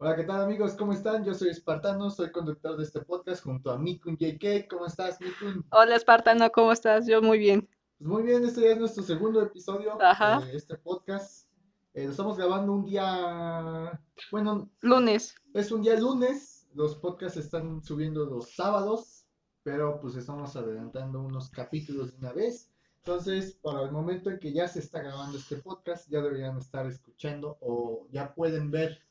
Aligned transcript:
Hola, 0.00 0.14
¿qué 0.14 0.22
tal 0.22 0.42
amigos? 0.42 0.74
¿Cómo 0.74 0.92
están? 0.92 1.24
Yo 1.24 1.34
soy 1.34 1.48
Espartano, 1.48 2.08
soy 2.10 2.30
conductor 2.30 2.76
de 2.76 2.84
este 2.84 3.00
podcast 3.00 3.42
junto 3.42 3.72
a 3.72 3.78
Mikun 3.78 4.16
JK. 4.16 4.68
¿Cómo 4.70 4.86
estás, 4.86 5.20
Mikun? 5.20 5.66
Hola 5.72 5.96
Espartano, 5.96 6.50
¿cómo 6.52 6.70
estás? 6.70 7.06
Yo 7.08 7.20
muy 7.20 7.38
bien. 7.38 7.68
Pues 7.98 8.08
muy 8.08 8.22
bien, 8.22 8.44
este 8.44 8.60
ya 8.60 8.68
es 8.68 8.78
nuestro 8.78 9.02
segundo 9.02 9.42
episodio 9.42 10.00
Ajá. 10.00 10.40
de 10.40 10.56
este 10.56 10.76
podcast. 10.76 11.48
Eh, 11.94 12.04
lo 12.04 12.12
estamos 12.12 12.36
grabando 12.36 12.72
un 12.72 12.84
día, 12.84 14.00
bueno, 14.30 14.70
Lunes. 14.82 15.34
es 15.52 15.72
un 15.72 15.82
día 15.82 15.98
lunes. 15.98 16.68
Los 16.74 16.94
podcasts 16.94 17.36
están 17.38 17.82
subiendo 17.82 18.24
los 18.24 18.54
sábados, 18.54 19.26
pero 19.64 19.98
pues 20.00 20.14
estamos 20.14 20.54
adelantando 20.54 21.20
unos 21.20 21.50
capítulos 21.50 22.12
de 22.12 22.18
una 22.18 22.32
vez. 22.32 22.70
Entonces, 22.98 23.58
para 23.62 23.82
el 23.82 23.90
momento 23.90 24.30
en 24.30 24.38
que 24.38 24.52
ya 24.52 24.68
se 24.68 24.78
está 24.78 25.02
grabando 25.02 25.38
este 25.38 25.56
podcast, 25.56 26.08
ya 26.08 26.20
deberían 26.20 26.56
estar 26.58 26.86
escuchando 26.86 27.58
o 27.60 28.06
ya 28.12 28.32
pueden 28.32 28.70
ver 28.70 29.07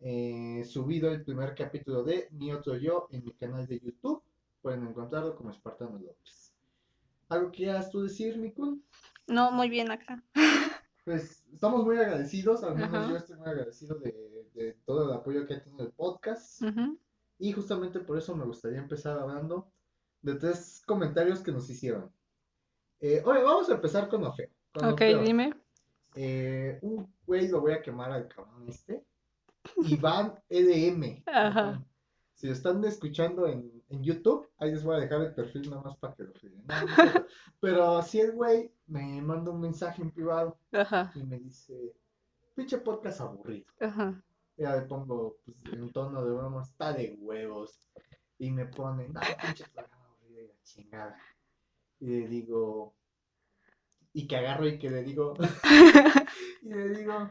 eh, 0.00 0.62
subido 0.64 1.10
el 1.10 1.22
primer 1.22 1.54
capítulo 1.54 2.02
de 2.02 2.28
Mi 2.32 2.52
Otro 2.52 2.76
Yo 2.76 3.08
en 3.10 3.24
mi 3.24 3.32
canal 3.32 3.66
de 3.66 3.80
YouTube. 3.80 4.22
Pueden 4.62 4.86
encontrarlo 4.86 5.36
como 5.36 5.50
Espartano 5.50 5.98
López. 5.98 6.52
¿Algo 7.28 7.50
quieras 7.50 7.90
tú 7.90 8.02
decir, 8.02 8.38
Mikun? 8.38 8.84
No, 9.26 9.50
muy 9.50 9.68
bien 9.68 9.90
acá. 9.90 10.22
Pues 11.04 11.44
estamos 11.52 11.84
muy 11.84 11.96
agradecidos, 11.98 12.64
al 12.64 12.74
menos 12.74 12.92
Ajá. 12.92 13.08
yo 13.08 13.16
estoy 13.16 13.36
muy 13.36 13.48
agradecido 13.48 13.96
de, 14.00 14.48
de 14.54 14.72
todo 14.84 15.04
el 15.04 15.16
apoyo 15.16 15.46
que 15.46 15.54
ha 15.54 15.62
tenido 15.62 15.86
el 15.86 15.92
podcast. 15.92 16.60
Y 17.38 17.52
justamente 17.52 18.00
por 18.00 18.18
eso 18.18 18.34
me 18.34 18.44
gustaría 18.44 18.80
empezar 18.80 19.16
hablando 19.16 19.70
de 20.22 20.34
tres 20.34 20.82
comentarios 20.84 21.40
que 21.40 21.52
nos 21.52 21.70
hicieron. 21.70 22.10
Eh, 22.98 23.22
oye, 23.24 23.42
vamos 23.42 23.70
a 23.70 23.74
empezar 23.74 24.08
con 24.08 24.22
lo 24.22 24.32
feo. 24.32 24.48
con 24.72 24.86
lo 24.88 24.94
Ok, 24.94 25.02
dime. 25.24 25.54
Eh, 26.16 26.78
un 26.82 27.12
güey 27.24 27.46
lo 27.48 27.60
voy 27.60 27.72
a 27.72 27.82
quemar 27.82 28.10
al 28.10 28.26
cabrón 28.26 28.68
este. 28.68 29.04
Iván 29.88 30.34
EDM. 30.48 31.22
Ajá. 31.26 31.84
Si 32.34 32.46
lo 32.46 32.52
están 32.52 32.84
escuchando 32.84 33.46
en, 33.46 33.82
en 33.88 34.02
YouTube, 34.02 34.46
ahí 34.58 34.70
les 34.70 34.84
voy 34.84 34.96
a 34.96 35.00
dejar 35.00 35.22
el 35.22 35.34
perfil 35.34 35.70
nada 35.70 35.82
más 35.82 35.96
para 35.96 36.14
que 36.14 36.24
lo. 36.24 36.32
No, 36.32 36.94
cierto. 36.94 37.26
Pero 37.60 38.02
si 38.02 38.20
el 38.20 38.32
güey 38.32 38.72
me 38.86 39.22
manda 39.22 39.50
un 39.50 39.60
mensaje 39.60 40.02
en 40.02 40.10
privado 40.10 40.58
Ajá, 40.72 41.12
y 41.14 41.22
me 41.22 41.38
dice, 41.38 41.94
pinche 42.54 42.78
podcast 42.78 43.20
aburrido. 43.20 43.66
ajá. 43.80 44.22
Ya 44.58 44.74
le 44.74 44.82
pongo 44.82 45.36
pues, 45.44 45.56
en 45.74 45.92
tono 45.92 46.24
de 46.24 46.32
broma, 46.32 46.62
está 46.62 46.92
de 46.92 47.16
huevos. 47.20 47.78
Y 48.38 48.50
me 48.50 48.66
pone, 48.66 49.08
no, 49.08 49.20
pinche 49.42 49.64
programa 49.74 50.04
aburrido 50.06 50.42
y 50.42 50.46
la 50.48 50.62
chingada. 50.62 51.18
Y 52.00 52.06
le 52.06 52.28
digo, 52.28 52.94
y 54.12 54.26
que 54.26 54.36
agarro 54.36 54.66
y 54.66 54.78
que 54.78 54.90
le 54.90 55.02
digo, 55.02 55.34
y 56.62 56.68
le 56.68 56.88
digo, 56.90 57.30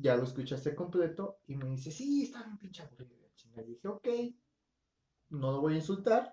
ya 0.00 0.16
lo 0.16 0.24
escuchaste 0.24 0.74
completo. 0.74 1.40
Y 1.46 1.56
me 1.56 1.66
dice, 1.70 1.90
sí, 1.90 2.24
está 2.24 2.42
bien 2.44 2.58
pinche 2.58 2.82
aburrido 2.82 3.16
y 3.56 3.62
dije, 3.64 3.88
ok, 3.88 4.08
no 5.30 5.52
lo 5.52 5.60
voy 5.60 5.74
a 5.74 5.76
insultar, 5.76 6.30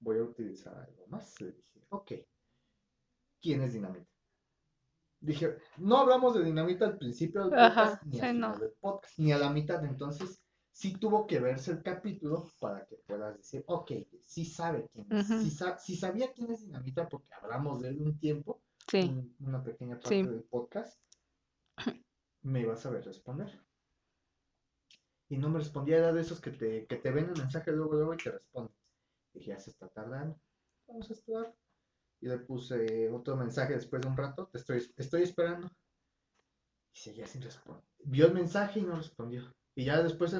voy 0.00 0.18
a 0.18 0.22
utilizar 0.22 0.76
algo 0.76 1.06
más. 1.06 1.40
Le 1.40 1.52
dije, 1.52 1.86
ok, 1.90 2.12
¿quién 3.40 3.62
es 3.62 3.72
Dinamita? 3.72 4.06
Dije, 5.20 5.56
no 5.78 5.98
hablamos 5.98 6.34
de 6.34 6.44
Dinamita 6.44 6.84
al 6.86 6.98
principio 6.98 7.44
del 7.48 7.58
Ajá, 7.58 7.84
podcast, 7.84 8.04
ni 8.04 8.20
sí, 8.20 8.32
no. 8.34 8.58
del 8.58 8.72
podcast, 8.80 9.18
ni 9.18 9.32
a 9.32 9.38
la 9.38 9.50
mitad. 9.50 9.82
Entonces, 9.84 10.42
sí 10.70 10.94
tuvo 10.98 11.26
que 11.26 11.40
verse 11.40 11.70
el 11.70 11.82
capítulo 11.82 12.50
para 12.60 12.84
que 12.84 12.96
puedas 13.06 13.36
decir, 13.38 13.64
ok, 13.66 13.92
sí 14.26 14.44
sabe 14.44 14.88
quién 14.92 15.06
es, 15.10 15.30
Ujú. 15.30 15.40
sí, 15.42 15.50
sa- 15.50 15.78
sí 15.78 15.96
sabía 15.96 16.32
quién 16.32 16.50
es 16.50 16.60
Dinamita 16.62 17.08
porque 17.08 17.32
hablamos 17.40 17.80
de 17.80 17.88
él 17.90 18.00
un 18.02 18.18
tiempo, 18.18 18.60
Sí, 18.90 19.10
una 19.40 19.62
pequeña 19.64 19.98
parte 19.98 20.26
del 20.26 20.42
podcast, 20.44 21.00
me 22.44 22.60
iba 22.60 22.74
a 22.74 22.76
saber 22.76 23.04
responder. 23.04 23.50
Y 25.28 25.38
no 25.38 25.48
me 25.48 25.58
respondía, 25.58 25.98
era 25.98 26.12
de 26.12 26.20
esos 26.20 26.40
que 26.40 26.50
te, 26.50 26.86
que 26.86 26.96
te 26.96 27.10
ven 27.10 27.30
el 27.30 27.40
mensaje 27.40 27.72
luego, 27.72 27.94
luego 27.94 28.14
y 28.14 28.18
te 28.18 28.30
responden. 28.30 28.74
Dije, 29.32 29.48
ya 29.48 29.58
se 29.58 29.70
está 29.70 29.88
tardando, 29.88 30.38
vamos 30.86 31.10
a 31.10 31.14
esperar. 31.14 31.54
Y 32.20 32.28
le 32.28 32.38
puse 32.38 33.10
otro 33.10 33.36
mensaje 33.36 33.74
después 33.74 34.02
de 34.02 34.08
un 34.08 34.16
rato, 34.16 34.46
te 34.46 34.58
estoy, 34.58 34.86
te 34.94 35.02
estoy 35.02 35.22
esperando. 35.22 35.70
Y 36.94 36.98
seguía 36.98 37.26
sin 37.26 37.42
responder. 37.42 37.82
Vio 38.04 38.26
el 38.26 38.34
mensaje 38.34 38.80
y 38.80 38.82
no 38.82 38.94
respondió. 38.96 39.52
Y 39.74 39.86
ya 39.86 40.02
después 40.02 40.32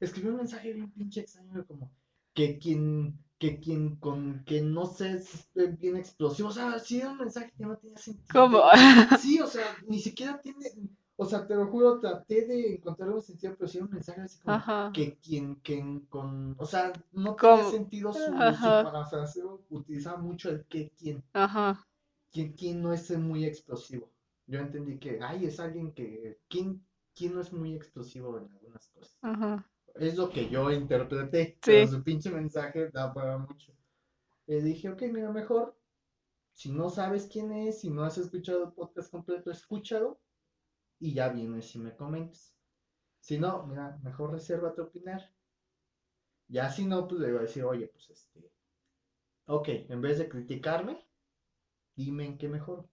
escribió 0.00 0.30
un 0.32 0.38
mensaje 0.38 0.72
bien 0.72 0.90
pinche 0.90 1.20
extraño, 1.20 1.64
como 1.66 1.92
que 2.34 2.58
quien, 2.58 3.22
que 3.38 3.60
quien 3.60 3.96
con 3.96 4.44
que 4.44 4.62
no 4.62 4.86
sé, 4.86 5.22
bien 5.54 5.96
explosivo. 5.96 6.48
O 6.48 6.52
sea, 6.52 6.78
sí 6.78 6.98
era 7.00 7.10
un 7.10 7.18
mensaje 7.18 7.52
que 7.56 7.64
no 7.64 7.76
tenía 7.76 7.98
sentido. 7.98 8.26
¿cómo? 8.32 8.62
Sí, 9.20 9.40
o 9.40 9.46
sea, 9.46 9.76
ni 9.86 10.00
siquiera 10.00 10.40
tiene, 10.40 10.66
o 11.22 11.26
sea, 11.26 11.46
te 11.46 11.54
lo 11.54 11.66
juro, 11.66 12.00
traté 12.00 12.46
de 12.46 12.76
encontrar 12.76 13.10
un 13.10 13.20
sentido, 13.20 13.54
pero 13.54 13.68
sí 13.68 13.76
era 13.76 13.84
un 13.86 13.92
mensaje 13.92 14.22
así 14.22 14.40
como 14.40 14.56
Ajá. 14.56 14.90
que 14.94 15.18
quien, 15.18 15.56
quien 15.56 16.00
con, 16.06 16.56
o 16.58 16.64
sea, 16.64 16.94
no 17.12 17.36
tiene 17.36 17.70
sentido 17.70 18.10
su, 18.10 18.20
su 18.20 18.32
parafraseo, 18.32 19.60
utilizaba 19.68 20.16
mucho 20.16 20.48
el 20.48 20.64
que 20.64 20.90
quien, 20.96 21.22
Ajá. 21.34 21.86
quien, 22.32 22.54
quien 22.54 22.80
no 22.80 22.94
es 22.94 23.10
muy 23.18 23.44
explosivo. 23.44 24.08
Yo 24.46 24.60
entendí 24.60 24.98
que, 24.98 25.18
ay, 25.22 25.44
es 25.44 25.60
alguien 25.60 25.92
que, 25.92 26.38
quien, 26.48 26.82
quien 27.14 27.34
no 27.34 27.42
es 27.42 27.52
muy 27.52 27.74
explosivo 27.74 28.38
en 28.38 28.50
algunas 28.52 28.88
cosas. 28.88 29.18
Ajá. 29.20 29.70
Es 29.96 30.16
lo 30.16 30.30
que 30.30 30.48
yo 30.48 30.70
interpreté, 30.72 31.48
Sí. 31.48 31.58
pero 31.66 31.86
su 31.86 32.02
pinche 32.02 32.30
mensaje 32.30 32.88
da 32.88 33.12
para 33.12 33.36
mucho. 33.36 33.74
Le 34.46 34.62
dije, 34.62 34.88
ok, 34.88 35.02
mira, 35.12 35.30
mejor, 35.30 35.76
si 36.54 36.72
no 36.72 36.88
sabes 36.88 37.28
quién 37.30 37.52
es, 37.52 37.80
si 37.80 37.90
no 37.90 38.04
has 38.04 38.16
escuchado 38.16 38.64
el 38.64 38.72
podcast 38.72 39.10
completo, 39.10 39.50
escúchalo 39.50 40.18
y 41.00 41.14
ya 41.14 41.28
vienes 41.30 41.74
y 41.74 41.80
me 41.80 41.96
comentes. 41.96 42.56
Si 43.20 43.38
no, 43.38 43.66
mira, 43.66 43.98
mejor 44.02 44.32
resérvate 44.32 44.80
a 44.80 44.84
opinar. 44.84 45.32
Ya 46.48 46.68
si 46.70 46.84
no, 46.84 47.06
pues 47.08 47.20
le 47.20 47.28
iba 47.28 47.38
a 47.40 47.42
decir, 47.42 47.64
oye, 47.64 47.86
pues 47.88 48.10
este, 48.10 48.50
ok, 49.46 49.68
en 49.88 50.00
vez 50.00 50.18
de 50.18 50.28
criticarme, 50.28 51.06
dime 51.96 52.26
en 52.26 52.38
qué 52.38 52.48
mejor. 52.48 52.88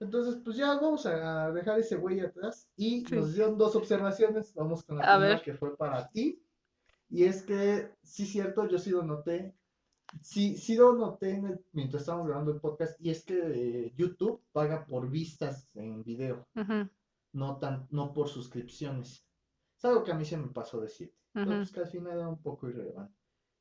Entonces, 0.00 0.40
pues 0.44 0.56
ya 0.56 0.74
vamos 0.74 1.06
a 1.06 1.50
dejar 1.52 1.78
ese 1.78 1.96
güey 1.96 2.20
atrás 2.20 2.68
y 2.76 3.04
Sí. 3.06 3.14
nos 3.14 3.34
dieron 3.34 3.56
dos 3.58 3.76
observaciones. 3.76 4.52
Vamos 4.54 4.84
con 4.84 4.98
la 4.98 5.04
A 5.04 5.16
primera 5.16 5.34
ver. 5.36 5.42
que 5.42 5.54
fue 5.54 5.76
para 5.76 6.08
ti. 6.10 6.42
Y 7.08 7.24
es 7.24 7.42
que, 7.42 7.90
sí, 8.02 8.26
cierto, 8.26 8.66
yo 8.68 8.78
sí 8.78 8.90
lo 8.90 9.02
noté. 9.02 9.54
Sí, 10.22 10.56
sí 10.56 10.76
lo 10.76 10.94
noté 10.94 11.30
en 11.34 11.46
el- 11.46 11.64
mientras 11.72 12.02
estábamos 12.02 12.28
grabando 12.28 12.52
el 12.52 12.60
podcast. 12.60 13.00
Y 13.00 13.10
es 13.10 13.24
que 13.24 13.34
eh, 13.86 13.92
YouTube 13.96 14.42
paga 14.52 14.86
por 14.86 15.10
vistas 15.10 15.68
en 15.74 16.02
video, 16.04 16.46
Ujú. 16.54 16.88
no, 17.32 17.58
tan, 17.58 17.86
no 17.90 18.12
por 18.12 18.28
suscripciones. 18.28 19.24
Es 19.76 19.84
algo 19.84 20.04
que 20.04 20.12
a 20.12 20.14
mí 20.14 20.24
se 20.24 20.36
me 20.36 20.48
pasó 20.48 20.80
decir. 20.80 21.12
Ujú. 21.36 21.46
pues 21.46 21.72
que 21.72 21.80
al 21.80 21.88
final 21.88 22.16
era 22.16 22.28
un 22.28 22.40
poco 22.40 22.68
irrelevante. 22.68 23.12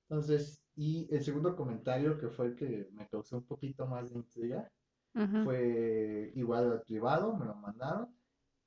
Entonces, 0.08 0.62
y 0.76 1.08
el 1.16 1.24
segundo 1.24 1.56
comentario 1.56 2.20
que 2.20 2.28
fue 2.30 2.46
el 2.48 2.56
que 2.56 2.88
me 2.94 3.08
causó 3.08 3.38
un 3.38 3.46
poquito 3.46 3.88
más 3.88 4.12
de 4.12 4.18
intriga 4.20 4.72
Ujú. 5.16 5.44
fue 5.44 6.32
igual 6.36 6.72
al 6.72 6.82
privado, 6.84 7.36
me 7.36 7.46
lo 7.46 7.56
mandaron 7.56 8.16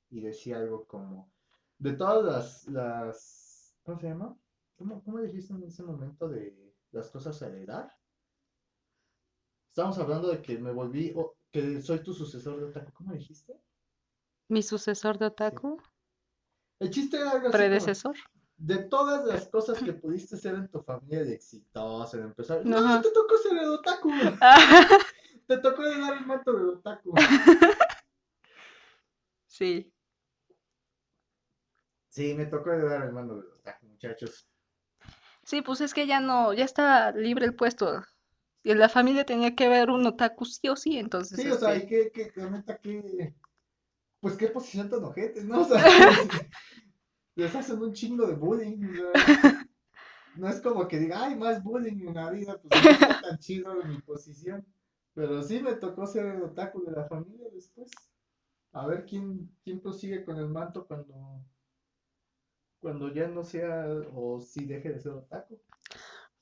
y 0.09 0.19
decía 0.19 0.57
algo 0.57 0.85
como, 0.87 1.31
de 1.79 1.93
todas 1.93 2.25
las, 2.25 2.67
las 2.67 3.77
¿cómo 3.83 3.97
se 3.99 4.07
llama? 4.09 4.37
¿Cómo, 4.77 5.01
cómo 5.03 5.19
dijiste 5.21 5.53
en 5.53 5.63
ese 5.63 5.83
momento 5.83 6.27
de 6.27 6.66
las 6.91 7.09
cosas 7.09 7.41
a 7.41 7.47
heredar? 7.47 7.95
Estábamos 9.69 9.97
hablando 9.99 10.29
de 10.29 10.41
que 10.41 10.57
me 10.57 10.71
volví, 10.71 11.13
o 11.15 11.35
que 11.51 11.81
soy 11.81 11.99
tu 11.99 12.13
sucesor 12.13 12.59
de 12.59 12.65
Otaku, 12.65 12.91
¿cómo 12.93 13.13
dijiste? 13.13 13.59
Mi 14.49 14.63
sucesor 14.63 15.17
de 15.17 15.25
otaku, 15.25 15.81
El 16.79 16.89
chiste 16.89 17.17
era 17.17 17.31
algo 17.31 17.47
así 17.47 17.51
como, 17.51 17.51
predecesor. 17.57 18.15
de 18.57 18.77
todas 18.85 19.25
las 19.25 19.47
cosas 19.49 19.81
que 19.83 19.93
pudiste 19.93 20.37
ser 20.37 20.55
en 20.55 20.67
tu 20.69 20.81
familia 20.81 21.23
de 21.25 21.33
exitosa, 21.33 22.17
de 22.17 22.23
empezar, 22.23 22.65
no, 22.65 22.77
Ajá. 22.77 23.01
te 23.01 23.11
tocó 23.11 23.37
ser 23.37 23.57
el 23.57 23.69
otaku, 23.69 24.09
te 25.47 25.57
tocó 25.57 25.83
heredar 25.83 26.17
el 26.17 26.25
manto 26.25 26.53
del 26.53 26.69
otaku. 26.69 27.13
Sí. 29.45 29.93
Sí, 32.09 32.33
me 32.33 32.45
tocó 32.45 32.71
heredar 32.71 33.03
el 33.07 33.11
mando 33.13 33.35
del 33.35 33.51
otaku, 33.51 33.85
muchachos. 33.87 34.47
Sí, 35.47 35.61
pues 35.61 35.79
es 35.79 35.93
que 35.93 36.05
ya 36.07 36.19
no, 36.19 36.53
ya 36.53 36.65
está 36.65 37.13
libre 37.13 37.45
el 37.45 37.55
puesto. 37.55 38.03
Y 38.63 38.71
en 38.71 38.79
la 38.79 38.89
familia 38.89 39.25
tenía 39.25 39.55
que 39.55 39.67
haber 39.67 39.89
un 39.89 40.05
otaku 40.05 40.43
sí 40.43 40.67
o 40.67 40.75
sí, 40.75 40.97
entonces 40.97 41.39
Sí, 41.39 41.49
o 41.49 41.57
sea, 41.57 41.73
este, 41.73 42.01
y 42.01 42.11
que, 42.11 42.31
que, 42.33 42.41
neta, 42.41 42.77
que, 42.79 43.33
pues 44.19 44.35
qué 44.35 44.49
posición 44.49 44.89
tan 44.89 45.05
ojetes, 45.05 45.45
¿no? 45.45 45.61
O 45.61 45.63
sea, 45.63 45.81
les 47.35 47.55
hacen 47.55 47.81
un 47.81 47.93
chingo 47.93 48.27
de 48.27 48.35
bullying, 48.35 48.83
o 48.83 48.93
sea, 48.93 49.13
no 50.35 50.49
es 50.49 50.59
como 50.59 50.85
que 50.85 50.99
diga, 50.99 51.23
ay, 51.23 51.37
más 51.37 51.63
bullying 51.63 52.09
en 52.09 52.15
la 52.15 52.29
vida, 52.29 52.59
pues 52.61 52.83
no 52.83 52.89
está 52.89 53.21
tan 53.21 53.39
chido 53.39 53.73
mi 53.85 54.01
posición, 54.01 54.65
pero 55.13 55.41
sí 55.41 55.61
me 55.61 55.75
tocó 55.75 56.07
ser 56.07 56.25
el 56.25 56.43
otaku 56.43 56.83
de 56.83 56.91
la 56.91 57.05
familia 57.05 57.47
después, 57.53 57.89
a 58.73 58.85
ver 58.85 59.05
quién, 59.05 59.49
quién 59.63 59.79
prosigue 59.79 60.25
con 60.25 60.35
el 60.39 60.49
manto 60.49 60.85
cuando, 60.85 61.41
cuando 62.79 63.13
ya 63.13 63.27
no 63.27 63.43
sea, 63.43 63.85
o 64.13 64.39
si 64.39 64.65
deje 64.65 64.89
de 64.93 64.99
ser 64.99 65.13
otaku. 65.13 65.59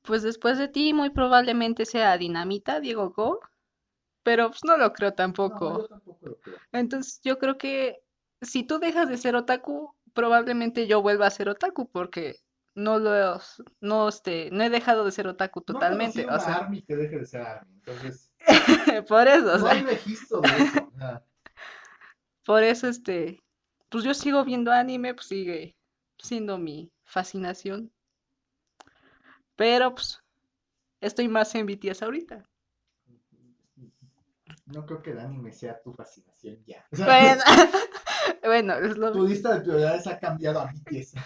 Pues 0.01 0.21
después 0.23 0.57
de 0.57 0.67
ti, 0.67 0.93
muy 0.93 1.09
probablemente 1.09 1.85
sea 1.85 2.17
Dinamita, 2.17 2.79
Diego 2.79 3.09
Go, 3.11 3.39
pero 4.23 4.49
pues 4.49 4.63
no 4.63 4.77
lo 4.77 4.93
creo 4.93 5.09
No, 5.09 5.15
tampoco. 5.15 5.79
yo 5.79 5.87
tampoco 5.87 6.27
lo 6.27 6.35
creo. 6.37 6.57
Entonces 6.71 7.19
yo 7.23 7.39
creo 7.39 7.57
que 7.57 8.01
si 8.41 8.63
tú 8.63 8.79
dejas 8.79 9.09
de 9.09 9.17
ser 9.17 9.35
otaku, 9.35 9.95
probablemente 10.13 10.87
yo 10.87 11.01
vuelva 11.01 11.27
a 11.27 11.31
ser 11.31 11.49
otaku 11.49 11.89
porque 11.89 12.35
no 12.75 12.99
lo 12.99 13.39
no 13.79 14.09
este 14.09 14.49
no 14.51 14.63
he 14.63 14.69
dejado 14.69 15.05
de 15.05 15.11
ser 15.11 15.27
otaku 15.27 15.61
totalmente, 15.61 16.25
no 16.25 16.35
o 16.35 16.39
sea, 16.39 16.55
Army 16.55 16.81
que 16.81 16.95
deje 16.95 17.19
de 17.19 17.25
ser 17.25 17.41
Army, 17.41 17.73
entonces 17.75 18.31
por 19.07 19.27
eso, 19.27 19.53
o 19.53 19.57
no 19.57 19.65
sea, 19.65 19.71
hay 19.71 19.83
registro 19.83 20.41
de 20.41 20.49
eso. 20.49 20.91
nada. 20.95 21.25
por 22.43 22.63
eso 22.63 22.87
este 22.87 23.41
pues 23.89 24.03
yo 24.03 24.13
sigo 24.13 24.43
viendo 24.43 24.71
anime, 24.71 25.13
pues 25.13 25.27
sigue 25.27 25.74
siendo 26.25 26.57
mi 26.57 26.91
fascinación. 27.03 27.91
Pero 29.55 29.93
pues 29.95 30.21
estoy 31.01 31.27
más 31.27 31.53
en 31.55 31.65
BTS 31.65 32.03
ahorita. 32.03 32.43
No 34.65 34.85
creo 34.85 35.01
que 35.01 35.11
el 35.11 35.19
anime 35.19 35.51
sea 35.51 35.81
tu 35.81 35.93
fascinación 35.93 36.63
ya. 36.65 36.85
Bueno, 36.91 37.43
bueno, 38.43 38.73
es 38.75 38.97
lo 38.97 39.11
tu 39.11 39.27
lista 39.27 39.53
de 39.55 39.61
prioridades 39.61 40.07
ha 40.07 40.19
cambiado 40.19 40.59
a 40.59 40.65
BTS. 40.65 41.13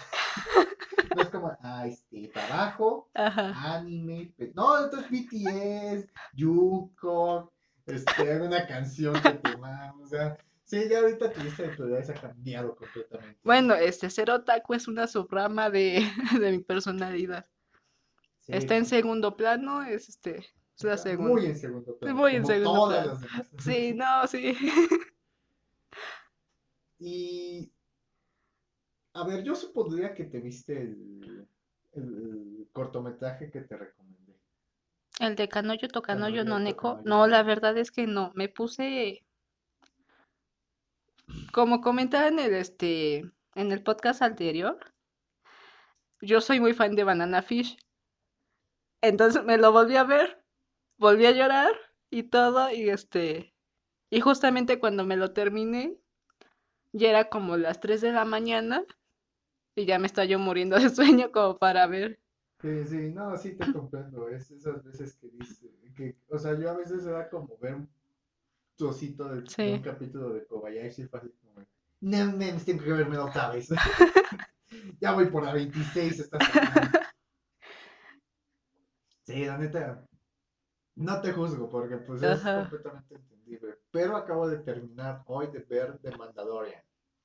No 1.14 1.22
es 1.22 1.28
como, 1.30 1.50
ah, 1.62 1.86
este, 1.88 2.28
trabajo, 2.28 3.10
Ajá. 3.14 3.52
anime, 3.74 4.32
pe- 4.36 4.52
no, 4.54 4.84
entonces 4.84 5.10
BTS, 5.10 6.08
Jungkook, 6.38 7.52
este, 7.86 8.32
alguna 8.32 8.64
canción 8.68 9.20
que 9.20 9.30
te 9.30 9.56
mama, 9.56 9.92
o 10.00 10.06
sea, 10.06 10.36
sí, 10.70 10.88
ya 10.88 11.00
ahorita 11.00 11.32
tu 11.32 11.40
lista 11.40 11.64
de 11.64 11.68
prioridades 11.70 12.10
ha 12.10 12.14
cambiado 12.14 12.76
completamente. 12.76 13.40
Bueno, 13.42 13.74
este 13.74 14.08
ser 14.08 14.30
otaku 14.30 14.74
es 14.74 14.88
una 14.88 15.06
subrama 15.06 15.68
de, 15.70 16.02
de 16.40 16.52
mi 16.52 16.60
personalidad. 16.60 17.46
Sí, 18.40 18.52
Está 18.54 18.76
en 18.76 18.86
segundo 18.86 19.36
plano, 19.36 19.82
es 19.82 20.08
este, 20.08 20.38
es 20.38 20.84
la 20.84 20.96
segunda. 20.96 21.32
Muy 21.32 21.46
en 21.46 21.56
segundo 21.56 21.98
plano. 21.98 22.16
Muy 22.16 22.36
en 22.36 22.46
segundo 22.46 22.72
todas 22.72 23.04
plano. 23.04 23.20
las 23.20 23.20
demás. 23.20 23.50
Sí, 23.58 23.94
no, 23.94 24.26
sí. 24.26 24.56
Y, 27.02 27.72
a 29.14 29.26
ver, 29.26 29.42
yo 29.42 29.54
supondría 29.54 30.12
que 30.14 30.24
te 30.24 30.38
viste 30.38 30.82
el, 30.82 31.48
el 31.92 32.68
cortometraje 32.72 33.50
que 33.50 33.62
te 33.62 33.74
recomendé. 33.74 34.38
El 35.18 35.34
de 35.34 35.48
Kanoyo 35.48 35.88
Tokanoyo 35.88 36.42
Kanoyo 36.42 36.44
no 36.44 36.58
Neko. 36.58 37.00
No, 37.04 37.26
la 37.26 37.42
verdad 37.42 37.76
es 37.78 37.90
que 37.90 38.06
no. 38.06 38.32
Me 38.34 38.48
puse, 38.48 39.24
como 41.52 41.80
comentaba 41.80 42.28
en 42.28 42.38
el 42.38 42.54
este, 42.54 43.30
en 43.54 43.72
el 43.72 43.82
podcast 43.82 44.22
anterior, 44.22 44.78
yo 46.20 46.40
soy 46.40 46.60
muy 46.60 46.74
fan 46.74 46.94
de 46.94 47.04
Banana 47.04 47.42
Fish. 47.42 47.78
Entonces 49.02 49.44
me 49.44 49.56
lo 49.56 49.72
volví 49.72 49.96
a 49.96 50.04
ver, 50.04 50.44
volví 50.98 51.26
a 51.26 51.32
llorar 51.32 51.72
y 52.10 52.24
todo, 52.24 52.70
y 52.70 52.90
este, 52.90 53.54
y 54.10 54.20
justamente 54.20 54.78
cuando 54.78 55.04
me 55.04 55.16
lo 55.16 55.32
terminé, 55.32 55.96
ya 56.92 57.10
era 57.10 57.28
como 57.28 57.56
las 57.56 57.80
3 57.80 58.00
de 58.00 58.12
la 58.12 58.24
mañana 58.24 58.84
y 59.74 59.86
ya 59.86 59.98
me 59.98 60.06
estaba 60.06 60.24
yo 60.26 60.38
muriendo 60.38 60.78
de 60.78 60.90
sueño 60.90 61.32
como 61.32 61.58
para 61.58 61.86
ver. 61.86 62.20
Sí, 62.60 62.84
sí, 62.84 63.10
no, 63.10 63.36
sí 63.38 63.56
te 63.56 63.72
comprendo. 63.72 64.28
Es 64.28 64.50
esas 64.50 64.84
veces 64.84 65.16
que 65.16 65.28
dice, 65.30 65.70
que, 65.96 66.16
o 66.28 66.38
sea, 66.38 66.58
yo 66.58 66.70
a 66.70 66.76
veces 66.76 67.06
era 67.06 67.30
como 67.30 67.56
ver 67.58 67.78
trocito 68.80 69.28
de, 69.28 69.72
un 69.72 69.82
capítulo 69.82 70.30
de 70.30 70.46
Kobayashi, 70.46 71.06
fue 71.06 71.20
así 71.20 71.28
como, 71.40 71.66
no 72.00 72.18
mames, 72.32 72.64
tengo 72.64 72.82
que 72.82 72.92
verme 72.92 73.18
otra 73.18 73.50
vez. 73.50 73.68
Ya 75.00 75.12
voy 75.14 75.26
por 75.26 75.42
la 75.42 75.52
26 75.52 76.20
esta 76.20 76.38
semana. 76.38 77.12
Sí, 79.24 79.44
la 79.44 79.58
neta, 79.58 80.06
no 80.94 81.20
te 81.20 81.32
juzgo 81.32 81.68
porque 81.68 81.96
pues 81.96 82.22
es 82.22 82.40
completamente 82.40 83.16
entendible. 83.16 83.78
Pero 83.90 84.16
acabo 84.16 84.48
de 84.48 84.58
terminar 84.58 85.24
hoy 85.26 85.48
de 85.48 85.58
ver 85.60 85.98
The 85.98 86.16
Mandalorian. 86.16 86.82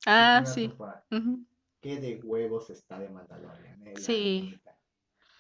Ah, 0.08 0.44
sí. 0.44 0.74
Qué 1.82 2.00
de 2.00 2.20
huevos 2.24 2.72
está 2.72 2.98
de 2.98 3.10
Mandalorian, 3.10 3.88
eh, 3.88 3.94
la 3.94 4.02
Sí. 4.02 4.50
neta. 4.52 4.76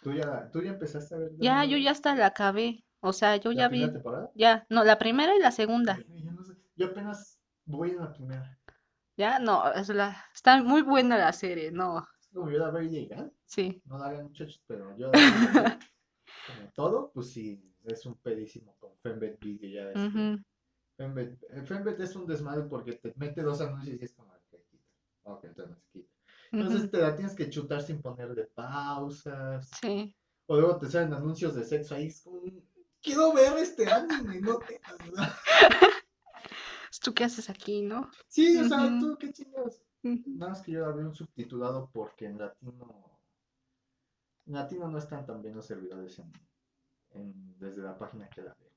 ¿Tú 0.04 0.14
ya, 0.14 0.52
tú 0.52 0.62
ya 0.62 0.72
empezaste 0.72 1.16
a 1.16 1.18
ver 1.18 1.30
The 1.32 1.44
Ya, 1.44 1.66
yo 1.66 1.78
ya 1.78 1.90
hasta 1.90 2.14
la 2.16 2.28
acabé. 2.28 2.86
O 3.06 3.14
sea, 3.14 3.38
yo 3.38 3.52
¿La 3.52 3.60
ya 3.60 3.68
vi, 3.70 3.90
temporada? 3.92 4.32
ya, 4.36 4.66
no, 4.70 4.84
la 4.84 4.98
primera 4.98 5.36
y 5.36 5.40
la 5.40 5.52
segunda. 5.52 5.98
Yo, 5.98 6.32
no 6.32 6.44
sé, 6.44 6.54
yo 6.76 6.88
apenas 6.88 7.40
voy 7.66 7.92
en 7.92 8.00
la 8.00 8.14
primera. 8.14 8.60
Ya, 9.18 9.40
no, 9.40 9.72
es 9.74 9.90
la, 9.90 10.26
está 10.34 10.62
muy 10.64 10.82
buena 10.82 11.18
la 11.18 11.34
serie, 11.34 11.72
no, 11.72 12.06
Es 12.20 12.28
como 12.34 12.50
yo 12.52 12.58
la 12.60 12.72
veo 12.72 12.84
y 12.84 12.90
llegar. 12.90 13.32
sí. 13.46 13.82
No 13.86 13.98
la 13.98 14.08
hagan 14.08 14.26
muchachos, 14.28 14.62
pero 14.68 14.96
yo 14.98 15.12
la. 15.12 15.20
Como 16.46 16.70
todo, 16.76 17.12
pues 17.14 17.32
sí, 17.34 17.62
es 17.86 18.06
un 18.06 18.16
pedísimo 18.16 18.76
con 18.80 18.98
Fembet 19.00 19.40
Video 19.40 19.70
ya. 19.70 19.92
este, 19.94 20.06
ujú, 20.06 20.38
Fembet, 20.98 21.38
eh, 21.50 21.64
Fembet 21.64 22.00
es 22.02 22.16
un 22.16 22.28
desmadre 22.28 22.64
porque 22.70 22.94
te 22.94 23.14
mete 23.18 23.42
dos 23.44 23.62
anuncios 23.62 24.02
y 24.02 24.06
es 24.06 24.14
como, 24.14 24.32
ok, 24.34 24.62
quita. 24.72 24.86
Ok, 25.24 25.44
entonces 25.46 25.78
quita. 25.94 26.12
Entonces 26.58 26.84
ujú, 26.84 26.92
te 26.92 27.00
la 27.00 27.16
tienes 27.16 27.36
que 27.36 27.50
chutar 27.50 27.82
sin 27.84 28.02
ponerle 28.02 28.46
pausas. 28.46 29.72
Sí. 29.82 30.16
O 30.48 30.58
luego 30.60 30.78
te 30.80 30.88
salen 30.90 31.14
anuncios 31.14 31.56
de 31.56 31.64
sexo 31.66 31.96
ahí. 31.96 32.08
Es 32.08 32.22
como, 32.24 32.42
quiero 33.06 33.32
ver 33.34 33.58
este 33.60 33.90
anime, 33.90 34.42
no 34.42 34.58
te. 34.60 34.82
¿Tú 37.02 37.14
qué 37.14 37.24
haces 37.26 37.50
aquí, 37.50 37.82
no? 37.82 38.10
Sí, 38.28 38.58
o 38.58 38.68
sea, 38.68 38.98
tú 39.00 39.16
qué 39.20 39.32
chingados. 39.32 39.82
Nada 40.04 40.52
más 40.52 40.62
que 40.62 40.72
yo 40.72 40.82
la 40.82 40.92
veo 40.92 41.14
subtitulado 41.14 41.90
porque 41.94 42.26
en 42.26 42.38
latino. 42.40 43.20
En 44.48 44.54
latino 44.54 44.88
no 44.88 44.98
están 44.98 45.26
tan 45.26 45.42
bien 45.42 45.56
los 45.56 45.66
servidores 45.66 46.20
en, 46.20 46.32
en- 47.12 47.60
desde 47.60 47.82
la 47.82 47.98
página 47.98 48.30
que 48.30 48.42
la 48.42 48.54
veo. 48.56 48.72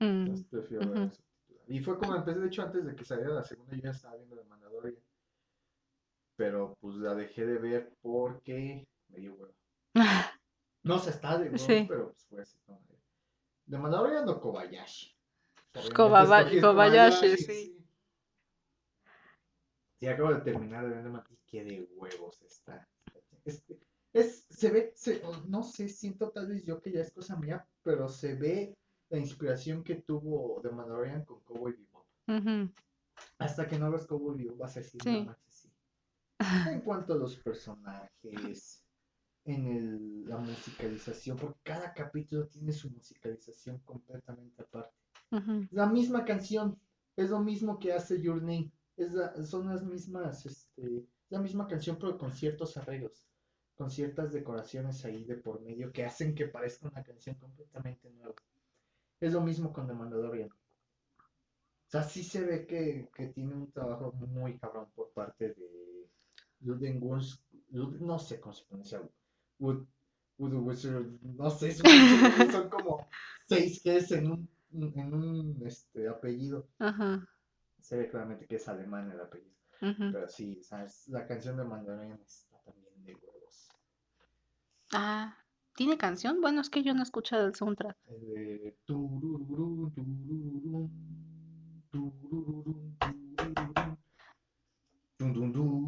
mm, 0.00 0.22
Entonces 0.24 0.46
prefiero 0.50 0.88
ver 0.88 0.98
ujú. 0.98 1.14
subtitulado. 1.14 1.64
Y 1.68 1.80
fue 1.80 1.98
como 1.98 2.16
empecé, 2.16 2.40
de 2.40 2.46
hecho, 2.46 2.62
antes 2.62 2.84
de 2.84 2.94
que 2.94 3.04
saliera 3.04 3.30
la 3.34 3.44
segunda, 3.44 3.74
yo 3.76 3.82
ya 3.82 3.90
estaba 3.90 4.16
viendo 4.16 4.36
The 4.36 4.44
Mandalorian. 4.44 4.96
Pero 6.36 6.76
pues 6.80 6.96
la 6.96 7.14
dejé 7.14 7.46
de 7.46 7.58
ver 7.58 7.92
porque 8.00 8.86
me 9.08 9.18
dio 9.18 9.34
huevo. 9.34 9.54
No 10.84 10.98
se 10.98 11.10
está 11.10 11.38
de 11.38 11.48
huevo, 11.50 11.58
Sí. 11.58 11.86
pero 11.88 12.06
pues 12.10 12.26
fue 12.26 12.42
así 12.42 12.58
como 12.66 12.80
de. 13.76 13.82
Mandalorian 13.82 14.28
o 14.28 14.40
Kobayashi. 14.40 15.14
Kobaba- 15.94 16.40
escogí 16.40 16.60
Kobayashi, 16.60 17.36
sí. 17.36 17.78
Sí, 19.98 20.06
acabo 20.08 20.34
de 20.34 20.40
terminar 20.40 20.84
de 20.88 20.94
ver 20.96 21.22
y 21.30 21.36
qué 21.46 21.64
de 21.64 21.82
huevos 21.94 22.40
está. 22.42 22.88
Es, 23.44 23.62
es, 24.12 24.46
se 24.50 24.70
ve, 24.70 24.92
se- 24.96 25.22
no 25.48 25.62
sé, 25.62 25.88
siento 25.88 26.30
tal 26.30 26.48
vez 26.48 26.64
yo 26.64 26.80
que 26.82 26.90
ya 26.92 27.00
es 27.00 27.12
cosa 27.12 27.36
mía, 27.36 27.66
pero 27.82 28.08
se 28.08 28.34
ve 28.34 28.76
la 29.10 29.18
inspiración 29.18 29.84
que 29.84 29.96
tuvo 29.96 30.60
de 30.62 30.70
Mandalorian 30.70 31.24
con 31.24 31.40
Cowboy 31.40 31.72
Bebop. 31.72 32.06
ujú, 32.28 32.72
Hasta 33.38 33.66
que 33.68 33.78
no 33.78 33.90
ves 33.90 34.06
Cowboy 34.06 34.36
Bebop 34.42 34.58
vas 34.58 34.76
a 34.76 34.80
decir, 34.80 35.00
Sí. 35.02 35.20
no 35.20 35.24
manches, 35.26 35.54
sí. 35.54 35.68
En 36.68 36.80
cuanto 36.80 37.12
a 37.14 37.16
los 37.16 37.36
personajes, 37.36 38.81
en 39.44 39.66
el- 39.66 40.28
la 40.28 40.38
musicalización, 40.38 41.36
porque 41.36 41.60
cada 41.62 41.92
capítulo 41.94 42.46
tiene 42.48 42.72
su 42.72 42.90
musicalización 42.90 43.78
completamente 43.80 44.62
aparte. 44.62 44.94
ujú, 45.32 45.66
La 45.70 45.86
misma 45.86 46.24
canción, 46.24 46.78
es 47.16 47.30
lo 47.30 47.40
mismo 47.40 47.78
que 47.78 47.92
hace 47.92 48.20
Your 48.20 48.40
Name, 48.42 48.70
es 48.96 49.12
la- 49.12 49.34
son 49.44 49.68
las 49.68 49.82
mismas, 49.84 50.46
este, 50.46 51.06
la 51.30 51.40
misma 51.40 51.66
canción 51.66 51.96
pero 51.98 52.16
con 52.18 52.32
ciertos 52.32 52.76
arreglos, 52.76 53.24
con 53.76 53.90
ciertas 53.90 54.32
decoraciones 54.32 55.04
ahí 55.04 55.24
de 55.24 55.36
por 55.36 55.60
medio 55.62 55.92
que 55.92 56.04
hacen 56.04 56.34
que 56.34 56.46
parezca 56.46 56.88
una 56.88 57.02
canción 57.02 57.36
completamente 57.36 58.10
nueva. 58.10 58.34
Es 59.20 59.32
lo 59.32 59.40
mismo 59.40 59.72
con 59.72 59.86
The 59.88 59.94
Mandalorian. 59.94 60.50
O 60.50 61.90
sea, 61.92 62.02
sí 62.02 62.24
se 62.24 62.40
ve 62.44 62.66
que, 62.66 63.08
que 63.14 63.26
tiene 63.28 63.54
un 63.54 63.70
trabajo 63.70 64.12
muy 64.12 64.58
cabrón 64.58 64.90
por 64.94 65.12
parte 65.12 65.50
de 65.54 66.08
Luden 66.60 66.98
Lud- 67.70 68.00
no 68.00 68.18
sé 68.18 68.40
cómo 68.40 68.54
se 68.54 68.64
pronuncia, 68.64 69.00
Wood, 69.62 69.86
Wood 70.38 70.54
Wizard, 70.54 71.06
no 71.22 71.48
sé, 71.50 71.72
son, 71.72 72.68
como 72.68 73.06
seis 73.46 73.80
Gs 73.84 74.10
en 74.12 74.32
un, 74.32 74.48
en 74.72 75.14
un 75.14 75.62
este, 75.64 76.08
apellido. 76.08 76.66
ajá, 76.80 77.28
Se 77.80 77.96
ve 77.96 78.08
claramente 78.08 78.46
que 78.46 78.56
es 78.56 78.68
alemán 78.68 79.10
el 79.12 79.20
apellido. 79.20 79.52
Pero 79.78 80.28
sí, 80.28 80.58
o 80.60 80.64
sea, 80.64 80.86
la 81.08 81.26
canción 81.26 81.56
de 81.56 81.64
Mandalorian 81.64 82.20
está 82.24 82.56
también 82.64 83.04
de 83.04 83.14
huevos. 83.14 83.68
Ah, 84.92 85.36
¿tiene 85.74 85.96
canción? 85.96 86.40
Bueno, 86.40 86.60
es 86.60 86.70
que 86.70 86.82
yo 86.82 86.94
no 86.94 87.00
he 87.00 87.02
escuchado 87.02 87.46
el 87.46 87.54
soundtrack. 87.54 87.96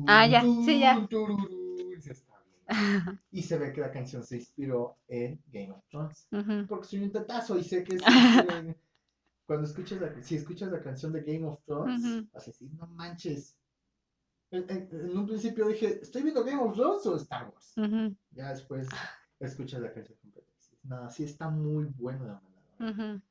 Ah, 0.06 0.26
ya, 0.26 0.42
sí, 0.42 0.80
ya. 0.80 0.94
tun, 0.94 1.08
tururú, 1.08 2.00
sí 2.00 2.10
está 2.10 2.32
bien. 2.44 2.53
Y 3.30 3.42
se 3.42 3.58
ve 3.58 3.72
que 3.72 3.80
la 3.80 3.90
canción 3.92 4.24
se 4.24 4.36
inspiró 4.36 4.96
en 5.08 5.40
Game 5.52 5.72
of 5.72 5.84
Thrones. 5.90 6.28
Ujú, 6.32 6.66
Porque 6.68 6.86
soy 6.86 7.02
un 7.02 7.12
tetazo 7.12 7.58
y 7.58 7.64
sé 7.64 7.82
que 7.84 7.94
es 7.96 8.02
cuando 9.46 9.66
escuchas 9.66 10.00
la, 10.00 10.22
si 10.22 10.36
escuchas 10.36 10.70
la 10.72 10.82
canción 10.82 11.12
de 11.12 11.22
Game 11.22 11.46
of 11.46 11.60
Thrones, 11.64 12.02
Ujú. 12.04 12.28
vas 12.32 12.42
a 12.44 12.46
decir, 12.46 12.70
no 12.72 12.86
manches. 12.88 13.56
En, 14.50 14.64
en- 14.70 14.88
en 14.92 15.18
un 15.18 15.26
principio 15.26 15.68
dije, 15.68 16.00
¿estoy 16.02 16.22
viendo 16.22 16.44
Game 16.44 16.62
of 16.62 16.74
Thrones 16.74 17.06
o 17.06 17.16
Star 17.16 17.48
Wars? 17.50 17.74
ujú, 17.76 18.16
Ya 18.32 18.50
después 18.50 18.88
escuchas 19.40 19.80
la 19.82 19.92
canción 19.92 20.18
completa. 20.20 20.48
No, 20.84 21.10
sí 21.10 21.24
está 21.24 21.48
muy 21.50 21.84
bueno 21.96 22.26
la 22.26 22.40
Mandalorian. 22.40 23.22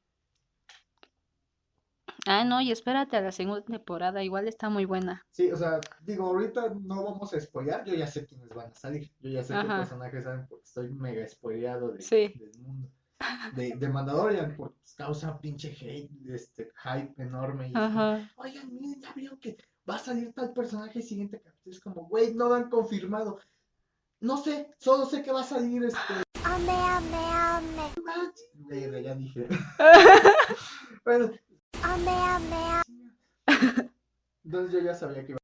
Ah, 2.25 2.45
no, 2.45 2.61
y 2.61 2.71
espérate 2.71 3.17
a 3.17 3.21
la 3.21 3.31
segunda 3.33 3.61
temporada, 3.65 4.23
igual 4.23 4.47
está 4.47 4.69
muy 4.69 4.85
buena. 4.85 5.25
Sí, 5.31 5.51
o 5.51 5.57
sea, 5.57 5.81
digo, 6.01 6.27
ahorita 6.27 6.73
no 6.81 7.03
vamos 7.03 7.33
a 7.33 7.39
spoilear, 7.39 7.83
yo 7.83 7.95
ya 7.95 8.07
sé 8.07 8.25
quiénes 8.25 8.47
van 8.49 8.71
a 8.71 8.75
salir, 8.75 9.11
yo 9.19 9.29
ya 9.29 9.43
sé 9.43 9.53
qué 9.53 9.59
Ajá. 9.59 9.79
personajes 9.79 10.23
salen 10.23 10.47
porque 10.47 10.63
estoy 10.63 10.89
mega 10.93 11.27
spoileado 11.27 11.91
de, 11.91 12.01
Sí. 12.01 12.33
del 12.39 12.51
mundo. 12.61 12.89
De, 13.55 13.73
de 13.75 13.89
Mandalorian, 13.89 14.55
porque 14.55 14.77
causa 14.97 15.39
pinche 15.39 15.69
hate, 15.79 16.11
este, 16.29 16.71
hype 16.83 17.21
enorme. 17.21 17.67
Y 17.67 17.71
es 17.71 17.73
como, 17.73 17.85
Ajá. 17.85 18.31
Oigan, 18.37 18.73
miren, 18.73 19.01
ya 19.01 19.13
vieron 19.13 19.37
que 19.39 19.57
va 19.89 19.95
a 19.95 19.99
salir 19.99 20.31
tal 20.33 20.53
personaje 20.53 21.01
siguiente 21.01 21.41
capítulo. 21.41 21.73
Es 21.75 21.79
como, 21.81 22.05
güey, 22.07 22.33
no 22.33 22.47
lo 22.49 22.55
han 22.55 22.69
confirmado. 22.69 23.39
No 24.21 24.37
sé, 24.37 24.71
solo 24.77 25.05
sé 25.05 25.23
que 25.23 25.31
va 25.31 25.41
a 25.41 25.45
salir 25.45 25.83
este. 25.83 26.13
Verga, 28.69 28.99
ya 28.99 29.15
dije. 29.15 29.47
bueno, 31.05 31.31
entonces 34.43 34.71
yo 34.71 34.79
ya 34.79 34.93
sabía 34.93 35.25
que 35.25 35.31
iba 35.31 35.39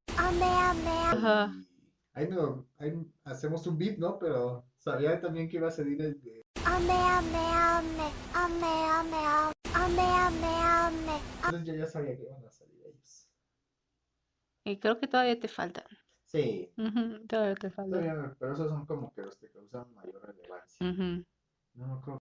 Ajá. 1.12 1.52
y 1.54 2.20
ahí, 2.20 2.28
no, 2.28 2.68
ahí 2.78 2.94
hacemos 3.24 3.66
un 3.66 3.78
beat, 3.78 3.98
¿no? 3.98 4.20
Pero 4.20 4.66
sabía 4.78 5.20
también 5.20 5.50
que 5.50 5.58
iba 5.58 5.68
a 5.68 5.72
salir 5.72 6.02
el 6.02 6.22
de. 6.22 6.44
Entonces 11.36 11.66
yo 11.66 11.74
ya 11.74 11.88
sabía 11.88 12.16
que 12.16 12.24
iban 12.24 12.46
a 12.46 12.52
salir 12.52 12.82
ellos. 12.86 13.28
Y 14.66 14.78
creo 14.78 15.00
que 15.00 15.08
todavía 15.08 15.40
te 15.40 15.48
faltan. 15.48 15.86
Sí, 16.26 16.72
todavía 17.28 17.56
te 17.56 17.72
faltan. 17.72 17.92
todavía 17.92 18.14
no, 18.14 18.36
pero 18.38 18.54
esos 18.54 18.70
son 18.70 18.86
como 18.86 19.12
que 19.14 19.24
los 19.24 19.36
que 19.38 19.50
causan 19.50 19.92
mayor 19.96 20.22
relevancia. 20.28 20.88
Ujú. 20.88 21.26
No 21.74 21.88
me 21.88 21.94
acuerdo. 21.94 22.20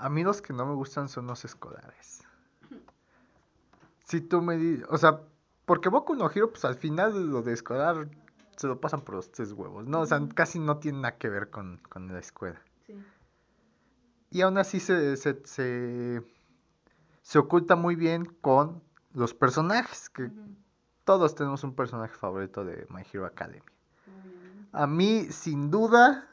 A 0.00 0.08
mí 0.08 0.24
los 0.24 0.40
que 0.40 0.54
no 0.54 0.64
me 0.64 0.74
gustan 0.74 1.10
son 1.10 1.26
los 1.26 1.44
escolares. 1.44 2.22
Si 4.04 4.22
tú 4.22 4.40
me 4.40 4.56
dices, 4.56 4.86
o 4.88 4.96
sea, 4.96 5.20
porque 5.66 5.90
Boku 5.90 6.14
no 6.14 6.30
Hero, 6.30 6.50
pues 6.50 6.64
al 6.64 6.74
final 6.74 7.30
lo 7.30 7.42
de 7.42 7.52
escolar 7.52 8.08
se 8.56 8.66
lo 8.66 8.80
pasan 8.80 9.02
por 9.02 9.16
los 9.16 9.30
tres 9.30 9.52
huevos, 9.52 9.86
¿no? 9.86 10.00
O 10.00 10.06
sea, 10.06 10.26
casi 10.34 10.58
no 10.58 10.78
tiene 10.78 11.00
nada 11.00 11.18
que 11.18 11.28
ver 11.28 11.50
con, 11.50 11.82
con 11.90 12.12
la 12.12 12.18
escuela. 12.18 12.60
Sí. 12.86 12.94
Y 14.30 14.40
aún 14.40 14.56
así 14.56 14.80
se, 14.80 15.18
se, 15.18 15.42
se, 15.44 16.22
se 17.20 17.38
oculta 17.38 17.76
muy 17.76 17.94
bien 17.94 18.24
con 18.24 18.82
los 19.12 19.34
personajes, 19.34 20.08
que 20.08 20.30
todos 21.04 21.34
tenemos 21.34 21.62
un 21.62 21.74
personaje 21.74 22.14
favorito 22.14 22.64
de 22.64 22.86
My 22.88 23.02
Hero 23.12 23.26
Academy. 23.26 23.60
A 24.72 24.86
mí, 24.86 25.26
sin 25.30 25.70
duda, 25.70 26.26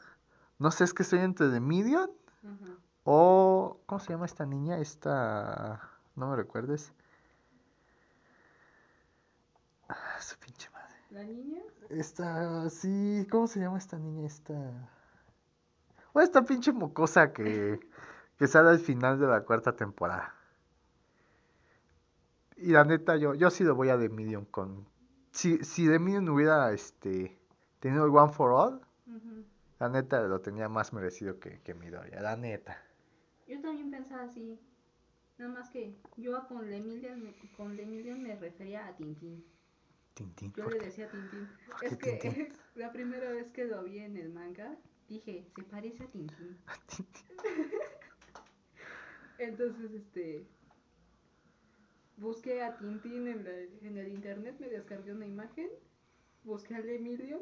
no 0.58 0.70
sé, 0.70 0.84
es 0.84 0.94
que 0.94 1.02
estoy 1.02 1.18
entre 1.18 1.50
The 1.50 1.60
Medium 1.60 2.08
Ujú. 2.42 2.78
O... 3.10 3.80
¿Cómo 3.86 3.98
se 4.00 4.12
llama 4.12 4.26
esta 4.26 4.44
niña? 4.44 4.78
Esta... 4.78 5.80
No 6.14 6.28
me 6.28 6.36
recuerdes. 6.36 6.92
Ah, 9.88 10.20
su 10.20 10.38
pinche 10.38 10.68
madre. 10.70 10.94
¿La 11.10 11.22
niña? 11.24 11.62
Esta... 11.88 12.68
Sí, 12.68 13.26
¿cómo 13.30 13.46
se 13.46 13.60
llama 13.60 13.78
esta 13.78 13.98
niña? 13.98 14.26
Esta... 14.26 14.54
O 16.12 16.20
esta 16.20 16.42
pinche 16.42 16.70
mocosa 16.72 17.32
que, 17.32 17.80
que 18.38 18.46
sale 18.46 18.68
al 18.68 18.78
final 18.78 19.18
de 19.18 19.26
la 19.26 19.40
cuarta 19.42 19.74
temporada. 19.74 20.34
Y 22.56 22.72
la 22.72 22.84
neta, 22.84 23.16
yo, 23.16 23.32
yo 23.32 23.48
sí 23.48 23.64
lo 23.64 23.74
voy 23.74 23.88
a 23.88 23.98
The 23.98 24.10
Medium 24.10 24.44
con... 24.44 24.86
Si, 25.30 25.64
si 25.64 25.88
The 25.88 25.98
Medium 25.98 26.28
hubiera 26.28 26.72
este, 26.72 27.38
tenido 27.80 28.04
el 28.04 28.14
One 28.14 28.32
for 28.34 28.52
All, 28.52 28.80
la 29.78 29.88
neta 29.88 30.20
lo 30.20 30.42
tenía 30.42 30.68
más 30.68 30.92
merecido 30.92 31.38
que, 31.40 31.60
que 31.62 31.72
Midoriya, 31.72 32.20
la 32.20 32.36
neta. 32.36 32.82
Yo 33.48 33.60
también 33.60 33.90
pensaba 33.90 34.24
así. 34.24 34.58
Nada 35.38 35.52
más 35.52 35.70
que 35.70 35.94
yo 36.16 36.46
con 36.48 36.68
Lemillion 36.68 37.22
me, 37.22 37.32
con 37.56 37.76
Lemillion 37.76 38.22
me 38.22 38.34
refería 38.36 38.86
a 38.86 38.96
Tintín. 38.96 39.44
Tintín, 40.14 40.52
Yo 40.54 40.64
¿por 40.64 40.72
le 40.72 40.80
decía 40.80 41.08
Tintín. 41.08 41.48
Es 41.82 41.96
que 41.96 42.12
Tintín? 42.14 42.48
la 42.74 42.92
primera 42.92 43.30
vez 43.30 43.50
que 43.52 43.64
lo 43.64 43.84
vi 43.84 43.98
en 44.00 44.16
el 44.16 44.30
manga, 44.30 44.76
dije, 45.08 45.46
se 45.54 45.62
parece 45.62 46.02
a 46.04 46.08
Tintín. 46.08 46.58
Tintín. 46.88 47.36
Entonces, 49.38 49.92
este. 49.92 50.46
Busqué 52.16 52.62
a 52.62 52.76
Tintín 52.78 53.28
en, 53.28 53.44
la- 53.44 53.86
en 53.88 53.96
el 53.96 54.08
internet, 54.08 54.56
me 54.58 54.68
descargué 54.68 55.12
una 55.12 55.26
imagen, 55.26 55.68
busqué 56.42 56.74
al 56.74 56.88
Emilio 56.88 57.40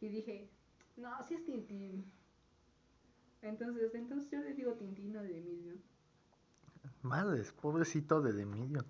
y 0.00 0.08
dije, 0.10 0.48
no, 0.96 1.10
sí 1.26 1.34
es 1.34 1.44
Tintín. 1.44 2.04
Entonces, 3.42 3.94
entonces 3.94 4.30
yo 4.30 4.40
le 4.40 4.54
digo 4.54 4.72
Tintín 4.74 5.16
al 5.16 5.30
Emilio. 5.30 5.74
Madres, 7.02 7.52
pobrecito 7.60 8.20
de 8.22 8.44
Medium. 8.46 8.84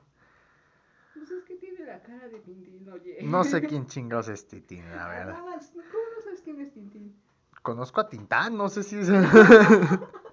Pues 1.14 1.30
es 1.30 1.44
que 1.44 1.56
tiene 1.56 1.84
la 1.84 2.02
cara 2.02 2.28
de 2.28 2.38
Tintín, 2.40 2.88
oye. 2.88 3.18
No 3.24 3.44
sé 3.44 3.62
quién 3.66 3.86
chingados 3.86 4.28
es 4.28 4.46
Tintín, 4.46 4.84
la 4.90 5.04
Ah, 5.04 5.08
verdad. 5.08 5.40
¿Cómo 5.72 6.04
no 6.16 6.22
sabes 6.22 6.40
quién 6.42 6.60
es 6.60 6.72
Tintín? 6.72 7.14
Conozco 7.62 8.00
a 8.00 8.08
Tintán, 8.08 8.56
no 8.56 8.68
sé 8.68 8.82
si 8.82 8.96
es... 8.96 9.08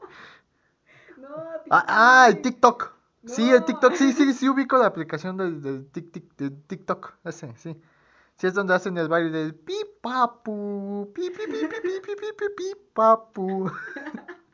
No, 1.18 1.28
Tintín. 1.64 1.72
ah, 1.72 1.86
ah, 1.88 2.26
el 2.30 2.42
TikTok. 2.42 2.94
Sí, 3.26 3.50
el. 3.50 3.64
TikTok, 3.66 3.94
sí, 3.96 4.14
sí, 4.14 4.34
sí 4.34 4.50
ubico 4.50 4.78
la 4.78 4.86
aplicación 4.88 5.38
del, 5.38 5.62
del 5.62 5.88
tic, 5.92 6.12
tic- 6.12 6.36
del 6.38 6.62
TikTok, 6.64 7.14
ese, 7.24 7.56
sí. 7.58 7.76
Sí 8.38 8.48
es 8.48 8.54
donde 8.54 8.74
hacen 8.74 8.98
el 8.98 9.08
baile 9.08 9.30
del 9.32 9.56
pi 9.56 9.76
papu, 10.02 11.12
pi 11.14 11.30
pi 11.30 11.48
pi 11.48 11.68
pi 11.68 11.80
pi 11.82 12.00
pi 12.02 12.32
pi 12.38 12.46
pi 12.58 12.76
papu. 12.94 13.72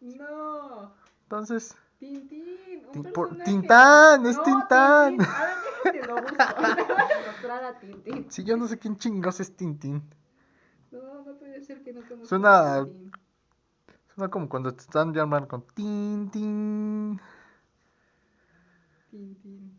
No, 0.00 0.92
Entonces, 1.22 1.74
Tintín, 1.98 2.86
un 2.94 3.02
por-. 3.04 3.36
Tintán, 3.42 4.26
es 4.26 4.36
No, 4.36 4.42
Tintán. 4.42 5.16
Tintín. 5.16 5.26
Ahora 5.34 5.56
déjate 5.82 6.06
lo 6.06 6.14
busco. 6.16 6.36
Me 6.36 6.42
a 6.42 7.26
mostrar 7.32 7.64
a 7.64 7.80
Tintín. 7.80 8.26
sí, 8.30 8.44
yo 8.44 8.56
no 8.56 8.68
sé 8.68 8.78
quién 8.78 8.96
chingados 8.96 9.40
es 9.40 9.56
Tintín. 9.56 10.02
No, 10.92 11.24
no 11.24 11.38
puede 11.38 11.62
ser 11.62 11.82
que 11.82 11.92
no 11.94 12.02
conozca 12.02 12.28
Suena- 12.28 12.74
a 12.74 12.84
Tintín. 12.84 13.12
Suena 14.14 14.30
como 14.30 14.48
cuando 14.48 14.72
te 14.74 14.82
están 14.82 15.12
llamando 15.14 15.48
con 15.48 15.62
tin 15.74 16.30
tin. 16.30 17.20
Tintín. 19.10 19.73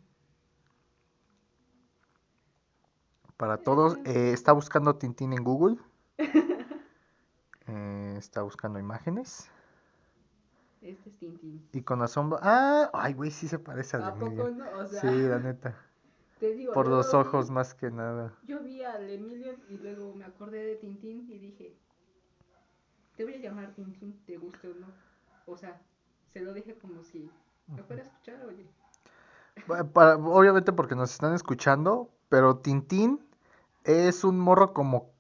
Para 3.38 3.58
todos, 3.58 3.98
eh, 4.06 4.32
está 4.34 4.54
buscando 4.54 4.96
Tintín 4.96 5.34
en 5.34 5.44
Google. 5.44 5.78
Eh, 7.68 8.16
está 8.20 8.44
buscando 8.44 8.78
imágenes. 8.78 9.50
Este 10.84 11.10
es 11.10 11.18
Tintín. 11.18 11.68
Y 11.74 11.82
con 11.82 12.04
asombro. 12.04 12.38
Ah, 12.44 12.92
ay, 12.94 13.14
güey, 13.14 13.32
sí 13.32 13.48
se 13.48 13.58
parece 13.58 13.98
¿A 13.98 14.06
al 14.06 14.14
poco 14.14 14.26
Emilio. 14.28 14.52
no? 14.52 14.66
O 14.78 14.86
sea, 14.86 15.02
Sí, 15.02 15.08
la 15.28 15.40
neta. 15.40 15.76
te 16.40 16.54
digo, 16.54 16.74
Por 16.74 16.88
los 16.88 17.12
lo 17.12 17.24
vi- 17.24 17.28
ojos 17.28 17.50
más 17.50 17.74
que 17.74 17.90
nada. 17.90 18.36
Yo 18.44 18.60
vi 18.62 18.84
al 18.84 19.10
Emilio 19.10 19.56
y 19.68 19.78
luego 19.80 20.14
me 20.14 20.26
acordé 20.26 20.60
de 20.64 20.76
Tintín 20.76 21.26
y 21.28 21.40
dije, 21.40 21.76
te 23.18 23.24
voy 23.24 23.34
a 23.34 23.38
llamar 23.40 23.74
Tintín, 23.74 24.22
te 24.28 24.38
guste 24.38 24.68
o 24.70 24.76
no. 24.76 24.88
O 25.48 25.58
sea, 25.58 25.82
se 26.32 26.42
lo 26.42 26.54
dije 26.54 26.76
como 26.78 27.02
si 27.04 27.32
me 27.66 27.82
fuera 27.82 28.04
a 28.04 28.06
escuchar, 28.06 28.46
oye. 28.46 28.68
Pa- 29.66 29.84
para- 29.86 30.18
obviamente 30.18 30.72
porque 30.72 30.94
nos 30.94 31.12
están 31.12 31.34
escuchando, 31.34 32.12
pero 32.30 32.58
Tintín 32.58 33.25
es 33.86 34.24
un 34.24 34.40
morro 34.40 34.74
como. 34.74 35.12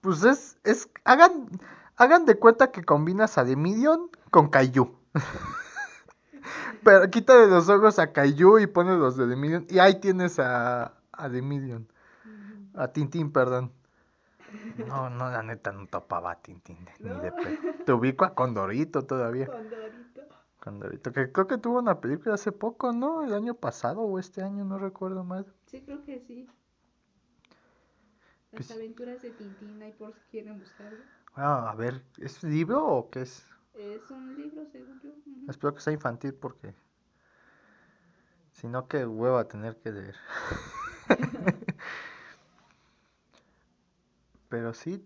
Pues 0.00 0.24
es. 0.24 0.58
es 0.64 0.90
hagan, 1.04 1.48
hagan 1.96 2.24
de 2.26 2.36
cuenta 2.38 2.70
que 2.72 2.82
combinas 2.82 3.38
a 3.38 3.44
The 3.44 3.56
Medium 3.56 4.08
con 4.30 4.48
Kaiju. 4.48 4.90
pero 6.84 7.08
quítale 7.10 7.46
los 7.46 7.68
ojos 7.68 7.98
a 7.98 8.12
Kaiju 8.12 8.58
y 8.58 8.66
pones 8.66 8.98
los 8.98 9.16
de 9.16 9.26
The 9.28 9.36
Medium. 9.36 9.66
Y 9.68 9.78
ahí 9.78 10.00
tienes 10.00 10.38
a, 10.38 10.94
a 11.12 11.30
The 11.30 11.42
Medium. 11.42 11.86
A 12.74 12.88
Tintín, 12.88 13.30
perdón. 13.32 13.70
No, 14.86 15.10
no, 15.10 15.30
la 15.30 15.42
neta 15.42 15.72
no 15.72 15.86
topaba 15.86 16.32
a 16.32 16.40
Tintín. 16.40 16.78
Ni 17.00 17.10
de 17.20 17.32
pe- 17.32 17.58
Te 17.84 17.92
ubico 17.92 18.24
a 18.24 18.34
Condorito 18.34 19.04
todavía. 19.04 19.46
Condorito. 19.46 20.22
Condorito, 20.58 21.12
que 21.12 21.32
creo 21.32 21.46
que 21.46 21.58
tuvo 21.58 21.78
una 21.80 22.00
película 22.00 22.34
hace 22.34 22.52
poco, 22.52 22.92
¿no? 22.92 23.24
El 23.24 23.34
año 23.34 23.54
pasado 23.54 24.00
o 24.00 24.18
este 24.18 24.42
año, 24.42 24.64
no 24.64 24.78
recuerdo 24.78 25.24
mal. 25.24 25.44
Sí, 25.66 25.82
creo 25.82 26.04
que 26.04 26.20
sí. 26.20 26.48
Las 28.52 28.66
Pues- 28.66 28.70
aventuras 28.70 29.22
de 29.22 29.30
Tintín, 29.30 29.82
ahí 29.82 29.92
por 29.92 30.12
si 30.12 30.20
quieren 30.30 30.58
buscarlo. 30.58 30.98
Ah, 31.34 31.70
a 31.70 31.74
ver, 31.74 32.02
¿es 32.18 32.42
libro 32.42 32.84
o 32.86 33.08
qué 33.10 33.22
es? 33.22 33.46
Es 33.74 34.10
un 34.10 34.36
libro, 34.36 34.66
según 34.70 35.00
yo. 35.00 35.10
Espero 35.48 35.74
que 35.74 35.80
sea 35.80 35.94
infantil 35.94 36.34
porque... 36.34 36.74
Si 38.52 38.68
no, 38.68 38.86
qué 38.86 39.06
hueva 39.06 39.48
tener 39.48 39.76
que 39.78 39.92
leer. 39.92 40.16
Pero 44.50 44.74
sí, 44.74 45.02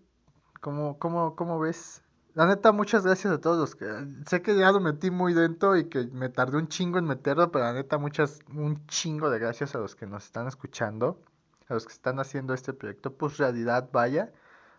¿cómo, 0.59 0.99
cómo, 0.99 1.35
cómo 1.37 1.57
ves? 1.59 2.03
La 2.33 2.45
neta, 2.45 2.73
muchas 2.73 3.05
gracias 3.05 3.33
a 3.33 3.39
todos 3.39 3.57
los 3.57 3.75
que... 3.75 3.85
Sé 4.27 4.41
que 4.41 4.57
ya 4.57 4.71
lo 4.73 4.81
metí 4.81 5.09
muy 5.09 5.33
dentro 5.33 5.77
y 5.77 5.85
que 5.87 6.05
me 6.07 6.27
tardé 6.27 6.57
un 6.57 6.67
chingo 6.67 6.99
en 6.99 7.05
meterlo, 7.05 7.49
pero 7.51 7.63
la 7.63 7.73
neta, 7.73 7.97
muchas, 7.97 8.39
un 8.53 8.85
chingo 8.87 9.29
de 9.29 9.39
gracias 9.39 9.73
a 9.73 9.79
los 9.79 9.95
que 9.95 10.05
nos 10.05 10.25
están 10.25 10.47
escuchando, 10.47 11.21
a 11.69 11.73
los 11.73 11.85
que 11.85 11.93
están 11.93 12.19
haciendo 12.19 12.53
este 12.53 12.73
proyecto, 12.73 13.13
pues 13.15 13.37
realidad 13.37 13.89
vaya. 13.91 14.31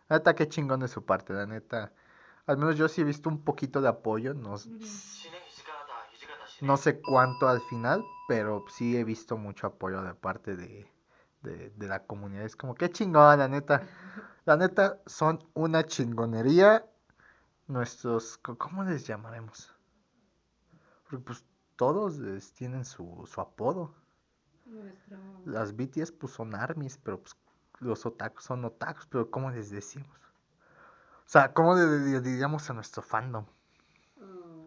La 0.09 0.19
neta, 0.19 0.35
qué 0.35 0.49
chingón 0.49 0.81
de 0.81 0.89
su 0.89 1.05
parte, 1.05 1.33
la 1.33 1.47
neta. 1.47 1.93
Al 2.47 2.57
menos 2.57 2.77
yo 2.77 2.89
sí 2.89 3.03
he 3.03 3.05
visto 3.05 3.29
un 3.29 3.45
poquito 3.45 3.81
de 3.81 3.89
apoyo, 3.89 4.33
no, 4.35 4.57
no 6.61 6.77
sé 6.77 7.01
cuánto 7.01 7.49
al 7.49 7.61
final, 7.63 8.03
pero 8.27 8.65
sí 8.69 8.97
he 8.97 9.05
visto 9.05 9.37
mucho 9.37 9.67
apoyo 9.67 10.03
de 10.03 10.15
parte 10.15 10.57
de, 10.57 10.91
de, 11.43 11.71
de 11.71 11.87
la 11.87 12.07
comunidad. 12.07 12.45
Es 12.45 12.57
como, 12.57 12.75
qué 12.75 12.91
chingón, 12.91 13.39
la 13.39 13.49
neta. 13.49 13.83
La 14.47 14.57
neta, 14.57 15.03
son 15.05 15.45
una 15.53 15.85
chingonería 15.85 16.87
nuestros, 17.67 18.39
¿cómo 18.39 18.83
les 18.83 19.07
llamaremos? 19.07 19.75
Porque 21.03 21.19
pues 21.19 21.45
todos 21.77 22.17
les 22.19 22.53
tienen 22.55 22.85
su, 22.85 23.29
su 23.31 23.41
apodo. 23.41 23.95
Nuestro... 24.69 25.19
Las 25.47 25.75
BTS 25.75 26.13
pues 26.13 26.33
son 26.33 26.55
armies, 26.55 26.99
pero 26.99 27.21
pues 27.21 27.37
los 27.81 28.05
otakus 28.07 28.45
son 28.45 28.65
otakus, 28.65 29.07
pero 29.07 29.31
¿cómo 29.31 29.51
les 29.51 29.71
decimos? 29.71 30.09
O 31.27 31.31
sea, 31.31 31.53
¿cómo 31.53 31.75
le 31.75 32.21
diríamos 32.21 32.69
a 32.71 32.75
nuestro 32.75 33.03
fandom? 33.03 33.45
Ah, 34.21 34.67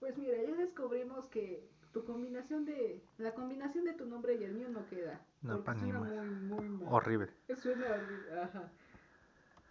Pues 0.00 0.16
mira, 0.16 0.36
ya 0.42 0.54
descubrimos 0.56 1.26
que 1.26 1.68
tu 1.92 2.04
combinación 2.04 2.64
de... 2.64 3.02
La 3.18 3.34
combinación 3.34 3.84
de 3.84 3.94
tu 3.94 4.06
nombre 4.06 4.34
y 4.36 4.44
el 4.44 4.52
mío 4.54 4.68
no 4.68 4.86
queda. 4.88 5.20
No, 5.42 5.62
suena 5.62 6.00
muy, 6.00 6.28
muy 6.28 6.68
mal. 6.68 6.88
Horrible. 6.92 7.30
Suena 7.60 7.86
horrible, 7.86 8.40
ajá. 8.40 8.70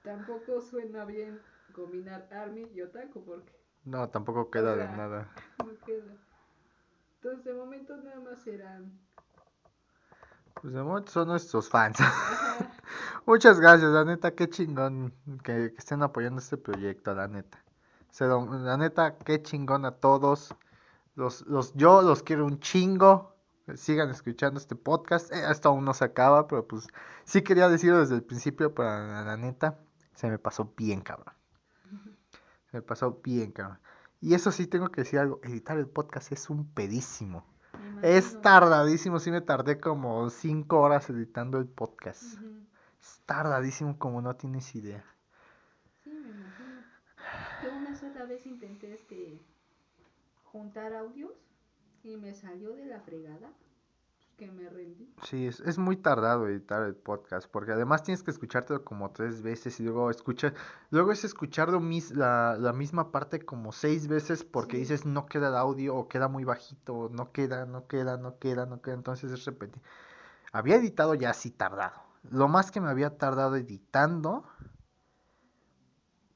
Tampoco 0.03 0.61
suena 0.61 1.05
bien 1.05 1.39
combinar 1.73 2.27
Army 2.31 2.69
y 2.73 2.81
Otaku 2.81 3.23
porque 3.23 3.51
No, 3.85 4.09
tampoco 4.09 4.49
queda 4.49 4.75
de 4.75 4.83
sea, 4.87 4.97
nada. 4.97 5.27
no 5.59 5.85
queda. 5.85 6.13
Entonces 7.21 7.45
de 7.45 7.53
momento 7.53 7.97
nada 7.97 8.19
más 8.19 8.41
serán. 8.43 8.99
Pues 10.61 10.73
de 10.73 10.81
momento 10.81 11.11
son 11.11 11.27
nuestros 11.27 11.69
fans. 11.69 11.97
Muchas 13.25 13.59
gracias, 13.59 13.91
la 13.91 14.05
neta, 14.05 14.33
qué 14.33 14.49
chingón 14.49 15.13
que, 15.43 15.71
que 15.71 15.77
estén 15.77 16.01
apoyando 16.01 16.39
este 16.39 16.57
proyecto, 16.57 17.13
la 17.13 17.27
neta. 17.27 17.63
Lo- 18.19 18.45
la 18.59 18.77
neta, 18.77 19.17
qué 19.19 19.41
chingón 19.41 19.85
a 19.85 19.91
todos. 19.91 20.55
Los, 21.15 21.41
los, 21.47 21.73
yo 21.75 22.01
los 22.01 22.23
quiero 22.23 22.45
un 22.45 22.59
chingo. 22.59 23.35
Sigan 23.75 24.09
escuchando 24.09 24.59
este 24.59 24.75
podcast. 24.75 25.31
Eh, 25.33 25.43
esto 25.51 25.69
aún 25.69 25.83
no 25.85 25.93
se 25.93 26.05
acaba, 26.05 26.47
pero 26.47 26.65
pues 26.67 26.87
sí 27.25 27.41
quería 27.41 27.67
decirlo 27.69 27.99
desde 27.99 28.15
el 28.15 28.23
principio, 28.23 28.73
pero 28.73 28.89
la, 28.89 29.23
la 29.23 29.37
neta, 29.37 29.77
se 30.15 30.29
me 30.29 30.39
pasó 30.39 30.73
bien, 30.77 31.01
cabrón. 31.01 31.33
Se 32.71 32.77
me 32.77 32.81
pasó 32.81 33.19
bien, 33.23 33.51
cabrón. 33.51 33.79
Y 34.21 34.33
eso 34.33 34.51
sí 34.51 34.67
tengo 34.67 34.89
que 34.89 35.01
decir 35.01 35.19
algo. 35.19 35.39
Editar 35.43 35.77
el 35.77 35.87
podcast 35.87 36.31
es 36.31 36.49
un 36.49 36.67
pedísimo. 36.73 37.45
Es 38.01 38.41
tardadísimo, 38.41 39.19
sí 39.19 39.31
me 39.31 39.41
tardé 39.41 39.79
como 39.79 40.29
cinco 40.29 40.79
horas 40.81 41.09
editando 41.09 41.57
el 41.57 41.67
podcast. 41.67 42.23
Es 42.99 43.21
tardadísimo 43.25 43.97
como 43.97 44.21
no 44.21 44.35
tienes 44.35 44.75
idea. 44.75 45.03
Sí, 46.03 46.09
me 46.09 46.29
imagino. 46.29 46.81
Yo 47.63 47.75
una 47.75 47.95
sola 47.95 48.25
vez 48.25 48.45
intenté 48.45 48.93
este 48.93 49.39
juntar 50.45 50.93
audios 50.93 51.33
y 52.03 52.17
me 52.17 52.33
salió 52.33 52.73
de 52.75 52.85
la 52.85 52.99
fregada 53.01 53.51
que 54.37 54.51
me 54.51 54.69
rendí. 54.69 55.11
Sí, 55.23 55.47
es, 55.47 55.59
es 55.61 55.77
muy 55.79 55.97
tardado 55.97 56.47
editar 56.47 56.83
el 56.83 56.95
podcast, 56.95 57.49
porque 57.49 57.71
además 57.71 58.03
tienes 58.03 58.21
que 58.23 58.29
escuchártelo 58.31 58.85
como 58.85 59.11
tres 59.11 59.41
veces 59.41 59.79
y 59.79 59.83
luego 59.83 60.11
escuchar, 60.11 60.53
luego 60.91 61.11
es 61.11 61.23
escuchar 61.25 61.69
lo 61.69 61.79
mis- 61.79 62.11
la, 62.11 62.55
la 62.59 62.71
misma 62.71 63.11
parte 63.11 63.43
como 63.43 63.71
seis 63.71 64.07
veces 64.07 64.43
porque 64.43 64.77
Sí. 64.77 64.81
dices 64.81 65.05
no 65.05 65.25
queda 65.25 65.47
el 65.49 65.55
audio 65.55 65.95
o 65.95 66.07
queda 66.07 66.27
muy 66.27 66.43
bajito, 66.43 66.93
o 66.93 67.09
no 67.09 67.31
queda, 67.31 67.65
no 67.65 67.87
queda, 67.87 68.17
no 68.17 68.37
queda, 68.37 68.65
no 68.67 68.81
queda, 68.81 68.93
entonces 68.93 69.31
es 69.31 69.43
repetir. 69.45 69.81
Había 70.51 70.75
editado 70.75 71.15
ya 71.15 71.31
así 71.31 71.49
tardado. 71.51 71.99
Lo 72.29 72.47
más 72.47 72.71
que 72.71 72.79
me 72.79 72.89
había 72.89 73.17
tardado 73.17 73.55
editando, 73.55 74.45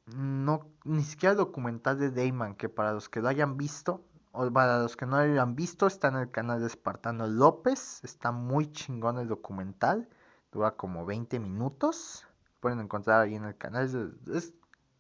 no, 0.08 0.68
ni 0.84 1.04
siquiera 1.04 1.32
el 1.32 1.38
documental 1.38 2.00
de 2.00 2.12
Dayman, 2.12 2.56
que 2.56 2.68
para 2.70 2.94
los 2.94 3.10
que 3.10 3.22
lo 3.22 3.28
hayan 3.30 3.58
visto, 3.58 4.04
para 4.32 4.80
los 4.80 4.96
que 4.96 5.06
no 5.06 5.18
lo 5.18 5.24
hayan 5.24 5.56
visto, 5.56 5.88
está 5.88 6.08
en 6.08 6.16
el 6.16 6.32
canal 6.32 6.62
de 6.62 6.68
Espartano 6.68 7.28
López. 7.28 8.04
Está 8.04 8.32
muy 8.32 8.72
chingón 8.72 9.20
el 9.20 9.28
documental. 9.28 10.08
Dura 10.52 10.72
como 10.72 11.06
20 11.06 11.40
minutos. 11.40 12.26
Pueden 12.60 12.80
encontrar 12.80 13.22
ahí 13.22 13.36
en 13.36 13.46
el 13.46 13.58
canal. 13.58 13.86
Es 13.86 13.94
de, 13.94 14.38
es 14.38 14.54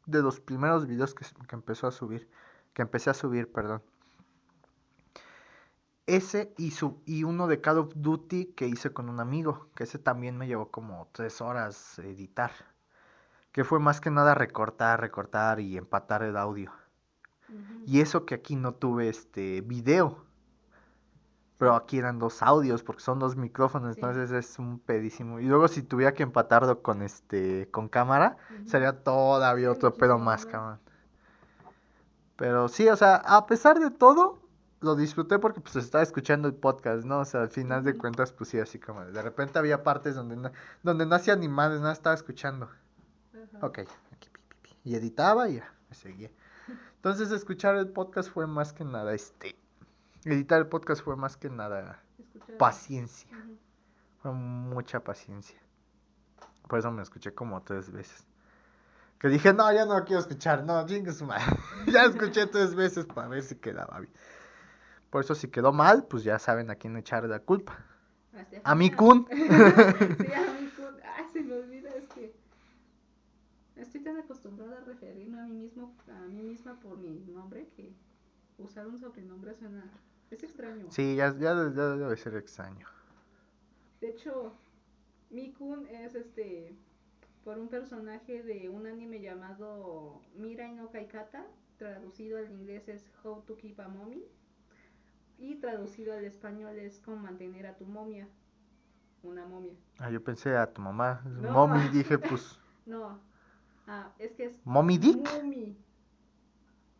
de 0.05 0.21
los 0.21 0.39
primeros 0.39 0.85
videos 0.87 1.13
que, 1.13 1.25
que 1.47 1.55
empezó 1.55 1.87
a 1.87 1.91
subir. 1.91 2.29
Que 2.73 2.81
empecé 2.81 3.09
a 3.09 3.13
subir, 3.13 3.51
perdón. 3.51 3.81
Ese 6.07 6.53
y, 6.57 6.71
su, 6.71 7.01
y 7.05 7.23
uno 7.23 7.47
de 7.47 7.61
Call 7.61 7.77
of 7.77 7.93
Duty 7.95 8.47
que 8.47 8.67
hice 8.67 8.91
con 8.91 9.09
un 9.09 9.21
amigo. 9.21 9.69
Que 9.75 9.85
ese 9.85 9.97
también 9.97 10.37
me 10.37 10.47
llevó 10.47 10.71
como 10.71 11.07
3 11.13 11.39
horas 11.41 11.99
editar. 11.99 12.51
Que 13.53 13.63
fue 13.63 13.79
más 13.79 14.01
que 14.01 14.11
nada 14.11 14.35
recortar, 14.35 14.99
recortar 14.99 15.61
y 15.61 15.77
empatar 15.77 16.23
el 16.23 16.35
audio. 16.35 16.71
Y 17.85 18.01
eso 18.01 18.25
que 18.25 18.35
aquí 18.35 18.55
no 18.55 18.73
tuve 18.73 19.09
este 19.09 19.61
video. 19.61 20.23
Pero 21.57 21.75
aquí 21.75 21.99
eran 21.99 22.17
dos 22.17 22.41
audios 22.41 22.81
porque 22.81 23.01
son 23.03 23.19
dos 23.19 23.35
micrófonos, 23.35 23.93
Sí. 23.95 24.01
entonces 24.01 24.31
es 24.31 24.57
un 24.57 24.79
pedísimo. 24.79 25.39
Y 25.39 25.45
luego 25.45 25.67
si 25.67 25.83
tuviera 25.83 26.13
que 26.13 26.23
empatarlo 26.23 26.81
con 26.81 27.01
este 27.03 27.69
con 27.71 27.87
cámara, 27.87 28.37
sería 28.65 29.03
todavía 29.03 29.71
otro 29.71 29.93
pedo 29.93 30.17
más, 30.17 30.45
cabrón. 30.47 30.79
Pero 32.35 32.67
sí, 32.67 32.87
o 32.89 32.95
sea, 32.95 33.15
a 33.17 33.45
pesar 33.45 33.79
de 33.79 33.91
todo, 33.91 34.41
lo 34.79 34.95
disfruté 34.95 35.37
porque 35.37 35.61
pues 35.61 35.75
estaba 35.75 36.03
escuchando 36.03 36.47
el 36.47 36.55
podcast, 36.55 37.05
¿no? 37.05 37.19
O 37.19 37.25
sea, 37.25 37.41
al 37.41 37.49
final 37.49 37.83
de 37.83 37.95
cuentas, 37.95 38.31
pues 38.31 38.49
sí, 38.49 38.59
así 38.59 38.79
como 38.79 39.05
de 39.05 39.21
repente 39.21 39.59
había 39.59 39.83
partes 39.83 40.15
donde 40.15 40.35
no, 40.37 40.51
donde 40.81 41.05
no 41.05 41.13
hacía 41.15 41.35
ni 41.35 41.47
madres, 41.47 41.81
nada, 41.81 41.93
estaba 41.93 42.15
escuchando. 42.15 42.65
Ajá. 43.55 43.67
Ok, 43.67 43.79
aquí, 44.11 44.29
pi, 44.31 44.39
pi, 44.49 44.55
pi. 44.63 44.75
Y 44.83 44.95
editaba 44.95 45.47
y 45.49 45.57
ya, 45.57 45.71
me 45.89 45.95
seguía. 45.95 46.31
Entonces 47.01 47.31
escuchar 47.31 47.77
el 47.77 47.87
podcast 47.87 48.29
fue 48.29 48.45
más 48.45 48.73
que 48.73 48.85
nada, 48.85 49.11
este, 49.15 49.55
editar 50.23 50.59
el 50.59 50.67
podcast 50.67 51.03
fue 51.03 51.15
más 51.15 51.35
que 51.35 51.49
nada 51.49 51.99
Escuchar. 52.19 52.57
paciencia, 52.57 53.27
fue 54.21 54.31
mucha 54.31 55.03
paciencia. 55.03 55.59
Por 56.67 56.77
eso 56.77 56.91
me 56.91 57.01
escuché 57.01 57.33
como 57.33 57.59
tres 57.63 57.91
veces. 57.91 58.27
Que 59.17 59.29
dije, 59.29 59.51
no, 59.51 59.73
ya 59.73 59.83
no 59.87 59.97
lo 59.97 60.05
quiero 60.05 60.19
escuchar, 60.19 60.63
no, 60.63 60.87
su 61.11 61.25
madre. 61.25 61.43
ya 61.87 62.03
escuché 62.03 62.45
tres 62.45 62.75
veces 62.75 63.07
para 63.07 63.27
ver 63.27 63.41
si 63.41 63.55
quedaba 63.55 63.99
bien. 63.99 64.13
Por 65.09 65.23
eso 65.23 65.33
si 65.33 65.47
quedó 65.47 65.73
mal, 65.73 66.05
pues 66.05 66.23
ya 66.23 66.37
saben 66.37 66.69
a 66.69 66.75
quién 66.75 66.95
echarle 66.97 67.29
la 67.29 67.39
culpa. 67.39 67.83
A 68.63 68.75
mi 68.75 68.91
kun. 68.91 69.25
sí, 69.31 69.41
a 69.41 69.47
mi 69.47 70.69
kun. 70.69 70.95
Ay, 71.17 71.25
se 71.33 71.41
me 71.41 71.55
olvida, 71.55 71.89
es 71.95 72.07
que 72.09 72.35
estoy 73.91 74.03
tan 74.03 74.17
acostumbrada 74.17 74.77
a 74.77 74.85
referirme 74.85 75.37
a 75.41 75.43
mí 75.45 75.51
mismo, 75.57 75.93
a 76.07 76.21
mí 76.27 76.41
misma 76.41 76.79
por 76.79 76.97
mi 76.97 77.09
nombre 77.27 77.67
que 77.75 77.91
usar 78.57 78.87
un 78.87 78.97
sobrenombre 78.97 79.53
suena, 79.53 79.83
es 80.29 80.41
extraño. 80.43 80.89
Sí, 80.89 81.17
ya, 81.17 81.37
ya, 81.37 81.53
ya 81.75 81.87
debe 81.97 82.15
ser 82.15 82.35
extraño. 82.35 82.87
De 83.99 84.11
hecho, 84.11 84.53
mi 85.29 85.51
kun 85.51 85.85
es 85.87 86.15
este 86.15 86.73
por 87.43 87.57
un 87.59 87.67
personaje 87.67 88.41
de 88.43 88.69
un 88.69 88.87
anime 88.87 89.19
llamado 89.19 90.21
Mirai 90.37 90.73
no 90.73 90.89
Kaikata, 90.89 91.45
traducido 91.77 92.37
al 92.37 92.49
inglés 92.49 92.87
es 92.87 93.11
How 93.25 93.41
to 93.41 93.57
Keep 93.57 93.77
a 93.81 93.89
Mommy 93.89 94.23
y 95.37 95.55
traducido 95.55 96.13
al 96.13 96.23
español 96.23 96.77
es 96.77 96.99
Cómo 96.99 97.17
mantener 97.17 97.67
a 97.67 97.75
tu 97.75 97.85
momia, 97.85 98.25
una 99.21 99.45
momia. 99.45 99.73
Ah, 99.99 100.09
yo 100.09 100.23
pensé 100.23 100.55
a 100.55 100.71
tu 100.71 100.81
mamá, 100.81 101.21
No. 101.25 101.51
mommy, 101.51 101.89
dije, 101.89 102.17
pues, 102.17 102.57
No, 102.85 103.19
ah, 103.87 104.13
es 104.19 104.31
que 104.33 104.45
es 104.45 104.65
mommy 104.65 104.97
dick. 104.97 105.17
Mumi. 105.41 105.77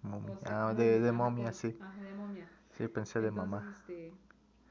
Mommy. 0.04 0.32
o 0.32 0.38
sea, 0.38 0.67
Ah, 0.70 0.74
de, 0.74 1.00
de 1.00 1.12
momia, 1.12 1.54
sí. 1.54 1.78
Ajá, 1.80 2.02
de 2.02 2.13
momia. 2.13 2.50
Sí, 2.72 2.88
pensé 2.88 3.20
de 3.22 3.28
Entonces, 3.30 3.52
mamá. 3.52 3.76
este, 3.78 4.13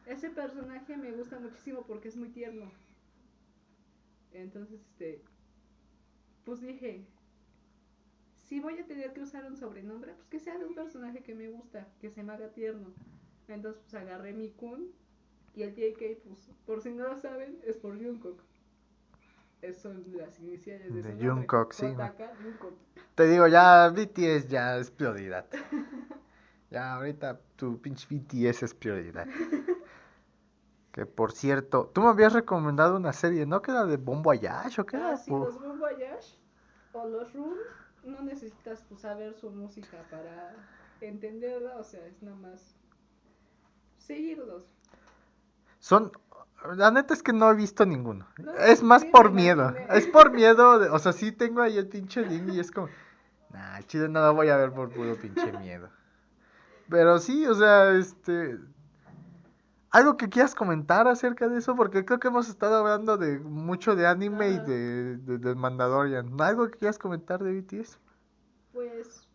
ese 0.06 0.30
personaje 0.30 0.96
me 0.96 1.12
gusta 1.12 1.38
muchísimo 1.38 1.82
porque 1.86 2.08
es 2.08 2.16
muy 2.16 2.30
tierno. 2.30 2.70
Entonces, 4.32 4.80
este, 4.80 5.22
pues 6.44 6.60
dije, 6.60 7.04
si 8.44 8.60
voy 8.60 8.78
a 8.78 8.86
tener 8.86 9.12
que 9.12 9.20
usar 9.22 9.44
un 9.44 9.56
sobrenombre, 9.56 10.14
pues 10.14 10.28
que 10.28 10.38
sea 10.40 10.58
de 10.58 10.66
un 10.66 10.74
personaje 10.74 11.22
que 11.22 11.34
me 11.34 11.48
gusta, 11.48 11.86
que 12.00 12.10
se 12.10 12.22
me 12.22 12.32
haga 12.32 12.48
tierno. 12.48 12.88
Entonces, 13.48 13.80
pues 13.82 13.94
agarré 13.94 14.32
mi 14.32 14.50
Kun 14.50 14.88
y 15.54 15.62
el 15.62 15.74
JK, 15.74 16.22
pues, 16.24 16.48
por 16.66 16.80
si 16.80 16.90
no 16.90 17.08
lo 17.08 17.16
saben, 17.18 17.58
es 17.64 17.76
por 17.76 17.96
Jungkook. 18.02 18.40
Son 19.80 20.04
las 20.16 20.38
iniciales 20.40 20.92
de, 20.92 21.02
De 21.02 21.18
su. 21.18 21.26
Jungkook, 21.26 21.72
sí. 21.72 21.86
Te 23.14 23.26
digo, 23.26 23.46
ya 23.46 23.88
BTS 23.88 24.48
ya 24.48 24.76
es 24.76 24.90
prioridad. 24.90 25.46
Ya 26.70 26.94
ahorita 26.94 27.40
tu 27.56 27.80
pinche 27.80 28.06
BTS 28.08 28.62
es 28.62 28.74
prioridad. 28.74 29.26
Que 30.92 31.04
por 31.04 31.32
cierto, 31.32 31.90
tú 31.92 32.00
me 32.00 32.08
habías 32.08 32.32
recomendado 32.32 32.96
una 32.96 33.12
serie, 33.12 33.44
¿no? 33.44 33.60
Que 33.60 33.72
era 33.72 33.86
de 33.86 33.96
Bombo 33.96 34.30
Ayash 34.30 34.80
o 34.80 34.86
qué 34.86 34.96
era? 34.96 35.14
Ah, 35.14 35.16
sí, 35.16 35.30
los 35.30 35.78
Voyage 35.78 36.38
o 36.92 37.06
los 37.08 37.32
Room 37.32 37.54
no 38.04 38.22
necesitas 38.22 38.84
pues, 38.88 39.00
saber 39.00 39.34
su 39.34 39.50
música 39.50 39.98
para 40.10 40.54
entenderla, 41.00 41.76
o 41.76 41.84
sea, 41.84 42.04
es 42.06 42.22
nada 42.22 42.36
más 42.36 42.74
seguirlos. 43.98 44.64
Son, 45.78 46.10
la 46.76 46.90
neta 46.90 47.14
es 47.14 47.22
que 47.22 47.32
no 47.32 47.50
he 47.50 47.54
visto 47.54 47.86
ninguno. 47.86 48.26
No, 48.38 48.52
Es 48.52 48.82
más 48.82 49.04
por 49.04 49.32
miedo. 49.32 49.74
Es 49.90 50.06
por 50.06 50.32
miedo, 50.32 50.78
de- 50.78 50.90
o 50.90 50.98
sea, 50.98 51.12
sí 51.12 51.32
tengo 51.32 51.62
ahí 51.62 51.78
el 51.78 51.88
pinche 51.88 52.24
link 52.24 52.48
y 52.52 52.60
es 52.60 52.70
como, 52.70 52.88
nah, 53.50 53.80
chido, 53.82 54.08
no 54.08 54.20
lo 54.20 54.34
voy 54.34 54.48
a 54.48 54.56
ver 54.56 54.72
por 54.72 54.90
puro 54.90 55.16
pinche 55.16 55.52
miedo. 55.58 55.88
Pero 56.88 57.18
sí, 57.18 57.46
o 57.46 57.54
sea, 57.54 57.92
este, 57.92 58.58
algo 59.90 60.16
que 60.16 60.28
quieras 60.28 60.54
comentar 60.54 61.08
acerca 61.08 61.48
de 61.48 61.58
eso, 61.58 61.74
porque 61.74 62.04
creo 62.04 62.20
que 62.20 62.28
hemos 62.28 62.48
estado 62.48 62.76
hablando 62.76 63.16
de 63.16 63.38
mucho 63.38 63.96
de 63.96 64.06
anime 64.06 64.50
y 64.50 64.58
de, 64.58 65.16
de, 65.16 65.54
Mandalorian. 65.54 66.40
¿Algo 66.40 66.68
que 66.68 66.78
quieras 66.78 66.98
comentar 66.98 67.42
de 67.42 67.60
BTS? 67.60 67.98
Pues 68.72 69.26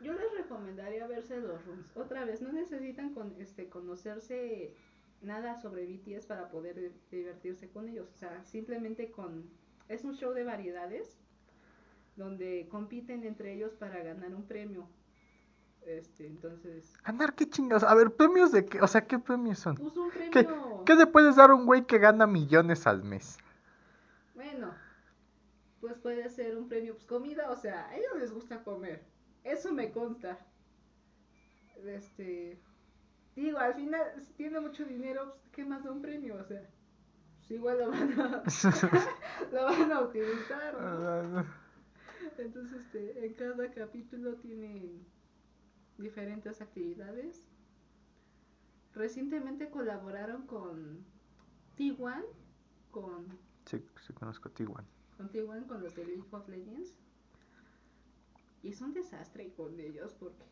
yo 0.00 0.12
les 0.12 0.32
recomendaría 0.36 1.06
verse 1.06 1.40
los 1.40 1.64
Rooms. 1.66 1.96
Otra 1.96 2.24
vez, 2.24 2.40
no 2.40 2.52
necesitan 2.52 3.12
con, 3.12 3.34
este, 3.38 3.68
conocerse 3.68 4.74
nada 5.22 5.56
sobre 5.60 5.86
BTS 5.86 6.26
para 6.26 6.48
poder 6.50 6.76
di- 6.76 7.16
divertirse 7.16 7.68
con 7.70 7.88
ellos. 7.88 8.08
O 8.14 8.16
sea, 8.16 8.44
simplemente 8.44 9.10
con... 9.10 9.48
Es 9.88 10.04
un 10.04 10.14
show 10.14 10.32
de 10.32 10.44
variedades 10.44 11.18
donde 12.16 12.66
compiten 12.70 13.24
entre 13.24 13.54
ellos 13.54 13.74
para 13.74 14.02
ganar 14.02 14.34
un 14.34 14.46
premio. 14.46 14.88
Este, 15.86 16.26
entonces, 16.26 16.92
Ganar, 17.04 17.34
qué 17.34 17.48
chingados. 17.48 17.84
A 17.84 17.94
ver, 17.94 18.10
premios 18.14 18.52
de 18.52 18.66
qué, 18.66 18.80
o 18.80 18.86
sea, 18.86 19.06
¿qué 19.06 19.18
premios 19.18 19.58
son? 19.60 19.76
pues 19.76 19.96
un 19.96 20.10
¿Qué, 20.10 20.44
premio... 20.44 20.82
qué 20.84 20.94
le 20.94 21.06
puedes 21.06 21.36
dar 21.36 21.50
a 21.50 21.54
un 21.54 21.64
güey 21.64 21.86
que 21.86 21.98
gana 21.98 22.26
millones 22.26 22.86
al 22.86 23.02
mes? 23.04 23.38
Bueno, 24.34 24.74
pues 25.80 25.96
puede 25.98 26.28
ser 26.28 26.56
un 26.58 26.68
premio, 26.68 26.92
pues 26.94 27.06
comida, 27.06 27.50
o 27.50 27.56
sea, 27.56 27.88
a 27.88 27.96
ellos 27.96 28.10
les 28.18 28.32
gusta 28.32 28.62
comer, 28.64 29.02
eso 29.44 29.72
me 29.72 29.90
consta. 29.92 30.38
Este, 31.86 32.58
digo, 33.38 33.58
al 33.58 33.74
final, 33.74 34.02
si 34.22 34.32
tiene 34.34 34.60
mucho 34.60 34.84
dinero, 34.84 35.34
pues, 35.34 35.50
¿qué 35.50 35.64
más 35.64 35.84
da 35.84 35.92
un 35.92 36.02
premio? 36.02 36.36
O 36.36 36.44
sea, 36.44 36.68
pues 37.36 37.50
igual 37.50 37.78
lo 37.78 37.90
van 37.90 38.20
a, 38.20 38.42
lo 39.52 39.64
van 39.64 39.92
a 39.92 40.00
utilizar, 40.00 40.74
¿no? 40.80 41.44
Entonces, 42.38 42.80
este, 42.80 43.26
en 43.26 43.34
cada 43.34 43.70
capítulo 43.72 44.34
tienen 44.36 45.04
diferentes 45.98 46.60
actividades. 46.60 47.46
Recientemente 48.94 49.70
colaboraron 49.70 50.46
con 50.46 51.04
T1, 51.76 52.24
con, 52.90 53.38
Sí, 53.66 53.84
sí 54.06 54.12
conozco 54.12 54.48
a 54.48 54.54
Tijuana. 54.54 54.88
con 55.16 55.30
T1, 55.30 55.66
con 55.66 55.82
los 55.82 55.94
de 55.94 56.04
League 56.06 56.24
of 56.30 56.48
Legends. 56.48 56.94
Y 58.62 58.70
es 58.70 58.80
un 58.80 58.92
desastre 58.92 59.52
con 59.54 59.78
ellos 59.78 60.14
porque... 60.14 60.44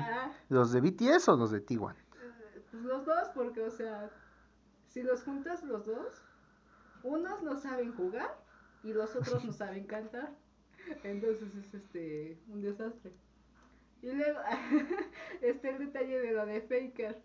Ah, 0.00 0.30
¿Los 0.48 0.72
de 0.72 0.80
BTS 0.80 1.28
o 1.28 1.36
los 1.36 1.50
de 1.50 1.60
Tijuana? 1.60 1.98
eh, 2.22 2.62
pues 2.70 2.82
los 2.84 3.04
dos, 3.04 3.28
porque, 3.34 3.62
o 3.62 3.70
sea, 3.70 4.10
si 4.88 5.02
los 5.02 5.22
juntas 5.24 5.62
los 5.64 5.86
dos, 5.86 6.22
unos 7.02 7.42
no 7.42 7.56
saben 7.56 7.92
jugar 7.94 8.38
y 8.84 8.92
los 8.92 9.14
otros 9.16 9.44
no 9.44 9.52
saben 9.52 9.86
cantar. 9.86 10.32
Entonces 11.02 11.54
es 11.54 11.74
este 11.74 12.38
un 12.48 12.60
desastre. 12.62 13.12
Y 14.02 14.12
luego 14.12 14.38
está 15.42 15.68
el 15.70 15.78
detalle 15.78 16.18
de 16.20 16.32
lo 16.32 16.46
de 16.46 16.60
Faker. 16.62 17.20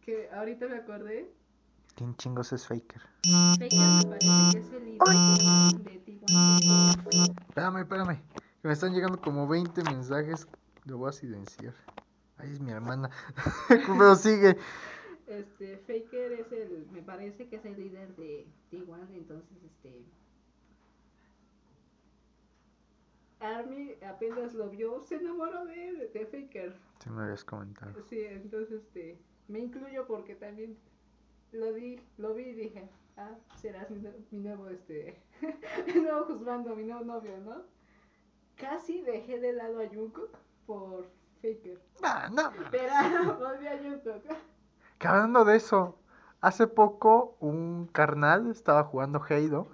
Que 0.00 0.28
ahorita 0.30 0.66
me 0.68 0.76
acordé. 0.76 1.32
¿Quién 1.94 2.16
chingos 2.16 2.52
es 2.52 2.66
Faker? 2.66 3.00
Faker 3.58 3.78
me 3.78 4.04
parece 4.04 4.52
que 4.52 4.58
es 4.58 4.72
el 4.72 4.84
líder 4.86 5.84
de 5.84 5.98
Tijuana. 5.98 6.92
Espérame, 7.48 7.78
espérame. 7.80 8.22
Me 8.62 8.72
están 8.72 8.92
llegando 8.92 9.20
como 9.20 9.46
20 9.46 9.84
mensajes. 9.84 10.48
Lo 10.84 10.98
voy 10.98 11.08
a 11.10 11.12
silenciar. 11.12 11.74
Ahí 12.38 12.50
es 12.52 12.60
mi 12.60 12.72
hermana. 12.72 13.10
Pero 13.68 14.16
sigue. 14.16 14.56
Este, 15.26 15.78
Faker 15.78 16.32
es 16.32 16.52
el, 16.52 16.86
me 16.92 17.02
parece 17.02 17.48
que 17.48 17.56
es 17.56 17.64
el 17.64 17.76
líder 17.76 18.14
de 18.16 18.46
T1, 18.70 19.08
entonces 19.14 19.56
este 19.64 20.02
Army 23.40 23.94
apenas 24.06 24.54
lo 24.54 24.68
vio, 24.68 25.00
se 25.00 25.16
enamoró 25.16 25.64
de 25.64 25.88
él, 25.88 26.10
de 26.12 26.26
Faker. 26.26 26.74
Sí 27.02 27.10
me 27.10 27.22
habías 27.22 27.44
comentado. 27.44 27.92
Sí, 28.08 28.20
entonces 28.20 28.82
este, 28.82 29.18
me 29.48 29.60
incluyo 29.60 30.06
porque 30.06 30.34
también 30.34 30.76
lo 31.52 31.72
vi, 31.72 32.00
lo 32.18 32.34
vi 32.34 32.42
y 32.44 32.52
dije, 32.54 32.88
ah, 33.16 33.34
serás 33.60 33.90
mi, 33.90 34.00
nue- 34.00 34.14
mi 34.30 34.38
nuevo 34.40 34.68
este, 34.68 35.16
mi 35.86 36.00
nuevo 36.00 36.24
juzgando, 36.26 36.76
mi 36.76 36.84
nuevo 36.84 37.04
novio, 37.04 37.36
¿no? 37.38 37.62
Casi 38.56 39.00
dejé 39.02 39.40
de 39.40 39.52
lado 39.54 39.80
a 39.80 39.88
Jungkook 39.88 40.30
por 40.66 41.04
Faker, 41.40 41.80
Ah, 42.02 42.28
no. 42.32 42.52
pero 42.70 42.92
volví 43.38 43.66
a 43.66 43.78
Jungkook. 43.78 44.22
Que 44.98 45.06
hablando 45.08 45.44
de 45.44 45.56
eso, 45.56 45.98
hace 46.40 46.66
poco 46.66 47.36
un 47.40 47.88
carnal 47.92 48.50
estaba 48.50 48.84
jugando 48.84 49.20
Heido. 49.28 49.68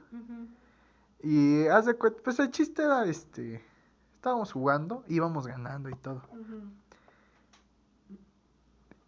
Y 1.23 1.67
hace 1.67 1.95
cuenta, 1.95 2.23
pues 2.23 2.39
el 2.39 2.51
chiste 2.51 2.83
era 2.83 3.05
este. 3.05 3.63
Estábamos 4.15 4.53
jugando, 4.53 5.05
íbamos 5.09 5.47
ganando 5.47 5.89
y 5.91 5.95
todo. 5.95 6.23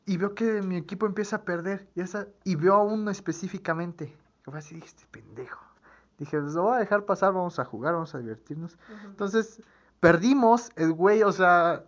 Y 0.06 0.16
veo 0.16 0.34
que 0.34 0.60
mi 0.62 0.76
equipo 0.76 1.06
empieza 1.06 1.36
a 1.36 1.42
perder. 1.44 1.88
Y, 1.94 2.00
esa, 2.00 2.26
y 2.44 2.56
veo 2.56 2.74
a 2.74 2.82
uno 2.82 3.10
específicamente. 3.10 4.16
Fue 4.42 4.58
así, 4.58 4.74
dije, 4.74 4.86
este 4.88 5.06
pendejo. 5.10 5.64
Dije, 6.18 6.38
pues 6.40 6.54
lo 6.54 6.62
voy 6.64 6.76
a 6.76 6.80
dejar 6.80 7.04
pasar, 7.06 7.32
vamos 7.32 7.58
a 7.58 7.64
jugar, 7.64 7.94
vamos 7.94 8.14
a 8.14 8.18
divertirnos. 8.18 8.76
Entonces, 9.04 9.62
perdimos, 10.00 10.70
el 10.76 10.92
güey, 10.92 11.22
o 11.22 11.32
sea, 11.32 11.84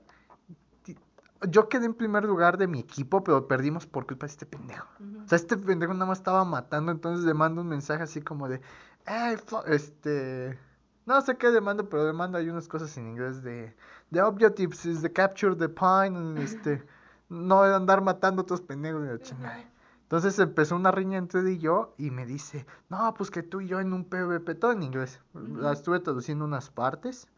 yo 1.48 1.68
quedé 1.68 1.86
en 1.86 1.94
primer 1.94 2.24
lugar 2.24 2.58
de 2.58 2.68
mi 2.68 2.80
equipo, 2.80 3.24
pero 3.24 3.48
perdimos 3.48 3.86
por 3.86 4.06
culpa 4.06 4.26
de 4.26 4.32
este 4.32 4.46
pendejo. 4.46 4.86
O 5.24 5.28
sea, 5.28 5.36
este 5.36 5.56
pendejo 5.56 5.92
nada 5.94 6.06
más 6.06 6.18
estaba 6.18 6.44
matando, 6.44 6.92
entonces 6.92 7.24
le 7.24 7.34
mando 7.34 7.62
un 7.62 7.68
mensaje 7.68 8.02
así 8.02 8.20
como 8.20 8.48
de, 8.48 8.60
hey, 9.06 9.36
este, 9.66 10.58
no 11.06 11.20
sé 11.22 11.36
qué 11.36 11.50
le 11.50 11.60
mando, 11.60 11.88
pero 11.88 12.06
le 12.06 12.12
mando 12.12 12.38
ahí 12.38 12.48
unas 12.48 12.68
cosas 12.68 12.96
en 12.96 13.08
inglés 13.08 13.42
de, 13.42 13.74
the 14.12 14.22
objectives 14.22 14.84
is 14.84 15.02
to 15.02 15.12
capture 15.12 15.56
the 15.56 15.68
pine, 15.68 16.40
este, 16.40 16.84
no 17.28 17.62
de 17.62 17.74
andar 17.74 18.02
matando 18.02 18.42
a 18.42 18.44
otros 18.44 18.60
pendejos, 18.60 19.20
chingada. 19.22 19.64
Entonces 20.02 20.38
empezó 20.38 20.76
una 20.76 20.90
riña 20.90 21.16
entre 21.16 21.40
él 21.40 21.48
y 21.48 21.58
yo 21.58 21.94
y 21.96 22.10
me 22.10 22.26
dice, 22.26 22.66
no, 22.90 23.14
pues 23.14 23.30
que 23.30 23.42
tú 23.42 23.62
y 23.62 23.68
yo 23.68 23.80
en 23.80 23.94
un 23.94 24.04
PvP, 24.04 24.54
todo 24.56 24.72
en 24.72 24.82
inglés. 24.82 25.18
La 25.32 25.72
estuve 25.72 26.00
traduciendo 26.00 26.44
unas 26.44 26.68
partes 26.68 27.28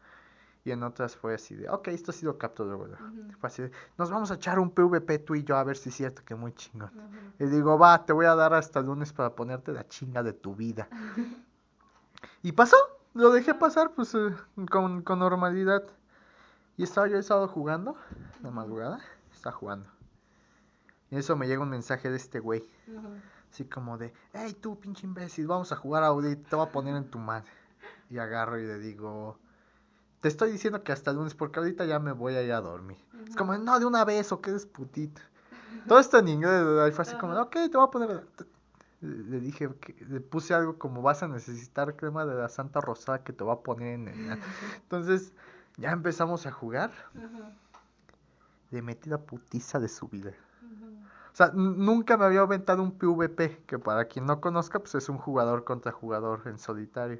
y 0.65 0.71
en 0.71 0.81
otras 0.83 1.15
fue 1.15 1.35
así 1.35 1.55
de, 1.55 1.69
ok, 1.69 1.89
esto 1.89 2.11
ha 2.11 2.13
sido 2.13 2.37
capto 2.37 2.65
luego. 2.65 2.87
luego". 2.87 3.03
Ujú. 3.05 3.37
Fue 3.39 3.47
así 3.47 3.61
de, 3.61 3.71
nos 3.97 4.09
vamos 4.09 4.31
a 4.31 4.33
echar 4.33 4.59
un 4.59 4.71
PvP 4.71 5.19
tú 5.19 5.35
y 5.35 5.43
yo 5.43 5.55
a 5.55 5.63
ver 5.63 5.77
si 5.77 5.89
es 5.89 5.95
cierto 5.95 6.23
que 6.25 6.33
muy 6.35 6.53
chingón. 6.53 6.89
Ujú. 6.89 7.43
Y 7.43 7.47
digo, 7.47 7.77
va, 7.77 8.03
te 8.05 8.11
voy 8.11 8.25
a 8.25 8.35
dar 8.35 8.53
hasta 8.55 8.79
el 8.79 8.87
lunes 8.87 9.13
para 9.13 9.35
ponerte 9.35 9.71
la 9.71 9.87
chinga 9.87 10.23
de 10.23 10.33
tu 10.33 10.55
vida. 10.55 10.89
Y 12.41 12.51
pasó, 12.51 12.77
lo 13.13 13.31
dejé 13.31 13.53
pasar 13.55 13.93
pues 13.93 14.13
eh, 14.15 14.29
con, 14.69 15.01
con 15.01 15.19
normalidad. 15.19 15.83
Y 16.77 16.83
estaba 16.83 17.07
yo 17.07 17.17
el 17.17 17.23
sábado 17.23 17.47
jugando, 17.47 17.97
la 18.43 18.51
madrugada, 18.51 18.99
estaba 19.33 19.55
jugando. 19.55 19.89
Y 21.09 21.17
eso 21.17 21.35
me 21.35 21.47
llega 21.47 21.61
un 21.61 21.69
mensaje 21.69 22.09
de 22.09 22.17
este 22.17 22.39
güey, 22.39 22.67
así 23.51 23.65
como 23.65 23.97
de, 23.97 24.13
hey 24.33 24.55
tú 24.59 24.79
pinche 24.79 25.05
imbécil, 25.05 25.47
vamos 25.47 25.71
a 25.71 25.75
jugar 25.75 26.03
ahorita, 26.03 26.49
te 26.49 26.55
voy 26.55 26.65
a 26.67 26.71
poner 26.71 26.95
en 26.95 27.09
tu 27.09 27.19
madre. 27.19 27.49
Y 28.09 28.17
agarro 28.17 28.59
y 28.59 28.65
le 28.65 28.79
digo, 28.79 29.39
te 30.21 30.27
estoy 30.27 30.51
diciendo 30.51 30.83
que 30.83 30.91
hasta 30.91 31.11
el 31.11 31.17
lunes 31.17 31.35
porque 31.35 31.59
ahorita 31.59 31.85
ya 31.85 31.99
me 31.99 32.11
voy 32.11 32.35
a 32.35 32.41
ir 32.41 32.53
a 32.53 32.61
dormir. 32.61 32.97
Es 33.27 33.35
como, 33.35 33.57
no, 33.57 33.79
de 33.79 33.85
una 33.85 34.05
vez, 34.05 34.31
o 34.31 34.41
que 34.41 34.51
eres 34.51 34.65
putito. 34.65 35.21
Todo 35.87 35.99
esto 35.99 36.17
en 36.17 36.27
inglés, 36.27 36.95
fue 36.95 37.03
así 37.03 37.15
como, 37.17 37.39
ok, 37.39 37.51
te 37.51 37.77
voy 37.77 37.87
a 37.87 37.91
poner. 37.91 38.25
Le 39.01 39.39
dije, 39.39 39.69
que, 39.79 39.95
le 40.05 40.19
puse 40.19 40.53
algo 40.53 40.77
como, 40.77 41.01
vas 41.01 41.21
a 41.21 41.27
necesitar 41.27 41.95
crema 41.95 42.25
de 42.25 42.35
la 42.35 42.49
Santa 42.49 42.81
Rosada 42.81 43.23
que 43.23 43.33
te 43.33 43.43
va 43.43 43.53
a 43.53 43.59
poner 43.59 43.95
en 43.95 44.07
el... 44.07 44.39
Entonces, 44.83 45.33
ya 45.77 45.91
empezamos 45.91 46.45
a 46.47 46.51
jugar. 46.51 46.91
Ajá. 47.15 47.51
Le 48.71 48.81
metí 48.81 49.09
la 49.09 49.19
putiza 49.19 49.79
de 49.79 49.87
su 49.87 50.07
vida. 50.07 50.31
O 51.35 51.37
sea, 51.37 51.51
nunca 51.53 52.15
me 52.15 52.23
había 52.23 52.39
aventado 52.39 52.81
un 52.81 52.97
PvP, 52.97 53.63
que 53.67 53.77
para 53.77 54.05
quien 54.05 54.25
no 54.25 54.39
conozca, 54.39 54.79
pues 54.79 54.95
es 54.95 55.09
un 55.09 55.17
jugador 55.17 55.65
contra 55.65 55.91
jugador 55.91 56.43
en 56.45 56.57
solitario. 56.57 57.19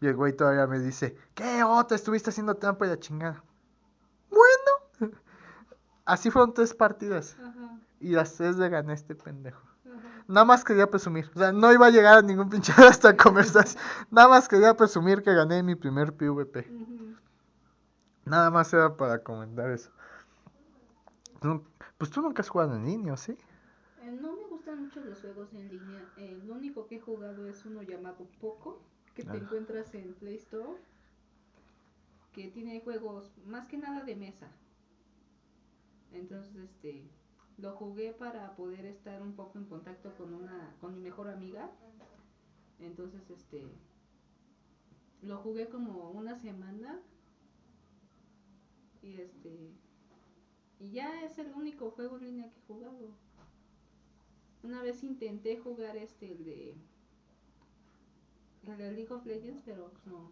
Y 0.00 0.06
el 0.06 0.14
güey 0.14 0.34
todavía 0.36 0.66
me 0.66 0.78
dice, 0.78 1.16
¿qué? 1.34 1.62
Oh, 1.64 1.84
te 1.86 1.94
estuviste 1.94 2.30
haciendo 2.30 2.54
trampa 2.56 2.86
y 2.86 2.90
la 2.90 2.98
chingada. 2.98 3.42
Bueno. 4.30 5.12
Así 6.04 6.30
fueron 6.30 6.54
tres 6.54 6.74
partidas. 6.74 7.36
Ajá. 7.40 7.78
Y 8.00 8.10
las 8.10 8.34
tres 8.34 8.56
le 8.56 8.68
gané 8.68 8.92
a 8.92 8.94
este 8.94 9.14
pendejo. 9.14 9.62
Ajá. 9.86 10.24
Nada 10.28 10.44
más 10.44 10.64
quería 10.64 10.90
presumir. 10.90 11.30
O 11.34 11.38
sea, 11.38 11.52
no 11.52 11.72
iba 11.72 11.86
a 11.86 11.90
llegar 11.90 12.18
a 12.18 12.22
ningún 12.22 12.48
pinche 12.50 12.72
de 12.74 12.88
esta 12.88 13.16
conversación. 13.16 13.82
Nada 14.10 14.28
más 14.28 14.48
quería 14.48 14.74
presumir 14.74 15.22
que 15.22 15.32
gané 15.34 15.62
mi 15.62 15.74
primer 15.74 16.12
PvP. 16.12 16.66
Nada 18.24 18.50
más 18.50 18.72
era 18.74 18.96
para 18.96 19.22
comentar 19.22 19.70
eso. 19.70 19.90
Pues 21.98 22.10
tú 22.10 22.20
nunca 22.20 22.42
has 22.42 22.48
jugado 22.48 22.74
en 22.74 22.84
línea, 22.84 23.16
¿sí? 23.16 23.32
Eh, 24.02 24.18
No 24.20 24.32
me 24.32 24.44
gustan 24.48 24.82
mucho 24.82 25.00
los 25.00 25.20
juegos 25.20 25.48
en 25.52 25.68
línea. 25.68 26.04
Eh, 26.16 26.42
lo 26.44 26.54
único 26.54 26.86
que 26.86 26.96
he 26.96 27.00
jugado 27.00 27.46
es 27.46 27.64
uno 27.64 27.82
llamado 27.82 28.26
Poco, 28.40 28.80
que 29.16 29.24
te 29.24 29.30
Ah. 29.30 29.36
encuentras 29.36 29.92
en 29.94 30.14
Play 30.14 30.36
Store, 30.36 30.78
que 32.32 32.48
tiene 32.48 32.80
juegos 32.82 33.32
más 33.46 33.66
que 33.66 33.78
nada 33.78 34.04
de 34.04 34.14
mesa. 34.14 34.48
Entonces, 36.12 36.54
este, 36.56 37.02
lo 37.56 37.72
jugué 37.76 38.12
para 38.12 38.54
poder 38.54 38.84
estar 38.84 39.22
un 39.22 39.32
poco 39.34 39.58
en 39.58 39.64
contacto 39.64 40.14
con 40.16 40.34
una, 40.34 40.76
con 40.80 40.94
mi 40.94 41.00
mejor 41.00 41.28
amiga. 41.30 41.70
Entonces, 42.78 43.28
este, 43.30 43.64
lo 45.22 45.38
jugué 45.38 45.68
como 45.70 46.10
una 46.10 46.36
semana 46.38 47.00
y 49.02 49.14
este, 49.18 49.72
y 50.78 50.90
ya 50.90 51.24
es 51.24 51.38
el 51.38 51.54
único 51.54 51.90
juego 51.92 52.18
en 52.18 52.24
línea 52.24 52.50
que 52.50 52.58
he 52.58 52.66
jugado. 52.66 53.14
Una 54.62 54.82
vez 54.82 55.02
intenté 55.02 55.56
jugar 55.58 55.96
este, 55.96 56.32
el 56.32 56.44
de. 56.44 56.74
El 58.66 58.76
de 58.76 58.92
League 58.92 59.12
of 59.12 59.24
Legends, 59.24 59.62
pero 59.64 59.90
pues 59.90 60.06
no. 60.06 60.30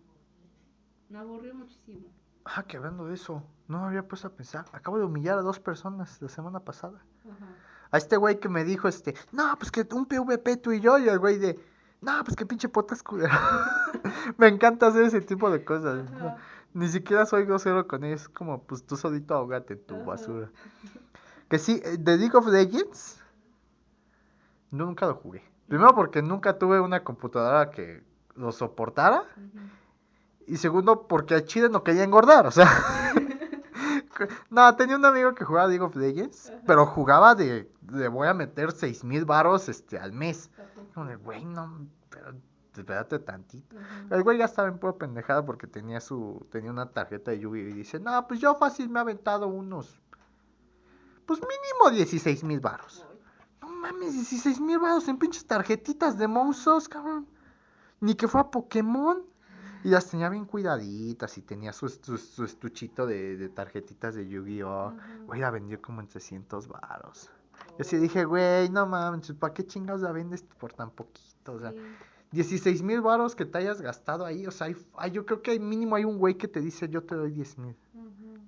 Me 1.08 1.18
aburrió 1.18 1.54
muchísimo. 1.54 2.08
Ah, 2.44 2.64
que 2.64 2.76
hablando 2.76 3.06
de 3.06 3.14
eso, 3.14 3.42
no 3.68 3.80
me 3.80 3.86
había 3.86 4.06
puesto 4.06 4.28
a 4.28 4.30
pensar. 4.30 4.64
Acabo 4.72 4.98
de 4.98 5.04
humillar 5.04 5.38
a 5.38 5.42
dos 5.42 5.60
personas 5.60 6.20
la 6.20 6.28
semana 6.28 6.60
pasada. 6.60 7.00
Ajá. 7.24 7.46
A 7.90 7.98
este 7.98 8.16
güey 8.16 8.40
que 8.40 8.48
me 8.48 8.64
dijo, 8.64 8.88
este, 8.88 9.14
no, 9.30 9.54
pues 9.56 9.70
que 9.70 9.86
un 9.92 10.06
PvP 10.06 10.56
tú 10.56 10.72
y 10.72 10.80
yo, 10.80 10.98
y 10.98 11.08
el 11.08 11.18
güey 11.18 11.38
de, 11.38 11.58
no, 12.00 12.24
pues 12.24 12.36
que 12.36 12.44
pinche 12.44 12.68
potas 12.68 13.02
culero. 13.02 13.30
me 14.36 14.48
encanta 14.48 14.88
hacer 14.88 15.04
ese 15.04 15.20
tipo 15.20 15.50
de 15.50 15.64
cosas. 15.64 16.04
Ni 16.72 16.88
siquiera 16.88 17.24
soy 17.24 17.44
grosero 17.44 17.86
con 17.86 18.02
ellos, 18.02 18.22
es 18.22 18.28
como, 18.28 18.64
pues 18.64 18.84
tú 18.84 18.96
solito 18.96 19.34
ahogate 19.34 19.76
tu 19.76 19.94
Ajá. 19.94 20.04
basura. 20.04 20.50
Que 21.48 21.58
sí, 21.58 21.80
eh, 21.84 21.96
de 21.98 22.16
League 22.16 22.36
of 22.36 22.48
Legends, 22.48 23.22
nunca 24.72 25.06
lo 25.06 25.14
jugué. 25.14 25.44
Primero 25.68 25.94
porque 25.94 26.20
nunca 26.20 26.58
tuve 26.58 26.80
una 26.80 27.04
computadora 27.04 27.70
que 27.70 28.02
lo 28.36 28.52
soportara. 28.52 29.24
Y 30.46 30.56
segundo, 30.56 31.06
porque 31.06 31.34
a 31.34 31.44
Chile 31.44 31.68
no 31.68 31.82
quería 31.82 32.04
engordar, 32.04 32.46
o 32.46 32.50
sea. 32.50 32.68
no, 34.50 34.76
tenía 34.76 34.96
un 34.96 35.04
amigo 35.04 35.34
que 35.34 35.44
jugaba 35.44 35.68
League 35.68 35.84
of 35.84 35.96
Legends, 35.96 36.52
pero 36.66 36.86
jugaba 36.86 37.34
de, 37.34 37.70
le 37.90 38.08
voy 38.08 38.28
a 38.28 38.34
meter 38.34 38.72
seis 38.72 39.04
mil 39.04 39.24
varos 39.24 39.68
este, 39.68 39.98
al 39.98 40.12
mes. 40.12 40.50
Güey, 40.94 41.44
no, 41.44 41.88
pero 42.10 42.34
espérate 42.72 43.18
tantito. 43.18 43.76
El 44.10 44.22
güey 44.22 44.38
ya 44.38 44.44
estaba 44.44 44.68
en 44.68 44.78
pura 44.78 44.94
pendejada 44.94 45.44
porque 45.44 45.66
tenía 45.66 46.00
su, 46.00 46.46
tenía 46.50 46.70
una 46.70 46.90
tarjeta 46.90 47.30
de 47.30 47.40
Yu-Gi-Oh! 47.40 47.68
y 47.68 47.72
dice, 47.72 47.98
no, 47.98 48.26
pues 48.28 48.40
yo 48.40 48.54
fácil 48.54 48.88
me 48.88 48.98
he 48.98 49.02
aventado 49.02 49.48
unos, 49.48 50.00
pues 51.26 51.40
mínimo 51.40 51.96
16 51.96 52.44
mil 52.44 52.60
baros. 52.60 53.06
No 53.60 53.68
mames, 53.68 54.12
16 54.12 54.60
mil 54.60 54.78
baros 54.78 55.08
en 55.08 55.18
pinches 55.18 55.46
tarjetitas 55.46 56.18
de 56.18 56.28
monstruos, 56.28 56.88
cabrón. 56.88 57.26
Ni 58.04 58.14
que 58.14 58.28
fuera 58.28 58.50
Pokémon. 58.50 59.22
Y 59.82 59.88
las 59.88 60.08
tenía 60.10 60.30
bien 60.30 60.46
cuidaditas 60.46 61.36
y 61.36 61.42
tenía 61.42 61.72
su, 61.74 61.88
su, 61.90 62.16
su 62.16 62.44
estuchito 62.44 63.06
de, 63.06 63.36
de 63.36 63.48
tarjetitas 63.50 64.14
de 64.14 64.26
Yu-Gi-Oh! 64.26 64.94
Güey, 65.26 65.40
la 65.40 65.50
vendió 65.50 65.80
como 65.82 66.00
en 66.00 66.08
300 66.08 66.68
baros. 66.68 67.30
Yo 67.78 67.84
sí 67.84 67.98
dije, 67.98 68.24
güey, 68.24 68.70
no 68.70 68.86
mames, 68.86 69.30
¿para 69.32 69.52
qué 69.52 69.66
chingados 69.66 70.00
la 70.00 70.12
vendes 70.12 70.42
por 70.58 70.72
tan 70.72 70.90
poquito? 70.90 71.52
O 71.52 71.60
sea, 71.60 71.72
Sí. 71.72 71.78
16 72.32 72.82
mil 72.82 73.00
baros 73.00 73.36
que 73.36 73.44
te 73.44 73.58
hayas 73.58 73.80
gastado 73.80 74.24
ahí. 74.24 74.46
O 74.46 74.50
sea, 74.50 74.66
hay- 74.68 74.76
hay- 74.96 75.10
yo 75.12 75.24
creo 75.26 75.40
que 75.42 75.52
hay 75.52 75.60
mínimo 75.60 75.94
hay 75.96 76.04
un 76.04 76.18
güey 76.18 76.34
que 76.36 76.48
te 76.48 76.60
dice, 76.60 76.88
yo 76.88 77.02
te 77.04 77.14
doy 77.14 77.30
10 77.30 77.58
mil. 77.58 77.76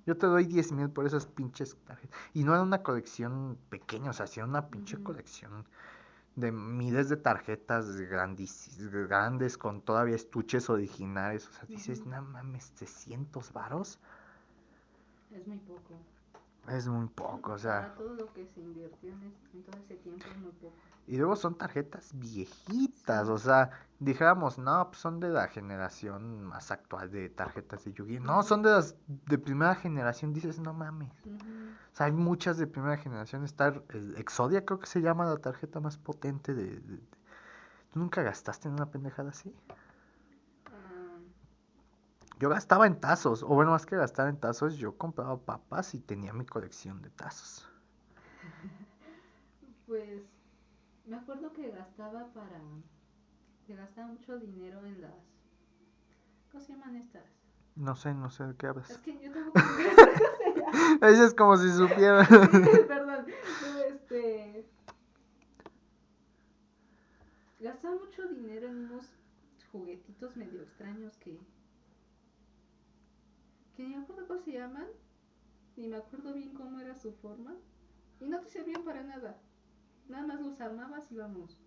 Yo 0.05 0.17
te 0.17 0.25
doy 0.25 0.45
10 0.45 0.71
mil 0.71 0.89
por 0.89 1.05
esas 1.05 1.25
pinches 1.27 1.75
tarjetas. 1.85 2.17
Y 2.33 2.43
no 2.43 2.53
era 2.53 2.63
una 2.63 2.81
colección 2.81 3.57
pequeña, 3.69 4.09
o 4.09 4.13
sea, 4.13 4.25
era 4.35 4.45
una 4.45 4.67
pinche 4.69 5.01
colección 5.03 5.65
de 6.37 6.51
miles 6.51 7.09
de 7.09 7.17
tarjetas 7.17 7.87
grandis- 7.99 8.77
grandes 9.07 9.57
con 9.57 9.81
todavía 9.81 10.15
estuches 10.15 10.69
originales. 10.69 11.47
O 11.47 11.51
sea, 11.51 11.65
dices, 11.67 12.05
no 12.05 12.21
mames, 12.21 12.71
300 12.73 13.51
varos. 13.51 13.99
Es 15.31 15.45
muy 15.47 15.57
poco. 15.57 15.95
Es 16.69 16.87
muy 16.87 17.07
poco, 17.07 17.53
o 17.53 17.57
sea. 17.57 17.81
Para 17.81 17.95
todo 17.95 18.13
lo 18.13 18.33
que 18.33 18.45
se 18.45 18.61
invirtió 18.61 19.09
en, 19.09 19.33
en 19.53 19.63
todo 19.63 19.77
ese 19.83 19.95
tiempo 19.95 20.25
es 20.29 20.37
muy 20.37 20.51
poco. 20.51 20.75
Y 21.07 21.17
luego 21.17 21.35
son 21.37 21.57
tarjetas 21.57 22.11
viejitas, 22.13 23.29
o 23.29 23.37
sea, 23.37 23.69
dijéramos, 23.99 24.57
no, 24.57 24.87
pues 24.89 24.99
son 24.99 25.21
de 25.21 25.29
la 25.29 25.47
generación 25.47 26.43
más 26.43 26.69
actual 26.69 27.09
de 27.11 27.29
tarjetas 27.29 27.85
de 27.85 27.93
Yu-Gi-Oh! 27.93 28.23
No, 28.23 28.43
son 28.43 28.61
de 28.61 28.71
las 28.71 28.95
de 29.07 29.37
primera 29.37 29.73
generación, 29.75 30.33
dices, 30.33 30.59
no 30.59 30.73
mames. 30.73 31.11
O 31.93 31.95
sea, 31.95 32.07
hay 32.07 32.11
muchas 32.11 32.57
de 32.57 32.67
primera 32.67 32.97
generación. 32.97 33.45
Está 33.45 33.67
el 33.89 34.15
Exodia, 34.17 34.65
creo 34.65 34.79
que 34.79 34.87
se 34.87 35.01
llama 35.01 35.25
la 35.25 35.37
tarjeta 35.37 35.79
más 35.79 35.97
potente 35.97 36.53
de, 36.53 36.63
de- 36.65 36.79
de- 36.81 36.97
¿Tú 37.93 37.99
nunca 37.99 38.21
gastaste 38.21 38.67
en 38.67 38.73
una 38.75 38.91
pendejada 38.91 39.29
así? 39.29 39.53
Ah, 40.67 41.17
Yo 42.39 42.49
gastaba 42.49 42.85
en 42.85 42.99
tazos, 42.99 43.41
o 43.43 43.47
bueno, 43.47 43.71
más 43.71 43.85
que 43.85 43.95
gastar 43.95 44.27
en 44.27 44.37
tazos, 44.37 44.75
yo 44.77 44.97
compraba 44.97 45.37
papas 45.39 45.93
y 45.95 45.99
tenía 45.99 46.33
mi 46.33 46.45
colección 46.45 47.01
de 47.01 47.09
tazos. 47.11 47.65
Pues 49.87 50.21
me 51.07 51.15
acuerdo 51.15 51.53
que 51.53 51.71
gastaba 51.71 52.27
para. 52.33 52.61
que 53.65 53.75
gastaba 53.75 54.07
mucho 54.07 54.37
dinero 54.37 54.85
en 54.85 55.01
las. 55.01 55.11
¿Cómo 56.51 56.63
se 56.63 56.73
llaman 56.73 56.97
estas? 56.97 57.23
No 57.75 57.95
sé, 57.95 58.13
no 58.13 58.29
sé 58.29 58.45
de 58.45 58.55
qué 58.55 58.67
hablas. 58.67 58.89
Es 58.89 58.97
que 58.97 59.13
yo 59.19 59.31
tengo 59.31 59.53
que. 60.99 61.07
Eso 61.07 61.23
es 61.23 61.33
como 61.33 61.55
si 61.57 61.71
supiera. 61.71 62.27
Perdón. 62.87 63.25
No, 63.61 63.79
este. 63.79 64.65
Gastaba 67.59 67.95
mucho 67.95 68.27
dinero 68.27 68.67
en 68.67 68.85
unos 68.85 69.05
juguetitos 69.71 70.35
medio 70.35 70.61
extraños 70.61 71.15
que. 71.17 71.39
que 73.75 73.83
ni 73.83 73.95
me 73.95 74.03
acuerdo 74.03 74.27
cómo 74.27 74.39
se 74.41 74.51
llaman. 74.51 74.87
Ni 75.77 75.87
me 75.87 75.97
acuerdo 75.97 76.33
bien 76.33 76.53
cómo 76.53 76.79
era 76.79 76.95
su 76.95 77.13
forma. 77.13 77.55
Y 78.19 78.27
no 78.27 78.39
te 78.41 78.49
servían 78.49 78.83
para 78.83 79.03
nada. 79.03 79.37
Nada 80.09 80.25
más 80.25 80.41
los 80.41 80.59
armabas 80.61 81.11
y 81.11 81.17
vamos. 81.17 81.57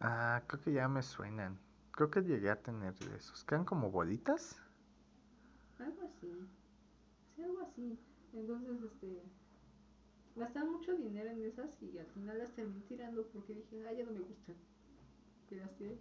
Ah, 0.00 0.42
creo 0.46 0.62
que 0.62 0.72
ya 0.72 0.88
me 0.88 1.02
suenan. 1.02 1.58
Creo 1.90 2.10
que 2.10 2.22
llegué 2.22 2.50
a 2.50 2.62
tener 2.62 2.94
de 2.94 3.16
esos. 3.16 3.44
¿Quedan 3.44 3.64
como 3.64 3.90
bolitas? 3.90 4.60
Algo 5.78 6.02
así. 6.02 6.32
Sí, 7.34 7.42
algo 7.42 7.60
así. 7.62 7.98
Entonces, 8.32 8.82
este. 8.82 9.22
Gastaba 10.36 10.70
mucho 10.70 10.94
dinero 10.96 11.30
en 11.30 11.42
esas 11.44 11.82
y 11.82 11.98
al 11.98 12.06
final 12.06 12.38
las 12.38 12.52
terminé 12.54 12.80
tirando 12.82 13.26
porque 13.32 13.54
dije, 13.54 13.84
ah, 13.88 13.92
ya 13.92 14.04
no 14.04 14.12
me 14.12 14.20
gustan. 14.20 14.54
Y 15.50 15.56
las 15.56 15.74
tiré. 15.74 15.98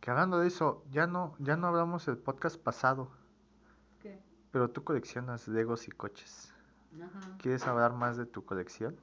Que 0.00 0.10
hablando 0.10 0.40
de 0.40 0.48
eso, 0.48 0.84
ya 0.90 1.06
no, 1.06 1.36
ya 1.38 1.56
no 1.56 1.68
hablamos 1.68 2.08
el 2.08 2.18
podcast 2.18 2.60
pasado, 2.60 3.10
¿Qué? 4.02 4.20
pero 4.50 4.70
tú 4.70 4.82
coleccionas 4.82 5.46
Legos 5.46 5.86
y 5.86 5.92
coches. 5.92 6.52
Ajá. 7.00 7.38
¿Quieres 7.38 7.64
hablar 7.66 7.92
más 7.92 8.16
de 8.16 8.26
tu 8.26 8.44
colección? 8.44 8.96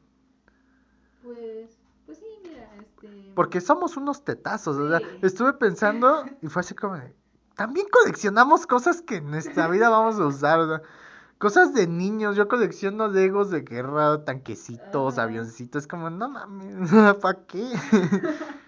Pues, 1.25 1.77
pues 2.05 2.19
sí, 2.19 2.25
mira, 2.43 2.69
este. 2.79 3.31
Porque 3.33 3.59
somos 3.59 3.97
unos 3.97 4.23
tetazos, 4.23 4.77
o 4.77 4.87
sea, 4.89 4.99
Sí. 4.99 5.05
estuve 5.23 5.53
pensando 5.53 6.23
y 6.41 6.47
fue 6.47 6.59
así 6.59 6.75
como 6.75 6.95
de, 6.95 7.15
también 7.55 7.87
coleccionamos 7.91 8.67
cosas 8.67 9.01
que 9.01 9.15
en 9.17 9.31
nuestra 9.31 9.67
vida 9.67 9.89
vamos 9.89 10.19
a 10.19 10.27
usar, 10.27 10.59
o 10.59 10.67
sea, 10.67 10.81
cosas 11.39 11.73
de 11.73 11.87
niños, 11.87 12.35
yo 12.35 12.47
colecciono 12.47 13.07
Legos 13.07 13.49
de 13.49 13.61
guerra, 13.61 14.23
tanquecitos, 14.23 15.17
Ajá. 15.17 15.23
avioncitos, 15.23 15.87
como, 15.87 16.11
no 16.11 16.29
mames, 16.29 16.69
¿para 17.21 17.45
qué? 17.47 17.73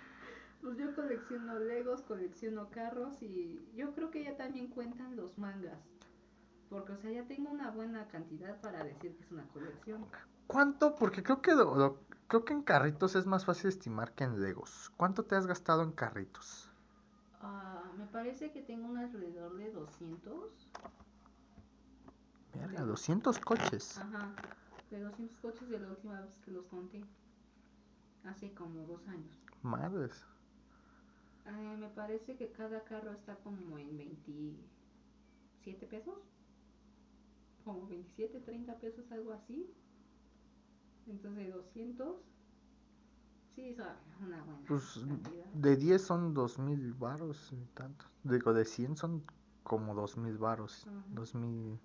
Pues 0.61 0.79
yo 0.79 0.93
colecciono 0.95 1.59
Legos, 1.59 2.01
colecciono 2.01 2.69
carros 2.71 3.21
y 3.21 3.57
yo 3.75 3.93
creo 3.93 4.11
que 4.11 4.23
ya 4.25 4.35
también 4.35 4.67
cuentan 4.67 5.15
los 5.15 5.37
mangas. 5.37 5.77
Porque, 6.69 6.91
o 6.91 6.97
sea, 6.97 7.09
ya 7.09 7.23
tengo 7.23 7.49
una 7.51 7.71
buena 7.71 8.05
cantidad 8.09 8.59
para 8.59 8.83
decir 8.83 9.15
que 9.15 9.23
es 9.23 9.31
una 9.31 9.45
colección. 9.53 10.05
¿Cuánto? 10.45 10.93
Porque 10.95 11.23
creo 11.23 11.41
que 11.41 11.55
lo- 11.55 11.75
lo- 11.77 11.99
creo 12.27 12.45
que 12.45 12.53
en 12.53 12.61
carritos 12.61 13.15
es 13.15 13.25
más 13.25 13.45
fácil 13.45 13.69
estimar 13.69 14.13
que 14.13 14.23
en 14.25 14.41
Legos. 14.41 14.91
¿Cuánto 14.97 15.23
te 15.23 15.35
has 15.35 15.47
gastado 15.47 15.83
en 15.83 15.91
carritos? 15.91 16.69
Ah, 17.41 17.83
me 17.97 18.05
parece 18.05 18.51
que 18.51 18.61
tengo 18.61 18.87
un 18.87 18.97
alrededor 18.97 19.55
de 19.57 19.71
200. 19.71 20.69
Verga, 22.53 22.81
200 22.83 23.39
coches. 23.39 23.97
Ajá, 23.97 24.33
de 24.89 24.99
200 24.99 25.37
coches 25.39 25.69
de 25.69 25.79
la 25.79 25.89
última 25.89 26.21
vez 26.21 26.37
que 26.39 26.51
los 26.51 26.65
conté. 26.65 27.03
Hace 28.23 28.53
como 28.53 28.85
dos 28.85 29.07
años. 29.07 29.37
Madres. 29.61 30.25
Eh, 31.45 31.77
me 31.79 31.87
parece 31.89 32.35
que 32.35 32.51
cada 32.51 32.83
carro 32.83 33.11
está 33.11 33.35
como 33.37 33.77
en 33.77 33.97
27 33.97 35.87
pesos. 35.87 36.19
Como 37.63 37.87
27, 37.87 38.41
30 38.41 38.75
pesos, 38.79 39.09
algo 39.11 39.31
así. 39.33 39.73
Entonces 41.07 41.53
200. 41.53 42.15
Sí, 43.55 43.69
es 43.69 43.77
una 43.79 44.43
buena 44.43 44.61
Pues 44.67 44.99
cantidad. 45.07 45.45
de 45.53 45.75
10 45.77 46.01
son 46.01 46.33
2000 46.33 46.93
varos 46.93 47.51
y 47.51 47.65
tanto. 47.73 48.05
Digo, 48.23 48.53
de 48.53 48.65
100 48.65 48.97
son 48.97 49.23
como 49.63 49.95
2000 49.95 50.37
varos. 50.37 50.85
Ajá. 50.87 51.03
2000 51.11 51.79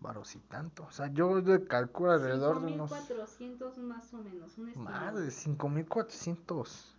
varos 0.00 0.34
y 0.36 0.38
tanto. 0.40 0.84
O 0.84 0.90
sea, 0.92 1.08
yo 1.12 1.42
calculo 1.68 2.12
alrededor 2.12 2.60
de 2.60 2.72
unos. 2.72 2.90
5400 2.90 3.78
más 3.78 4.14
o 4.14 4.18
menos, 4.18 4.56
un. 4.56 4.72
Madre, 4.82 5.30
5400. 5.30 6.96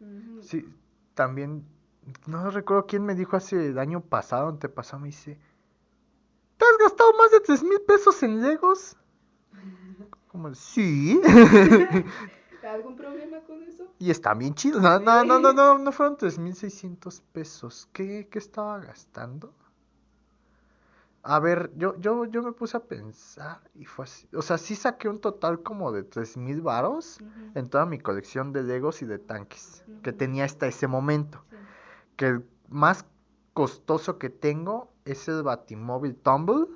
Ujú. 0.00 0.42
Sí, 0.42 0.64
también. 1.14 1.64
No 2.26 2.50
recuerdo 2.50 2.86
quién 2.86 3.04
me 3.04 3.14
dijo 3.14 3.36
hace 3.36 3.68
el 3.68 3.78
año 3.78 4.00
pasado, 4.00 4.48
antepasado, 4.48 5.00
me 5.00 5.08
dice. 5.08 5.38
¿Te 6.58 6.64
has 6.64 6.78
gastado 6.78 7.12
más 7.18 7.30
de 7.30 7.40
3 7.40 7.62
mil 7.62 7.80
pesos 7.82 8.22
en 8.22 8.40
Legos? 8.42 8.96
Como, 10.32 10.54
sí. 10.54 11.20
¿Algún 12.66 12.96
problema 12.96 13.40
con 13.42 13.62
eso? 13.62 13.84
Y 13.98 14.10
están 14.10 14.38
bien 14.38 14.54
chidos. 14.54 14.82
No, 14.82 14.98
no, 14.98 15.24
no, 15.24 15.38
no, 15.38 15.52
no, 15.52 15.78
no 15.78 15.92
fueron 15.92 16.16
3.600 16.16 17.20
pesos. 17.32 17.88
¿Qué, 17.92 18.28
qué 18.30 18.38
estaba 18.38 18.78
gastando? 18.80 19.52
A 21.24 21.38
ver, 21.38 21.70
yo, 21.76 21.96
yo, 22.00 22.24
yo 22.24 22.42
me 22.42 22.52
puse 22.52 22.76
a 22.76 22.80
pensar 22.80 23.60
y 23.74 23.84
fue 23.84 24.04
así. 24.06 24.28
O 24.34 24.42
sea, 24.42 24.58
sí 24.58 24.74
saqué 24.74 25.08
un 25.08 25.20
total 25.20 25.62
como 25.62 25.92
de 25.92 26.02
3.000 26.02 26.60
varos 26.60 27.20
Ujú, 27.20 27.58
en 27.58 27.68
toda 27.68 27.86
mi 27.86 27.98
colección 27.98 28.52
de 28.52 28.62
Legos 28.64 29.02
y 29.02 29.06
de 29.06 29.18
tanques 29.18 29.84
que 30.02 30.12
tenía 30.12 30.44
hasta 30.44 30.66
ese 30.66 30.88
momento. 30.88 31.44
sí. 31.50 31.56
Que 32.16 32.26
el 32.26 32.44
más 32.68 33.04
costoso 33.54 34.18
que 34.18 34.30
tengo 34.30 34.92
es 35.04 35.28
el 35.28 35.42
Batimóvil 35.44 36.16
Tumble 36.16 36.66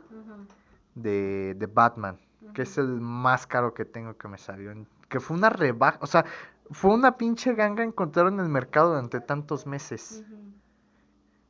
de, 0.95 1.55
de 1.59 1.67
Batman 1.67 2.19
que 2.57 2.63
es 2.63 2.79
el 2.79 3.03
más 3.03 3.47
caro 3.47 3.75
que 3.75 3.85
tengo 3.85 4.17
que 4.17 4.29
me 4.29 4.39
salió. 4.39 4.73
que 5.11 5.21
fue 5.21 5.37
una 5.37 5.51
rebaja, 5.51 5.99
o 6.01 6.07
sea, 6.07 6.25
fue 6.71 6.95
una 6.95 7.19
pinche 7.19 7.55
ganga 7.55 7.85
encontrar 7.85 8.29
en 8.29 8.41
el 8.41 8.49
mercado 8.49 8.89
durante 8.95 9.21
tantos 9.21 9.67
meses. 9.67 10.25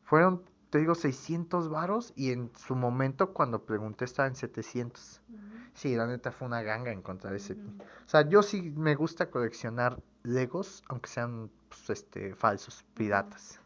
Fueron, 0.02 0.42
te 0.68 0.78
digo, 0.78 0.96
600 0.96 1.68
varos 1.68 2.12
y 2.16 2.32
en 2.32 2.50
su 2.56 2.74
momento 2.74 3.32
cuando 3.32 3.64
pregunté 3.64 4.04
estaba 4.04 4.26
en 4.26 4.34
700. 4.34 5.22
Ujú. 5.28 5.38
Sí, 5.74 5.94
la 5.94 6.08
neta 6.08 6.32
fue 6.32 6.48
una 6.48 6.62
ganga 6.62 6.90
encontrar 6.90 7.36
ese. 7.36 7.52
Ujú. 7.52 7.70
O 8.04 8.08
sea, 8.08 8.28
yo 8.28 8.42
sí 8.42 8.72
me 8.76 8.96
gusta 8.96 9.30
coleccionar 9.30 10.02
Legos, 10.24 10.82
aunque 10.88 11.08
sean 11.08 11.52
pues, 11.68 11.88
este, 11.88 12.34
falsos, 12.34 12.84
piratas. 12.94 13.60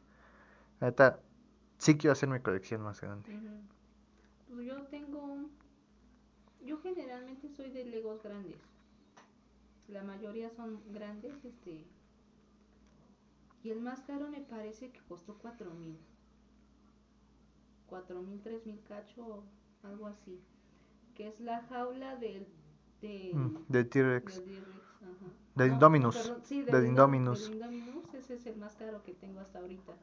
La 0.78 0.88
neta, 0.88 1.20
sí 1.78 1.96
quiero 1.96 2.12
hacer 2.12 2.28
mi 2.28 2.40
colección 2.40 2.82
más 2.82 3.00
grande. 3.00 3.30
Pues 4.46 4.66
yo 4.66 4.82
tengo. 4.88 5.48
Yo 6.64 6.78
generalmente 6.80 7.48
soy 7.48 7.70
de 7.70 7.84
Legos 7.84 8.22
grandes. 8.22 8.60
La 9.88 10.02
mayoría 10.02 10.50
son 10.50 10.80
grandes, 10.92 11.44
este. 11.44 11.84
Y 13.62 13.70
el 13.70 13.80
más 13.80 14.00
caro 14.02 14.28
me 14.28 14.40
parece 14.40 14.90
que 14.90 15.00
costó 15.08 15.36
cuatro 15.38 15.70
mil. 15.72 15.98
Cuatro 17.86 18.22
mil, 18.22 18.40
tres 18.40 18.64
mil 18.66 18.80
cacho, 18.88 19.42
algo 19.82 20.06
así. 20.06 20.40
Que 21.14 21.28
es 21.28 21.40
la 21.40 21.62
jaula 21.62 22.16
del... 22.16 22.46
del 23.00 23.34
Mm, 23.34 23.56
De 23.68 23.84
T-Rex. 23.84 24.42
De 25.56 25.66
No, 25.66 25.74
Indominus, 25.74 26.16
perdón, 26.16 26.42
sí, 26.44 26.62
del 26.62 26.72
del 26.72 26.86
Indominus. 26.86 27.50
Ese 28.14 28.34
es 28.34 28.46
el 28.46 28.56
más 28.56 28.76
caro 28.76 29.02
que 29.02 29.14
tengo 29.14 29.40
hasta 29.40 29.58
ahorita. 29.58 29.94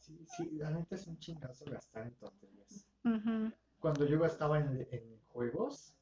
Sí, 0.00 0.18
sí, 0.36 0.50
la 0.52 0.70
neta 0.70 0.94
es 0.94 1.06
un 1.06 1.18
chingazo 1.18 1.64
gastar 1.66 2.06
en 2.06 2.14
tonterías. 2.14 2.86
Ujú, 3.04 3.52
Cuando 3.80 4.04
yo 4.06 4.18
gastaba 4.18 4.58
en, 4.58 4.86
en 4.90 5.20
juegos, 5.32 5.94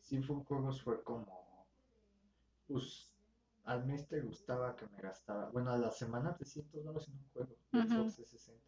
sí 0.00 0.20
fue 0.20 0.36
juegos 0.44 0.82
fue 0.82 1.02
como, 1.04 1.66
pues, 2.66 3.12
al 3.64 3.86
mes 3.86 4.08
te 4.08 4.20
gustaba 4.20 4.74
que 4.74 4.86
me 4.88 4.98
gastaba, 4.98 5.50
bueno, 5.50 5.70
a 5.70 5.78
la 5.78 5.90
semana 5.90 6.36
300 6.36 6.84
dólares 6.84 7.08
en 7.08 7.14
un 7.14 7.28
juego 7.32 7.56
de 7.72 7.78
Ujú. 7.80 7.88
Xbox 7.88 8.16
360. 8.16 8.64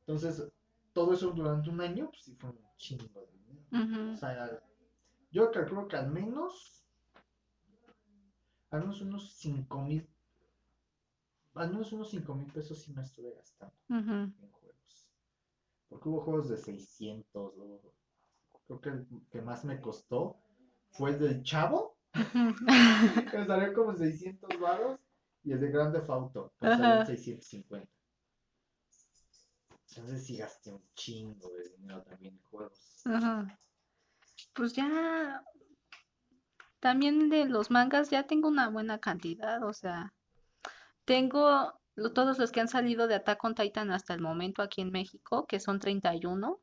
Entonces, 0.00 0.52
todo 0.92 1.14
eso 1.14 1.30
durante 1.30 1.70
un 1.70 1.80
año, 1.80 2.10
pues 2.10 2.22
sí 2.22 2.34
fue 2.34 2.50
un 2.50 2.58
chingo 2.76 3.20
de 3.20 3.26
dinero. 3.32 4.12
O 4.12 4.16
sea, 4.16 4.60
yo 5.30 5.50
calculo 5.50 5.88
que 5.88 5.96
al 5.96 6.10
menos, 6.10 6.84
al 8.70 8.80
menos 8.80 9.00
unos 9.00 9.32
5 9.32 9.80
mil, 9.80 10.06
al 11.54 11.70
menos 11.70 11.92
unos 11.92 12.10
5 12.10 12.34
mil 12.34 12.52
pesos 12.52 12.78
sí 12.82 12.92
me 12.92 13.02
estuve 13.02 13.32
gastando 13.32 13.74
Ujú. 13.88 14.12
en 14.42 14.50
juegos. 14.50 14.63
Porque 15.88 16.08
hubo 16.08 16.20
juegos 16.22 16.48
de 16.48 16.56
600, 16.56 17.54
o- 17.58 17.80
creo 18.66 18.80
que 18.80 18.88
el 18.90 19.06
que 19.30 19.42
más 19.42 19.64
me 19.64 19.80
costó 19.80 20.36
fue 20.90 21.10
el 21.10 21.18
del 21.18 21.42
Chavo, 21.42 21.96
que 22.12 23.46
salió 23.46 23.74
como 23.74 23.94
600 23.94 24.58
varos, 24.60 25.00
y 25.44 25.52
el 25.52 25.60
de 25.60 25.70
Grande 25.70 26.02
Auto, 26.08 26.52
que 26.60 26.66
salió 26.68 26.84
en 26.84 27.02
Ajá. 27.02 27.06
650. 27.06 27.90
Entonces 29.90 30.26
sí 30.26 30.36
gasté 30.36 30.72
un 30.72 30.82
chingo 30.94 31.48
de 31.50 31.70
dinero 31.70 32.02
también 32.02 32.34
en 32.34 32.42
juegos. 32.50 33.06
Ajá. 33.06 33.58
Pues 34.54 34.72
ya, 34.74 35.42
también 36.78 37.30
de 37.30 37.46
los 37.46 37.72
mangas 37.72 38.10
ya 38.10 38.28
tengo 38.28 38.46
una 38.46 38.68
buena 38.68 38.98
cantidad, 39.00 39.60
o 39.64 39.72
sea, 39.72 40.12
tengo 41.04 41.74
todos 41.96 42.38
los 42.38 42.50
que 42.50 42.60
han 42.60 42.68
salido 42.68 43.06
de 43.06 43.14
Attack 43.14 43.42
on 43.44 43.54
Titan 43.54 43.90
hasta 43.90 44.14
el 44.14 44.20
momento 44.20 44.62
aquí 44.62 44.80
en 44.80 44.90
México, 44.90 45.46
que 45.46 45.60
son 45.60 45.78
31, 45.78 46.60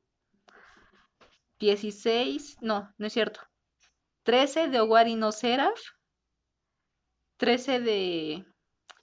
16, 1.59 2.57
no, 2.61 2.93
no 2.97 3.07
es 3.07 3.13
cierto, 3.13 3.41
13 4.23 4.67
de 4.67 4.79
Owari 4.79 5.15
no 5.15 5.31
Seraph, 5.31 5.79
13 7.37 7.79
de, 7.79 8.45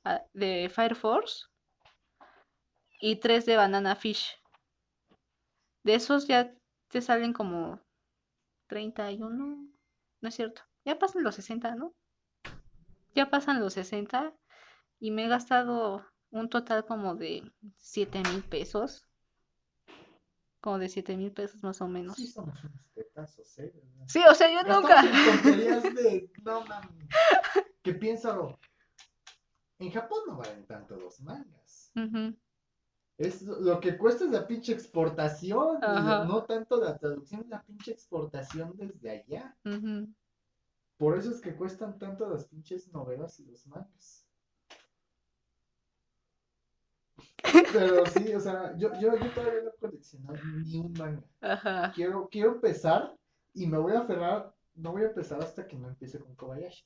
ah, 0.05 0.23
de 0.33 0.71
Fire 0.73 0.95
Force 0.95 1.47
y 3.01 3.17
3 3.17 3.47
de 3.47 3.57
Banana 3.57 3.97
Fish. 3.97 4.41
De 5.83 5.95
esos 5.95 6.27
ya 6.27 6.53
te 6.89 7.01
salen 7.01 7.33
como 7.33 7.81
31, 8.67 9.69
no 10.21 10.29
es 10.29 10.35
cierto, 10.35 10.63
ya 10.85 10.99
pasan 10.99 11.23
los 11.23 11.37
60, 11.37 11.75
¿no? 11.75 11.95
Ya 13.15 13.31
pasan 13.31 13.61
los 13.61 13.73
60 13.75 14.35
y 15.01 15.11
me 15.11 15.25
he 15.25 15.29
gastado 15.29 16.05
un 16.31 16.49
total 16.49 16.85
como 16.85 17.15
de 17.15 17.51
7 17.77 18.23
mil 18.31 18.43
pesos. 18.43 19.07
Como 20.61 20.79
de 20.79 20.89
7 20.89 21.17
mil 21.17 21.33
pesos 21.33 21.63
más 21.63 21.81
o 21.81 21.89
menos. 21.89 22.17
Sí 22.17 22.27
somos 22.27 22.63
unos 22.65 22.93
tetazos, 22.95 23.59
¿eh? 23.59 23.73
Sí, 24.07 24.21
o 24.29 24.35
sea, 24.35 24.49
yo 24.51 24.69
nunca. 24.69 25.03
De, 26.03 26.31
no 26.43 26.65
mames, 26.65 27.09
que 27.83 27.95
piénsalo, 27.95 28.59
en 29.79 29.91
Japón 29.91 30.21
no 30.27 30.37
valen 30.37 30.67
tanto 30.67 30.97
los 30.97 31.21
mangas. 31.21 31.93
Es 33.17 33.43
lo 33.43 33.81
que 33.81 33.97
cuesta 33.97 34.25
es 34.25 34.31
la 34.31 34.47
pinche 34.47 34.73
exportación, 34.73 35.81
no 35.81 36.45
tanto 36.45 36.81
la 36.83 36.99
traducción, 36.99 37.43
es 37.43 37.49
la 37.49 37.63
pinche 37.63 37.93
exportación 37.93 38.77
desde 38.77 39.11
allá. 39.11 39.57
Por 40.97 41.17
eso 41.17 41.31
es 41.31 41.41
que 41.41 41.55
cuestan 41.55 41.99
tanto 41.99 42.29
las 42.29 42.47
pinches 42.47 42.93
novelas 42.93 43.39
y 43.39 43.47
los 43.47 43.67
mangas. 43.67 44.28
Pero 47.73 48.07
sí, 48.07 48.35
o 48.35 48.41
sea, 48.41 48.77
yo, 48.77 48.93
yo, 49.01 49.17
yo 49.17 49.31
todavía 49.31 49.63
no 49.63 49.71
he 49.71 49.79
coleccionado 49.79 50.39
ni 50.65 50.79
un 50.79 50.93
manga. 50.93 51.25
Ajá. 51.41 51.93
Quiero, 51.95 52.29
quiero 52.31 52.55
empezar 52.55 53.15
y 53.55 53.67
me 53.67 53.79
voy 53.79 53.93
a 53.93 54.01
aferrar, 54.01 54.55
no 54.75 54.93
voy 54.93 55.03
a 55.03 55.09
empezar 55.09 55.41
hasta 55.41 55.67
que 55.67 55.77
no 55.77 55.89
empiece 55.89 56.19
con 56.19 56.35
Kobayashi. 56.35 56.85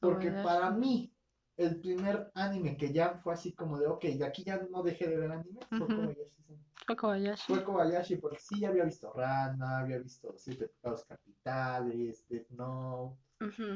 Porque 0.00 0.28
Kobayashi. 0.28 0.46
para 0.46 0.70
mí, 0.70 1.12
el 1.56 1.80
primer 1.80 2.30
anime 2.34 2.76
que 2.76 2.92
ya 2.92 3.20
fue 3.22 3.34
así 3.34 3.52
como 3.52 3.78
de, 3.78 3.86
ok, 3.86 4.04
de 4.04 4.26
aquí 4.26 4.44
ya 4.44 4.60
no 4.70 4.82
dejé 4.82 5.08
de 5.08 5.18
ver 5.18 5.32
anime, 5.32 5.60
fue 5.68 5.80
Ujú. 5.80 5.96
Kobayashi-san. 5.96 6.64
Fue 6.86 6.96
Kobayashi. 6.96 7.52
Fue 7.52 7.64
Kobayashi 7.64 8.16
porque 8.16 8.38
sí, 8.40 8.60
ya 8.60 8.68
había 8.68 8.84
visto 8.84 9.12
Rana, 9.12 9.80
había 9.80 9.98
visto 9.98 10.34
Siete 10.36 10.68
Pecados 10.68 11.04
Capitales, 11.04 12.26
Death 12.28 12.48
Note, 12.50 13.18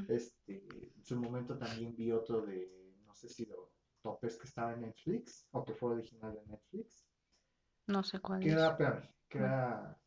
este, 0.09 0.93
en 0.95 1.05
su 1.05 1.17
momento 1.17 1.57
también 1.57 1.95
vi 1.97 2.13
otro 2.13 2.43
de, 2.43 2.95
no 3.07 3.15
sé 3.15 3.29
si 3.29 3.47
lo 3.47 3.74
topes 4.07 4.39
que 4.39 4.47
estaba 4.51 4.75
en 4.75 4.83
Netflix, 4.83 5.49
o 5.57 5.65
que 5.65 5.75
fue 5.75 5.93
original 5.97 6.35
de 6.35 6.47
Netflix, 6.53 7.07
No 7.95 8.03
sé 8.03 8.21
cuál 8.21 8.43
que 8.43 8.51
es. 8.51 8.55
era, 8.55 8.69
espérame, 8.71 9.09
que 9.29 9.39
era 9.39 9.99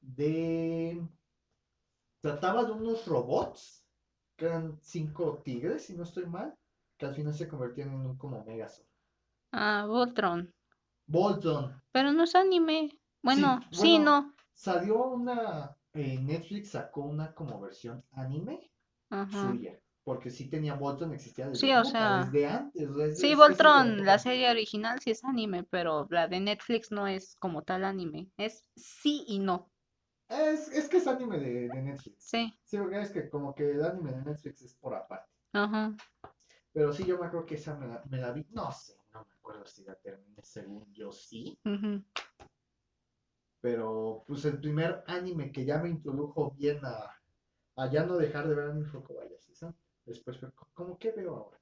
de, 0.00 1.08
trataba 2.20 2.64
de 2.64 2.72
unos 2.72 3.06
robots, 3.06 3.86
que 4.36 4.46
eran 4.46 4.80
cinco 4.82 5.42
tigres, 5.44 5.86
si 5.86 5.94
no 5.96 6.02
estoy 6.02 6.26
mal, 6.26 6.58
que 6.98 7.06
al 7.06 7.14
final 7.14 7.34
se 7.34 7.46
convertían 7.48 7.90
en 7.90 8.06
un 8.06 8.16
como 8.18 8.44
Megazord. 8.44 8.88
Ah, 9.52 9.86
Voltron. 9.88 10.52
Voltron, 11.14 11.80
Pero 11.92 12.12
no 12.12 12.24
es 12.24 12.34
anime. 12.34 12.90
Bueno, 13.22 13.60
Sí, 13.60 13.68
sí, 13.72 13.98
bueno, 13.98 13.98
no. 13.98 14.34
Salió 14.54 15.02
una, 15.08 15.76
eh, 15.92 16.18
Netflix 16.20 16.70
sacó 16.70 17.02
una 17.02 17.34
como 17.34 17.60
versión 17.60 18.04
anime 18.12 18.70
Ajá. 19.10 19.56
suya, 19.56 19.80
porque 20.04 20.30
sí 20.30 20.48
tenía 20.48 20.74
Voltron, 20.74 21.12
existía 21.14 21.48
desde, 21.48 21.66
Sí, 21.66 21.72
o 21.72 21.82
puta, 21.82 21.90
sea, 21.90 22.24
desde 22.24 22.46
antes, 22.46 22.88
o 22.90 22.94
sea, 22.94 23.14
Sí, 23.14 23.34
Voltron, 23.34 24.04
la 24.04 24.18
serie 24.18 24.50
original 24.50 25.00
sí 25.00 25.10
es 25.10 25.24
anime, 25.24 25.64
pero 25.64 26.06
la 26.10 26.28
de 26.28 26.40
Netflix 26.40 26.92
no 26.92 27.06
es 27.06 27.36
como 27.36 27.62
tal 27.62 27.84
anime. 27.84 28.28
Es 28.36 28.68
sí 28.76 29.24
y 29.26 29.38
no. 29.38 29.70
Es, 30.28 30.68
es 30.68 30.88
que 30.88 30.98
es 30.98 31.06
anime 31.06 31.38
de, 31.38 31.68
de 31.68 31.82
Netflix. 31.82 32.16
Sí. 32.18 32.52
Sí, 32.64 32.76
porque 32.78 33.00
es 33.00 33.10
que 33.10 33.28
como 33.30 33.54
que 33.54 33.70
el 33.70 33.84
anime 33.84 34.12
de 34.12 34.22
Netflix 34.22 34.62
es 34.62 34.74
por 34.74 34.94
aparte. 34.94 35.30
Ajá. 35.52 35.94
Pero 36.72 36.92
sí, 36.92 37.04
yo 37.04 37.18
me 37.18 37.26
acuerdo 37.26 37.46
que 37.46 37.54
esa 37.54 37.76
me 37.76 37.86
la, 37.86 38.02
me 38.10 38.18
la 38.18 38.32
vi, 38.32 38.44
no 38.50 38.70
sé, 38.72 38.98
no 39.12 39.24
me 39.24 39.32
acuerdo 39.32 39.64
si 39.64 39.84
la 39.84 39.94
terminé, 39.94 40.42
según 40.42 40.92
yo 40.92 41.12
sí. 41.12 41.58
ujú. 41.64 42.02
Pero 43.60 44.24
pues 44.26 44.44
el 44.44 44.60
primer 44.60 45.02
anime 45.06 45.50
que 45.50 45.64
ya 45.64 45.78
me 45.78 45.88
introdujo 45.88 46.50
bien 46.50 46.80
a, 46.84 47.10
a 47.76 47.90
ya 47.90 48.04
no 48.04 48.16
dejar 48.16 48.48
de 48.48 48.54
ver 48.54 48.70
anime 48.70 48.86
fue 48.86 49.02
Kobayashi-san. 49.02 49.74
Después 50.06 50.38
fue, 50.38 50.50
¿cómo 50.74 50.98
que 50.98 51.12
veo 51.12 51.36
ahora? 51.36 51.60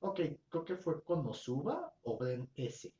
Ok, 0.00 0.20
creo 0.48 0.64
que 0.64 0.76
fue 0.76 1.02
Konosuba 1.02 1.92
o 2.02 2.16
Bren 2.18 2.48
S. 2.56 2.92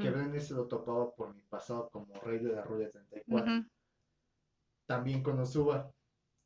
Que 0.00 0.10
Bren 0.10 0.34
S 0.34 0.54
lo 0.54 0.66
topaba 0.66 1.14
por 1.14 1.34
mi 1.34 1.42
pasado 1.42 1.88
como 1.90 2.14
rey 2.20 2.38
de 2.38 2.52
la 2.52 2.62
Rule 2.62 2.88
34. 2.88 3.52
ujú, 3.52 3.66
También 4.86 5.22
Konosuba 5.22 5.90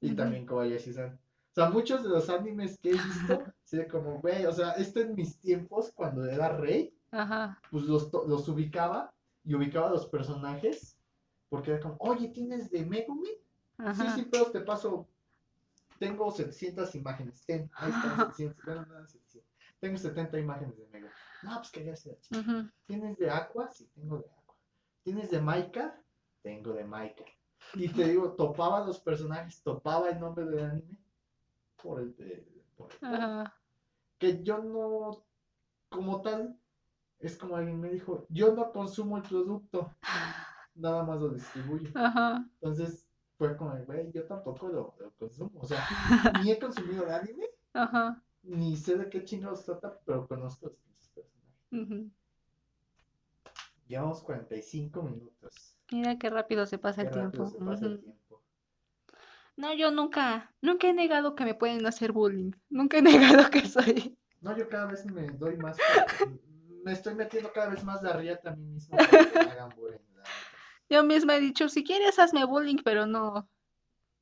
y 0.00 0.08
Ujú. 0.08 0.16
también 0.16 0.46
Kobayashi-san. 0.46 1.14
O 1.14 1.54
sea, 1.54 1.70
muchos 1.70 2.02
de 2.02 2.08
los 2.08 2.28
animes 2.30 2.78
que 2.78 2.90
he 2.90 2.92
visto, 2.94 3.44
sí, 3.64 3.78
como, 3.90 4.20
güey, 4.20 4.46
o 4.46 4.52
sea, 4.52 4.72
esto 4.72 5.00
en 5.00 5.14
mis 5.14 5.38
tiempos, 5.40 5.92
cuando 5.94 6.24
era 6.24 6.56
rey, 6.56 6.94
Ajá. 7.10 7.60
pues 7.70 7.84
los, 7.84 8.10
los 8.12 8.48
ubicaba 8.48 9.12
y 9.44 9.54
ubicaba 9.54 9.88
a 9.88 9.90
los 9.90 10.06
personajes, 10.06 10.96
porque 11.48 11.72
era 11.72 11.80
como, 11.80 11.96
oye, 11.98 12.28
¿tienes 12.28 12.70
de 12.70 12.84
Megumi? 12.86 13.28
Sí, 13.28 13.38
Ajá. 13.78 14.14
sí, 14.14 14.28
pero 14.30 14.50
te 14.50 14.60
paso. 14.60 15.06
Tengo 16.00 16.30
700 16.32 16.94
imágenes. 16.96 17.44
Ten, 17.44 17.70
ahí 17.74 17.90
están 17.92 18.16
700. 18.32 18.64
Bueno, 18.64 18.86
no 18.86 18.94
eran 18.94 19.06
700. 19.08 19.50
Tengo 19.78 19.98
70 19.98 20.38
imágenes 20.38 20.76
de 20.78 20.86
Mega. 20.88 21.12
No, 21.42 21.56
pues 21.58 21.70
que 21.70 21.84
ya 21.84 21.94
sea 21.94 22.18
chido. 22.20 22.40
ujú. 22.40 22.68
¿Tienes 22.86 23.18
de 23.18 23.30
Aqua? 23.30 23.70
Sí, 23.70 23.86
tengo 23.94 24.18
de 24.18 24.24
Aqua. 24.30 24.56
¿Tienes 25.04 25.30
de 25.30 25.40
Maika? 25.40 26.02
Tengo 26.42 26.72
de 26.72 26.84
Maika. 26.84 27.24
Y 27.74 27.88
te 27.90 28.08
digo, 28.08 28.32
topaba 28.32 28.84
los 28.84 28.98
personajes, 28.98 29.62
topaba 29.62 30.08
el 30.10 30.18
nombre 30.18 30.46
del 30.46 30.64
anime 30.64 30.98
por 31.82 32.00
el. 32.00 32.16
de- 32.16 32.48
por 32.76 32.90
el- 33.02 33.46
que 34.18 34.42
yo 34.42 34.58
no, 34.58 35.22
como 35.90 36.22
tal, 36.22 36.58
es 37.18 37.36
como 37.36 37.56
alguien 37.56 37.78
me 37.80 37.90
dijo, 37.90 38.26
yo 38.30 38.54
no 38.54 38.72
consumo 38.72 39.18
el 39.18 39.22
producto, 39.22 39.94
nada 40.74 41.04
más 41.04 41.20
lo 41.20 41.28
distribuyo. 41.30 41.90
Ajá. 41.94 42.42
Entonces 42.54 43.06
fue 43.40 43.56
como, 43.56 43.74
güey, 43.86 44.12
yo 44.12 44.26
tampoco 44.26 44.68
lo, 44.68 44.94
lo 45.00 45.10
consumo. 45.18 45.60
O 45.62 45.66
sea, 45.66 45.82
ni 46.44 46.50
he 46.50 46.58
consumido 46.58 47.04
el 47.06 47.10
anime, 47.10 47.46
Ajá. 47.72 48.22
ni 48.42 48.76
sé 48.76 48.98
de 48.98 49.08
qué 49.08 49.24
chingados 49.24 49.64
trata, 49.64 49.98
pero 50.04 50.28
conozco 50.28 50.66
los 50.66 50.76
pinches 50.76 51.08
personajes. 51.08 52.12
Llevamos 53.88 54.20
45 54.20 55.02
minutos. 55.02 55.74
Mira 55.90 56.18
qué 56.18 56.28
rápido 56.28 56.66
se 56.66 56.76
pasa 56.76 57.00
Qué 57.00 57.08
el 57.08 57.14
rápido 57.14 57.46
tiempo. 57.46 57.58
se 57.58 57.64
pasa 57.64 57.86
el 57.86 57.92
ujú. 57.92 58.02
tiempo. 58.02 58.42
No, 59.56 59.72
yo 59.72 59.90
nunca, 59.90 60.52
nunca 60.60 60.88
he 60.88 60.92
negado 60.92 61.34
que 61.34 61.46
me 61.46 61.54
pueden 61.54 61.86
hacer 61.86 62.12
bullying. 62.12 62.52
Nunca 62.68 62.98
he 62.98 63.02
negado 63.40 63.50
que 63.50 63.66
soy. 63.66 64.18
No, 64.42 64.54
yo 64.54 64.68
cada 64.68 64.84
vez 64.84 65.06
me 65.06 65.30
doy 65.30 65.56
más. 65.56 65.78
me 66.84 66.92
estoy 66.92 67.14
metiendo 67.14 67.50
cada 67.54 67.70
vez 67.70 67.82
más 67.84 68.02
de 68.02 68.10
arrieta 68.10 68.50
a 68.50 68.56
mí 68.56 68.66
mismo 68.66 68.96
para 68.96 69.24
que 69.30 69.38
me 69.38 69.50
hagan 69.50 69.70
bullying. 69.70 70.09
Yo 70.90 71.02
misma 71.04 71.36
he 71.36 71.40
dicho, 71.40 71.68
si 71.70 71.84
quieres 71.84 72.18
hazme 72.18 72.44
bullying, 72.44 72.78
pero 72.84 73.06
no. 73.06 73.48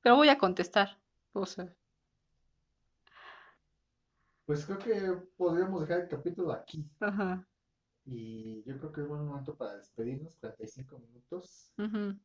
Pero 0.03 0.17
voy 0.17 0.29
a 0.29 0.39
contestar. 0.39 0.99
O 1.33 1.47
sea, 1.47 1.73
Pues 4.47 4.65
creo 4.65 4.79
que 4.79 5.13
podríamos 5.37 5.83
dejar 5.83 6.03
el 6.03 6.09
capítulo 6.09 6.53
aquí. 6.53 6.85
ajá. 7.01 7.45
Y 8.07 8.63
yo 8.65 8.79
creo 8.79 8.93
que 8.93 9.01
es 9.03 9.09
buen 9.09 9.27
momento 9.27 9.55
para 9.55 9.77
despedirnos, 9.77 10.37
45 10.37 10.99
minutos. 10.99 11.71
ujú. 11.79 12.19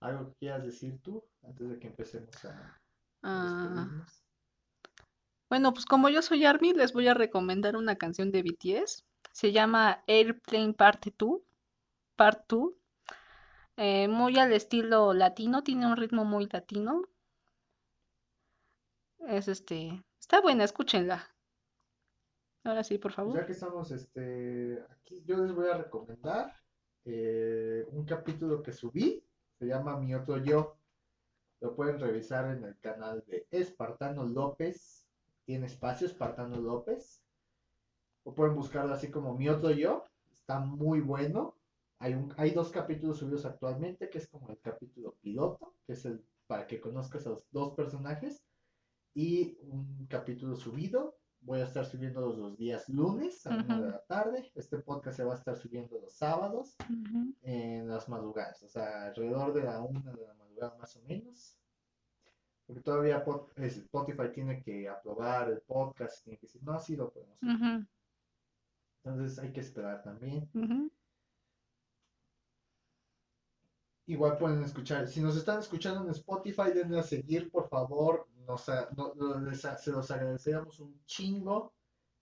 ¿Algo 0.00 0.28
que 0.30 0.34
quieras 0.40 0.64
decir 0.64 1.00
tú 1.02 1.22
antes 1.44 1.68
de 1.68 1.78
que 1.78 1.86
empecemos 1.86 2.44
a 2.44 2.80
Ah, 3.22 3.42
despedirnos? 3.64 4.24
bueno, 5.48 5.72
pues 5.72 5.86
como 5.86 6.08
yo 6.08 6.22
soy 6.22 6.44
Army, 6.44 6.72
les 6.72 6.92
voy 6.92 7.06
a 7.08 7.14
recomendar 7.14 7.76
una 7.76 7.96
canción 7.96 8.32
de 8.32 8.42
BTS. 8.42 9.04
Se 9.32 9.52
llama 9.52 10.02
Airplane 10.08 10.72
Part 10.74 11.06
2. 11.18 11.40
Part 12.16 12.44
2. 12.48 12.72
Eh, 13.76 14.08
muy 14.08 14.38
al 14.38 14.52
estilo 14.52 15.12
latino, 15.14 15.62
tiene 15.62 15.86
un 15.86 15.96
ritmo 15.96 16.24
muy 16.24 16.46
latino. 16.46 17.02
Es 19.26 19.48
este, 19.48 20.04
está 20.20 20.40
buena, 20.40 20.64
escúchenla. 20.64 21.34
Ahora 22.64 22.84
sí, 22.84 22.98
por 22.98 23.12
Ya 23.12 23.16
favor. 23.16 23.46
que 23.46 23.52
estamos 23.52 23.90
este, 23.90 24.84
aquí, 24.90 25.22
yo 25.24 25.36
les 25.38 25.52
voy 25.54 25.68
a 25.68 25.78
recomendar 25.78 26.52
eh, 27.04 27.84
un 27.90 28.04
capítulo 28.04 28.62
que 28.62 28.72
subí, 28.72 29.24
se 29.58 29.66
llama 29.66 29.96
Mi 29.98 30.14
Otro 30.14 30.38
Yo. 30.38 30.76
Lo 31.60 31.74
pueden 31.74 31.98
revisar 32.00 32.56
en 32.56 32.64
el 32.64 32.78
canal 32.80 33.24
de 33.26 33.46
Espartano 33.50 34.24
López, 34.24 35.06
tiene 35.44 35.66
espacio 35.66 36.06
Espartano 36.06 36.60
López, 36.60 37.22
o 38.24 38.34
pueden 38.34 38.54
buscarlo 38.54 38.92
así 38.94 39.10
como 39.10 39.36
Mi 39.36 39.48
Otro 39.48 39.70
Yo, 39.70 40.04
está 40.32 40.60
muy 40.60 41.00
bueno. 41.00 41.56
Hay, 42.02 42.14
un, 42.14 42.34
hay 42.36 42.50
dos 42.50 42.70
capítulos 42.72 43.18
subidos 43.18 43.44
actualmente, 43.46 44.10
que 44.10 44.18
es 44.18 44.26
como 44.26 44.48
el 44.50 44.58
capítulo 44.60 45.14
piloto, 45.20 45.76
que 45.86 45.92
es 45.92 46.04
el 46.04 46.24
para 46.48 46.66
que 46.66 46.80
conozcas 46.80 47.26
a 47.26 47.30
los 47.30 47.44
dos 47.52 47.74
personajes, 47.74 48.42
y 49.14 49.56
un 49.62 50.06
capítulo 50.08 50.56
subido 50.56 51.16
Voy 51.44 51.58
a 51.60 51.64
estar 51.64 51.84
subiendo 51.84 52.20
los 52.20 52.56
días 52.56 52.88
lunes 52.88 53.44
a 53.46 53.56
la 53.56 53.64
una 53.64 53.80
de 53.80 53.90
la 53.90 54.02
tarde. 54.04 54.52
Este 54.54 54.78
podcast 54.78 55.16
se 55.16 55.24
va 55.24 55.32
a 55.32 55.36
estar 55.36 55.56
subiendo 55.56 55.98
los 55.98 56.14
sábados 56.14 56.76
Ujú. 56.88 57.34
en 57.42 57.88
las 57.88 58.08
madrugadas, 58.08 58.62
o 58.62 58.68
sea, 58.68 59.06
alrededor 59.06 59.52
de 59.52 59.64
la 59.64 59.80
una 59.82 60.12
de 60.12 60.24
la 60.24 60.34
madrugada 60.34 60.76
más 60.78 60.96
o 60.96 61.02
menos. 61.02 61.58
Porque 62.64 62.80
todavía 62.82 63.24
Spotify 63.56 64.30
tiene 64.32 64.62
que 64.62 64.88
aprobar 64.88 65.50
el 65.50 65.62
podcast, 65.62 66.22
tiene 66.22 66.38
que 66.38 66.46
decir, 66.46 66.62
no, 66.62 66.78
sí 66.78 66.94
lo 66.94 67.10
podemos. 67.12 67.36
subir". 67.40 67.56
Ujú. 67.56 67.86
Entonces 69.02 69.38
hay 69.40 69.52
que 69.52 69.60
esperar 69.60 70.00
también. 70.04 70.48
Ujú. 70.54 70.92
Igual 74.06 74.36
pueden 74.36 74.62
escuchar, 74.62 75.06
si 75.08 75.20
nos 75.20 75.36
están 75.36 75.60
escuchando 75.60 76.02
en 76.04 76.10
Spotify, 76.10 76.72
denle 76.74 76.98
a 76.98 77.02
seguir, 77.04 77.50
por 77.50 77.68
favor. 77.68 78.26
Nos, 78.46 78.66
no- 78.96 79.40
les 79.40 79.60
se 79.60 79.92
los 79.92 80.10
agradeceríamos 80.10 80.80
un 80.80 81.00
chingo. 81.04 81.72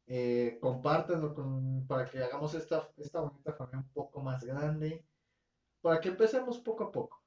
Eh, 0.07 0.59
compártanlo 0.61 1.35
con, 1.35 1.87
para 1.87 2.05
que 2.05 2.19
hagamos 2.23 2.55
esta, 2.55 2.89
esta 2.97 3.21
bonita 3.21 3.53
familia 3.55 3.79
un 3.81 3.89
poco 3.93 4.21
más 4.21 4.45
grande. 4.45 5.07
Para 5.81 6.01
que 6.01 6.11
empecemos 6.11 6.59
poco 6.59 6.85
a 6.85 6.93
poco. 6.93 7.23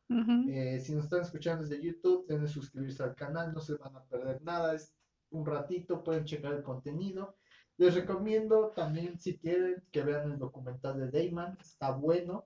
Eh, 0.49 0.80
si 0.80 0.93
nos 0.93 1.06
están 1.06 1.22
escuchando 1.22 1.64
desde 1.66 1.82
YouTube, 1.82 2.28
denle 2.28 2.47
suscribirse 2.47 3.01
al 3.04 3.16
canal, 3.16 3.54
no 3.54 3.60
se 3.62 3.76
van 3.76 3.95
a 3.95 4.04
perder 4.04 4.41
nada. 4.43 4.76
Es 4.76 4.93
un 5.32 5.45
ratito, 5.45 6.04
pueden 6.04 6.26
checar 6.26 6.54
el 6.54 6.62
contenido. 6.64 7.38
Les 7.78 7.95
recomiendo 7.95 8.72
también, 8.76 9.20
si 9.20 9.39
quieren, 9.39 9.84
que 9.91 10.04
vean 10.04 10.32
el 10.32 10.38
documental 10.38 10.99
de 10.99 11.10
Dayman, 11.10 11.58
está 11.60 11.89
bueno. 11.91 12.45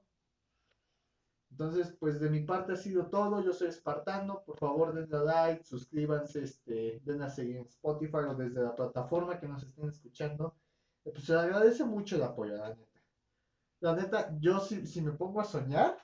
Entonces, 1.49 1.95
pues 1.99 2.19
de 2.19 2.29
mi 2.29 2.41
parte 2.43 2.73
ha 2.73 2.75
sido 2.75 3.07
todo. 3.07 3.41
Yo 3.43 3.53
soy 3.53 3.69
Espartano. 3.69 4.43
Por 4.45 4.57
favor, 4.57 4.93
denle 4.93 5.17
a 5.17 5.23
like, 5.47 5.63
suscríbanse, 5.63 6.43
este, 6.43 6.99
den 7.03 7.21
a 7.21 7.29
seguir 7.29 7.57
en 7.57 7.65
Spotify 7.65 8.17
o 8.29 8.35
desde 8.35 8.61
la 8.61 8.75
plataforma 8.75 9.39
que 9.39 9.47
nos 9.47 9.63
estén 9.63 9.89
escuchando. 9.89 10.55
Eh, 11.05 11.11
Pues 11.11 11.23
se 11.25 11.33
agradece 11.35 11.83
mucho 11.85 12.15
el 12.17 12.23
apoyo, 12.23 12.57
la 12.57 12.69
neta. 12.75 13.01
La 13.79 13.95
neta, 13.95 14.37
yo 14.39 14.59
si, 14.59 14.85
si 14.87 15.01
me 15.01 15.11
pongo 15.13 15.39
a 15.39 15.45
soñar, 15.45 15.97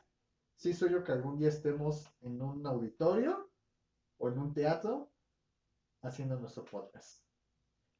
sí 0.56 0.74
soy 0.74 0.92
yo 0.92 1.04
que 1.04 1.12
algún 1.12 1.38
día 1.38 1.50
estemos 1.50 2.08
en 2.22 2.42
un 2.42 2.66
auditorio 2.66 3.52
o 4.18 4.30
en 4.30 4.40
un 4.40 4.54
teatro 4.54 5.12
haciendo 6.02 6.40
nuestro 6.40 6.64
podcast. 6.66 7.24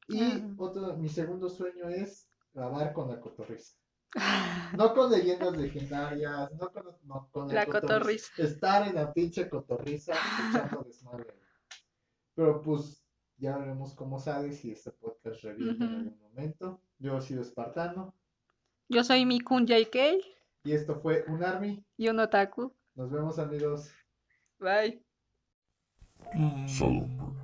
Y 0.08 0.22
Ah. 0.22 0.54
otro, 0.58 0.96
mi 0.96 1.08
segundo 1.08 1.48
sueño 1.48 1.88
es 1.88 2.30
grabar 2.52 2.92
con 2.92 3.08
la 3.10 3.20
cotorriza. 3.20 3.76
No 4.78 4.92
con 4.94 5.10
leyendas 5.10 5.56
legendarias, 5.56 6.50
no 6.52 6.70
con, 6.72 6.84
no, 7.04 7.28
con 7.30 7.54
La 7.54 7.66
cotorriza. 7.66 8.30
Estar 8.42 8.88
en 8.88 8.94
la 8.96 9.12
pinche 9.12 9.48
cotorriza 9.48 10.12
escuchando 10.14 10.82
desmadre. 10.86 11.34
Pero 12.34 12.60
pues 12.60 13.04
ya 13.36 13.56
veremos 13.58 13.94
cómo 13.94 14.18
sale 14.18 14.52
si 14.52 14.72
este 14.72 14.90
podcast 14.92 15.42
revienta 15.42 15.84
en 15.84 15.90
Ujú. 15.90 15.98
algún 16.00 16.20
momento. 16.20 16.80
Yo 16.98 17.18
he 17.18 17.20
sido 17.22 17.42
espartano 17.42 18.14
Yo 18.88 19.02
soy 19.04 19.26
Mikun 19.26 19.66
JK 19.66 19.96
y 20.64 20.72
esto 20.72 20.96
fue 20.96 21.24
un 21.28 21.42
Army. 21.44 21.84
y 21.96 22.08
un 22.08 22.18
otaku. 22.20 22.72
Nos 22.94 23.10
vemos 23.10 23.38
amigos. 23.38 23.90
Bye. 24.58 25.02
Salomón. 26.66 27.43